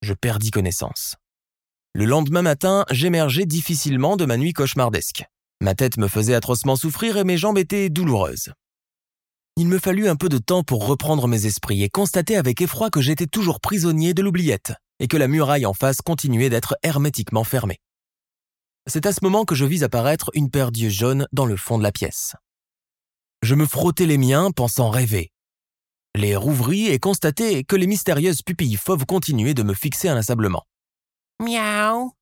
je 0.00 0.14
perdis 0.14 0.50
connaissance. 0.50 1.16
Le 1.94 2.04
lendemain 2.04 2.42
matin, 2.42 2.84
j'émergeais 2.90 3.46
difficilement 3.46 4.16
de 4.16 4.24
ma 4.24 4.36
nuit 4.36 4.52
cauchemardesque. 4.52 5.24
Ma 5.60 5.74
tête 5.74 5.96
me 5.96 6.08
faisait 6.08 6.34
atrocement 6.34 6.76
souffrir 6.76 7.16
et 7.16 7.24
mes 7.24 7.36
jambes 7.36 7.58
étaient 7.58 7.90
douloureuses. 7.90 8.52
Il 9.56 9.68
me 9.68 9.78
fallut 9.78 10.08
un 10.08 10.16
peu 10.16 10.28
de 10.28 10.38
temps 10.38 10.64
pour 10.64 10.86
reprendre 10.86 11.28
mes 11.28 11.46
esprits 11.46 11.84
et 11.84 11.88
constater 11.88 12.36
avec 12.36 12.60
effroi 12.60 12.90
que 12.90 13.00
j'étais 13.00 13.26
toujours 13.26 13.60
prisonnier 13.60 14.12
de 14.12 14.22
l'oubliette 14.22 14.72
et 14.98 15.06
que 15.06 15.16
la 15.16 15.28
muraille 15.28 15.66
en 15.66 15.74
face 15.74 16.02
continuait 16.02 16.50
d'être 16.50 16.76
hermétiquement 16.82 17.44
fermée. 17.44 17.78
C'est 18.86 19.06
à 19.06 19.12
ce 19.12 19.20
moment 19.22 19.44
que 19.44 19.54
je 19.54 19.64
vis 19.64 19.84
apparaître 19.84 20.30
une 20.34 20.50
paire 20.50 20.72
d'yeux 20.72 20.90
jaunes 20.90 21.26
dans 21.32 21.46
le 21.46 21.56
fond 21.56 21.78
de 21.78 21.82
la 21.82 21.92
pièce. 21.92 22.34
Je 23.42 23.54
me 23.54 23.66
frottais 23.66 24.06
les 24.06 24.18
miens, 24.18 24.50
pensant 24.50 24.90
rêver. 24.90 25.30
Les 26.16 26.36
rouvris 26.36 26.88
et 26.88 26.98
constatai 26.98 27.64
que 27.64 27.76
les 27.76 27.86
mystérieuses 27.86 28.42
pupilles 28.42 28.76
fauves 28.76 29.06
continuaient 29.06 29.54
de 29.54 29.62
me 29.62 29.74
fixer 29.74 30.08
inlassablement. 30.08 30.64
Miaou. 31.40 32.12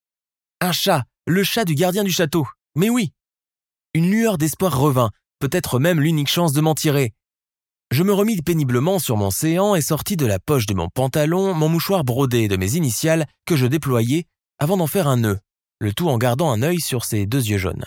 Un 0.60 0.72
chat, 0.72 1.04
le 1.26 1.42
chat 1.44 1.64
du 1.64 1.74
gardien 1.74 2.04
du 2.04 2.10
château. 2.10 2.46
Mais 2.74 2.88
oui. 2.88 3.12
Une 3.94 4.10
lueur 4.10 4.38
d'espoir 4.38 4.78
revint, 4.78 5.10
peut-être 5.38 5.78
même 5.78 6.00
l'unique 6.00 6.28
chance 6.28 6.52
de 6.52 6.60
m'en 6.60 6.74
tirer. 6.74 7.12
Je 7.90 8.02
me 8.02 8.12
remis 8.12 8.40
péniblement 8.40 8.98
sur 8.98 9.16
mon 9.16 9.30
séant 9.30 9.74
et 9.74 9.82
sortis 9.82 10.16
de 10.16 10.26
la 10.26 10.38
poche 10.38 10.66
de 10.66 10.74
mon 10.74 10.88
pantalon 10.88 11.52
mon 11.52 11.68
mouchoir 11.68 12.04
brodé 12.04 12.48
de 12.48 12.56
mes 12.56 12.74
initiales 12.74 13.26
que 13.44 13.56
je 13.56 13.66
déployais 13.66 14.26
avant 14.58 14.76
d'en 14.76 14.86
faire 14.86 15.08
un 15.08 15.18
nœud 15.18 15.38
le 15.82 15.92
tout 15.92 16.08
en 16.08 16.16
gardant 16.16 16.52
un 16.52 16.62
œil 16.62 16.80
sur 16.80 17.04
ses 17.04 17.26
deux 17.26 17.44
yeux 17.44 17.58
jaunes. 17.58 17.84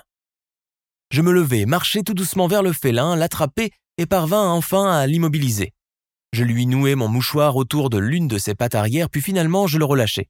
Je 1.12 1.22
me 1.22 1.32
levai, 1.32 1.66
marchai 1.66 2.04
tout 2.04 2.14
doucement 2.14 2.48
vers 2.48 2.62
le 2.62 2.74
félin, 2.74 3.16
l'attrapai 3.16 3.72
et 3.98 4.06
parvins 4.06 4.52
enfin 4.52 4.92
à 4.92 5.08
l'immobiliser. 5.08 5.72
Je 6.34 6.44
lui 6.44 6.66
nouai 6.66 6.96
mon 6.96 7.08
mouchoir 7.08 7.56
autour 7.56 7.90
de 7.90 7.98
l'une 7.98 8.28
de 8.28 8.38
ses 8.38 8.54
pattes 8.54 8.76
arrière, 8.76 9.10
puis 9.10 9.22
finalement 9.22 9.66
je 9.66 9.80
le 9.80 9.86
relâchai. 9.86 10.28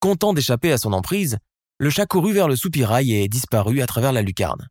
Content 0.00 0.32
d'échapper 0.32 0.72
à 0.72 0.78
son 0.78 0.92
emprise, 0.92 1.38
le 1.78 1.90
chat 1.90 2.06
courut 2.06 2.32
vers 2.32 2.48
le 2.48 2.56
soupirail 2.56 3.14
et 3.14 3.28
disparut 3.28 3.80
à 3.80 3.86
travers 3.86 4.12
la 4.12 4.22
lucarne. 4.22 4.68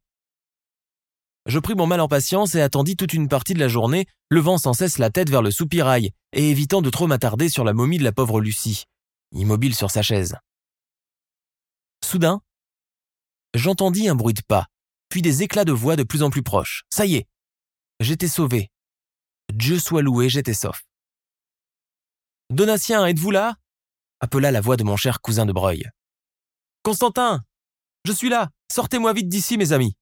Je 1.45 1.59
pris 1.59 1.75
mon 1.75 1.87
mal 1.87 1.99
en 1.99 2.07
patience 2.07 2.55
et 2.55 2.61
attendis 2.61 2.95
toute 2.95 3.13
une 3.13 3.27
partie 3.27 3.53
de 3.53 3.59
la 3.59 3.67
journée, 3.67 4.05
levant 4.29 4.57
sans 4.57 4.73
cesse 4.73 4.97
la 4.97 5.09
tête 5.09 5.29
vers 5.29 5.41
le 5.41 5.51
soupirail 5.51 6.11
et 6.31 6.49
évitant 6.49 6.81
de 6.81 6.89
trop 6.89 7.05
m'attarder 7.05 7.49
sur 7.49 7.65
la 7.65 7.73
momie 7.73 7.97
de 7.97 8.03
la 8.03 8.13
pauvre 8.13 8.39
Lucie, 8.39 8.85
immobile 9.33 9.75
sur 9.75 9.91
sa 9.91 10.01
chaise. 10.01 10.37
Soudain, 12.03 12.41
j'entendis 13.53 14.07
un 14.07 14.15
bruit 14.15 14.33
de 14.33 14.41
pas, 14.41 14.67
puis 15.09 15.21
des 15.21 15.43
éclats 15.43 15.65
de 15.65 15.73
voix 15.73 15.97
de 15.97 16.03
plus 16.03 16.23
en 16.23 16.29
plus 16.29 16.43
proches. 16.43 16.83
Ça 16.89 17.05
y 17.05 17.15
est, 17.15 17.27
j'étais 17.99 18.29
sauvé. 18.29 18.71
Dieu 19.51 19.79
soit 19.79 20.01
loué, 20.01 20.29
j'étais 20.29 20.53
sauf. 20.53 20.83
Donatien, 22.49 23.05
êtes-vous 23.05 23.31
là? 23.31 23.55
appela 24.21 24.51
la 24.51 24.61
voix 24.61 24.77
de 24.77 24.85
mon 24.85 24.95
cher 24.95 25.19
cousin 25.19 25.45
de 25.45 25.51
Breuil. 25.51 25.83
Constantin, 26.81 27.43
je 28.05 28.13
suis 28.13 28.29
là, 28.29 28.49
sortez-moi 28.71 29.11
vite 29.11 29.27
d'ici, 29.27 29.57
mes 29.57 29.73
amis. 29.73 29.97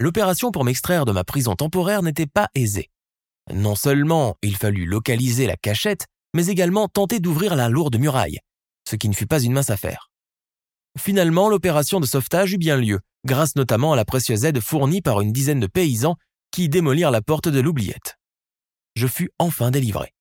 L'opération 0.00 0.50
pour 0.50 0.64
m'extraire 0.64 1.04
de 1.04 1.12
ma 1.12 1.24
prison 1.24 1.56
temporaire 1.56 2.02
n'était 2.02 2.26
pas 2.26 2.48
aisée. 2.54 2.90
Non 3.52 3.74
seulement 3.74 4.36
il 4.42 4.56
fallut 4.56 4.84
localiser 4.84 5.46
la 5.46 5.56
cachette, 5.56 6.06
mais 6.34 6.46
également 6.46 6.88
tenter 6.88 7.18
d'ouvrir 7.20 7.56
la 7.56 7.68
lourde 7.68 7.98
muraille, 7.98 8.38
ce 8.88 8.96
qui 8.96 9.08
ne 9.08 9.14
fut 9.14 9.26
pas 9.26 9.40
une 9.40 9.52
mince 9.52 9.70
affaire. 9.70 10.10
Finalement, 10.98 11.48
l'opération 11.48 12.00
de 12.00 12.06
sauvetage 12.06 12.52
eut 12.52 12.58
bien 12.58 12.76
lieu, 12.76 13.00
grâce 13.24 13.56
notamment 13.56 13.92
à 13.92 13.96
la 13.96 14.04
précieuse 14.04 14.44
aide 14.44 14.60
fournie 14.60 15.02
par 15.02 15.20
une 15.20 15.32
dizaine 15.32 15.60
de 15.60 15.66
paysans 15.66 16.16
qui 16.50 16.68
démolirent 16.68 17.10
la 17.10 17.22
porte 17.22 17.48
de 17.48 17.60
l'oubliette. 17.60 18.16
Je 18.94 19.06
fus 19.06 19.30
enfin 19.38 19.70
délivré. 19.70 20.12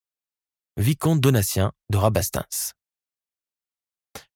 Vicomte 0.77 1.19
Donatien 1.19 1.71
de 1.89 1.97
Rabastins. 1.97 2.45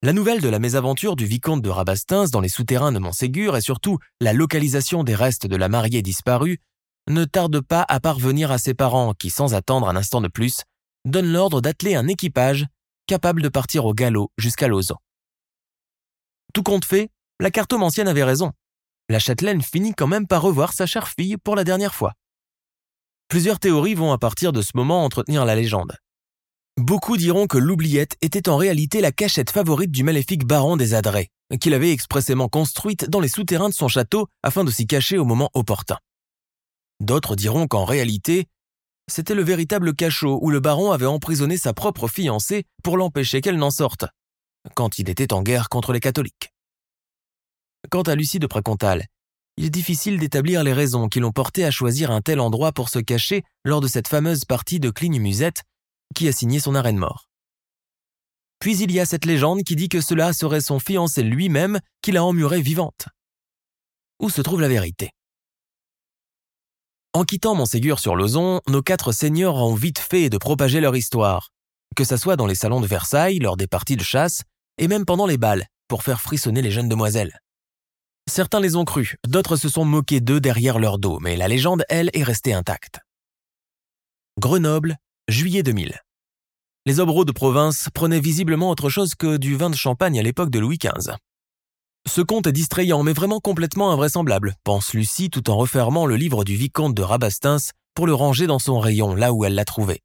La 0.03 0.13
nouvelle 0.13 0.41
de 0.41 0.49
la 0.49 0.57
mésaventure 0.57 1.15
du 1.15 1.27
vicomte 1.27 1.61
de 1.61 1.69
Rabastins 1.69 2.25
dans 2.31 2.41
les 2.41 2.49
souterrains 2.49 2.91
de 2.91 2.97
Montségur 2.97 3.55
et 3.55 3.61
surtout 3.61 3.99
la 4.19 4.33
localisation 4.33 5.03
des 5.03 5.13
restes 5.13 5.45
de 5.45 5.55
la 5.55 5.69
mariée 5.69 6.01
disparue 6.01 6.59
ne 7.07 7.23
tarde 7.23 7.61
pas 7.61 7.85
à 7.87 7.99
parvenir 7.99 8.49
à 8.49 8.57
ses 8.57 8.73
parents 8.73 9.13
qui, 9.13 9.29
sans 9.29 9.53
attendre 9.53 9.87
un 9.87 9.95
instant 9.95 10.19
de 10.19 10.27
plus, 10.27 10.63
donnent 11.05 11.31
l'ordre 11.31 11.61
d'atteler 11.61 11.93
un 11.93 12.07
équipage 12.07 12.65
capable 13.05 13.43
de 13.43 13.49
partir 13.49 13.85
au 13.85 13.93
galop 13.93 14.31
jusqu'à 14.39 14.67
Lausanne. 14.67 14.97
Tout 16.51 16.63
compte 16.63 16.85
fait, 16.85 17.11
la 17.39 17.51
cartomancienne 17.51 18.07
avait 18.07 18.23
raison. 18.23 18.53
La 19.07 19.19
châtelaine 19.19 19.61
finit 19.61 19.93
quand 19.93 20.07
même 20.07 20.25
par 20.25 20.41
revoir 20.41 20.73
sa 20.73 20.87
chère 20.87 21.09
fille 21.09 21.37
pour 21.37 21.55
la 21.55 21.63
dernière 21.63 21.93
fois. 21.93 22.13
Plusieurs 23.27 23.59
théories 23.59 23.93
vont 23.93 24.13
à 24.13 24.17
partir 24.17 24.51
de 24.51 24.63
ce 24.63 24.71
moment 24.73 25.05
entretenir 25.05 25.45
la 25.45 25.53
légende. 25.53 25.95
Beaucoup 26.81 27.15
diront 27.15 27.45
que 27.45 27.59
l'oubliette 27.59 28.17
était 28.21 28.49
en 28.49 28.57
réalité 28.57 29.01
la 29.01 29.11
cachette 29.11 29.51
favorite 29.51 29.91
du 29.91 30.01
maléfique 30.01 30.47
baron 30.47 30.77
des 30.77 30.95
Adrets, 30.95 31.29
qu'il 31.59 31.75
avait 31.75 31.91
expressément 31.91 32.47
construite 32.47 33.07
dans 33.07 33.19
les 33.19 33.27
souterrains 33.27 33.69
de 33.69 33.73
son 33.75 33.87
château 33.87 34.29
afin 34.41 34.63
de 34.63 34.71
s'y 34.71 34.87
cacher 34.87 35.19
au 35.19 35.23
moment 35.23 35.51
opportun. 35.53 35.99
D'autres 36.99 37.35
diront 37.35 37.67
qu'en 37.67 37.85
réalité, 37.85 38.47
c'était 39.07 39.35
le 39.35 39.43
véritable 39.43 39.93
cachot 39.93 40.39
où 40.41 40.49
le 40.49 40.59
baron 40.59 40.91
avait 40.91 41.05
emprisonné 41.05 41.55
sa 41.55 41.71
propre 41.71 42.07
fiancée 42.07 42.63
pour 42.83 42.97
l'empêcher 42.97 43.41
qu'elle 43.41 43.57
n'en 43.57 43.69
sorte, 43.69 44.05
quand 44.73 44.97
il 44.97 45.07
était 45.07 45.33
en 45.33 45.43
guerre 45.43 45.69
contre 45.69 45.93
les 45.93 45.99
catholiques. 45.99 46.49
Quant 47.91 48.01
à 48.01 48.15
Lucie 48.15 48.39
de 48.39 48.47
Précontal, 48.47 49.05
il 49.57 49.65
est 49.65 49.69
difficile 49.69 50.17
d'établir 50.17 50.63
les 50.63 50.73
raisons 50.73 51.09
qui 51.09 51.19
l'ont 51.19 51.31
porté 51.31 51.63
à 51.63 51.69
choisir 51.69 52.09
un 52.09 52.21
tel 52.21 52.39
endroit 52.39 52.71
pour 52.71 52.89
se 52.89 52.97
cacher 52.97 53.43
lors 53.65 53.81
de 53.81 53.87
cette 53.87 54.07
fameuse 54.07 54.45
partie 54.45 54.79
de 54.79 54.89
Cligne-Musette 54.89 55.61
qui 56.13 56.27
a 56.27 56.31
signé 56.31 56.59
son 56.59 56.75
arène 56.75 56.97
mort. 56.97 57.27
Puis 58.59 58.77
il 58.77 58.91
y 58.91 58.99
a 58.99 59.05
cette 59.05 59.25
légende 59.25 59.63
qui 59.63 59.75
dit 59.75 59.89
que 59.89 60.01
cela 60.01 60.33
serait 60.33 60.61
son 60.61 60.79
fiancé 60.79 61.23
lui-même 61.23 61.79
qui 62.01 62.11
l'a 62.11 62.23
emmurée 62.23 62.61
vivante. 62.61 63.07
Où 64.19 64.29
se 64.29 64.41
trouve 64.41 64.61
la 64.61 64.67
vérité? 64.67 65.11
En 67.13 67.23
quittant 67.23 67.55
Montségur 67.55 67.99
sur 67.99 68.15
Lozon, 68.15 68.61
nos 68.67 68.81
quatre 68.81 69.11
seigneurs 69.11 69.55
ont 69.55 69.73
vite 69.73 69.99
fait 69.99 70.29
de 70.29 70.37
propager 70.37 70.79
leur 70.79 70.95
histoire, 70.95 71.49
que 71.95 72.03
ce 72.03 72.15
soit 72.15 72.35
dans 72.35 72.45
les 72.45 72.55
salons 72.55 72.79
de 72.79 72.87
Versailles, 72.87 73.39
lors 73.39 73.57
des 73.57 73.67
parties 73.67 73.97
de 73.97 74.03
chasse, 74.03 74.43
et 74.77 74.87
même 74.87 75.05
pendant 75.05 75.25
les 75.25 75.37
balles, 75.37 75.65
pour 75.87 76.03
faire 76.03 76.21
frissonner 76.21 76.61
les 76.61 76.71
jeunes 76.71 76.87
demoiselles. 76.87 77.37
Certains 78.29 78.61
les 78.61 78.75
ont 78.75 78.85
crus, 78.85 79.17
d'autres 79.27 79.57
se 79.57 79.67
sont 79.67 79.83
moqués 79.83 80.21
d'eux 80.21 80.39
derrière 80.39 80.79
leur 80.79 80.99
dos, 80.99 81.19
mais 81.19 81.35
la 81.35 81.47
légende, 81.47 81.83
elle, 81.89 82.11
est 82.13 82.23
restée 82.23 82.53
intacte. 82.53 82.99
Grenoble, 84.39 84.95
juillet 85.31 85.63
2000. 85.63 85.97
Les 86.85 86.99
obreaux 86.99 87.25
de 87.25 87.31
province 87.31 87.87
prenaient 87.93 88.19
visiblement 88.19 88.69
autre 88.69 88.89
chose 88.89 89.15
que 89.15 89.37
du 89.37 89.55
vin 89.55 89.69
de 89.69 89.75
champagne 89.75 90.19
à 90.19 90.23
l'époque 90.23 90.49
de 90.49 90.59
Louis 90.59 90.77
XV. 90.77 91.13
Ce 92.07 92.21
conte 92.21 92.47
est 92.47 92.51
distrayant, 92.51 93.03
mais 93.03 93.13
vraiment 93.13 93.39
complètement 93.39 93.91
invraisemblable, 93.91 94.55
pense 94.63 94.93
Lucie 94.93 95.29
tout 95.29 95.49
en 95.49 95.55
refermant 95.55 96.05
le 96.05 96.15
livre 96.15 96.43
du 96.43 96.55
vicomte 96.55 96.95
de 96.95 97.01
Rabastins 97.01 97.71
pour 97.93 98.07
le 98.07 98.13
ranger 98.13 98.47
dans 98.47 98.59
son 98.59 98.79
rayon, 98.79 99.15
là 99.15 99.31
où 99.31 99.45
elle 99.45 99.55
l'a 99.55 99.65
trouvé. 99.65 100.01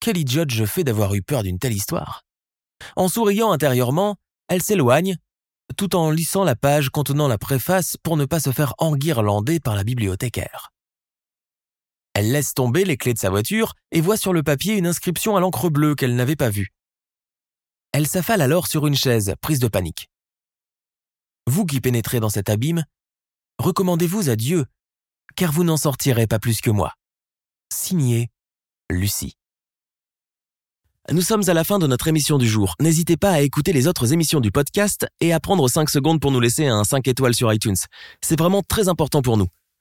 Quelle 0.00 0.16
idiote 0.16 0.50
je 0.50 0.64
fais 0.64 0.84
d'avoir 0.84 1.14
eu 1.14 1.22
peur 1.22 1.42
d'une 1.42 1.58
telle 1.58 1.74
histoire. 1.74 2.22
En 2.96 3.08
souriant 3.08 3.52
intérieurement, 3.52 4.16
elle 4.48 4.62
s'éloigne, 4.62 5.16
tout 5.76 5.96
en 5.96 6.10
lissant 6.10 6.44
la 6.44 6.56
page 6.56 6.88
contenant 6.88 7.28
la 7.28 7.38
préface 7.38 7.96
pour 8.02 8.16
ne 8.16 8.24
pas 8.24 8.40
se 8.40 8.52
faire 8.52 8.74
enguirlander 8.78 9.60
par 9.60 9.74
la 9.74 9.84
bibliothécaire. 9.84 10.70
Elle 12.20 12.32
laisse 12.32 12.52
tomber 12.52 12.84
les 12.84 12.98
clés 12.98 13.14
de 13.14 13.18
sa 13.18 13.30
voiture 13.30 13.72
et 13.92 14.02
voit 14.02 14.18
sur 14.18 14.34
le 14.34 14.42
papier 14.42 14.76
une 14.76 14.86
inscription 14.86 15.36
à 15.36 15.40
l'encre 15.40 15.70
bleue 15.70 15.94
qu'elle 15.94 16.14
n'avait 16.16 16.36
pas 16.36 16.50
vue. 16.50 16.68
Elle 17.92 18.06
s'affale 18.06 18.42
alors 18.42 18.66
sur 18.66 18.86
une 18.86 18.94
chaise, 18.94 19.34
prise 19.40 19.58
de 19.58 19.68
panique. 19.68 20.10
Vous 21.46 21.64
qui 21.64 21.80
pénétrez 21.80 22.20
dans 22.20 22.28
cet 22.28 22.50
abîme, 22.50 22.84
recommandez-vous 23.58 24.28
à 24.28 24.36
Dieu, 24.36 24.66
car 25.34 25.50
vous 25.50 25.64
n'en 25.64 25.78
sortirez 25.78 26.26
pas 26.26 26.38
plus 26.38 26.60
que 26.60 26.68
moi. 26.68 26.92
Signé 27.72 28.28
Lucie. 28.90 29.38
Nous 31.10 31.22
sommes 31.22 31.48
à 31.48 31.54
la 31.54 31.64
fin 31.64 31.78
de 31.78 31.86
notre 31.86 32.08
émission 32.08 32.36
du 32.36 32.46
jour. 32.46 32.74
N'hésitez 32.80 33.16
pas 33.16 33.30
à 33.30 33.40
écouter 33.40 33.72
les 33.72 33.86
autres 33.86 34.12
émissions 34.12 34.40
du 34.40 34.52
podcast 34.52 35.06
et 35.20 35.32
à 35.32 35.40
prendre 35.40 35.66
5 35.68 35.88
secondes 35.88 36.20
pour 36.20 36.32
nous 36.32 36.40
laisser 36.40 36.66
un 36.66 36.84
5 36.84 37.08
étoiles 37.08 37.34
sur 37.34 37.50
iTunes. 37.50 37.78
C'est 38.20 38.38
vraiment 38.38 38.60
très 38.62 38.88
important 38.88 39.22
pour 39.22 39.38
nous. 39.38 39.48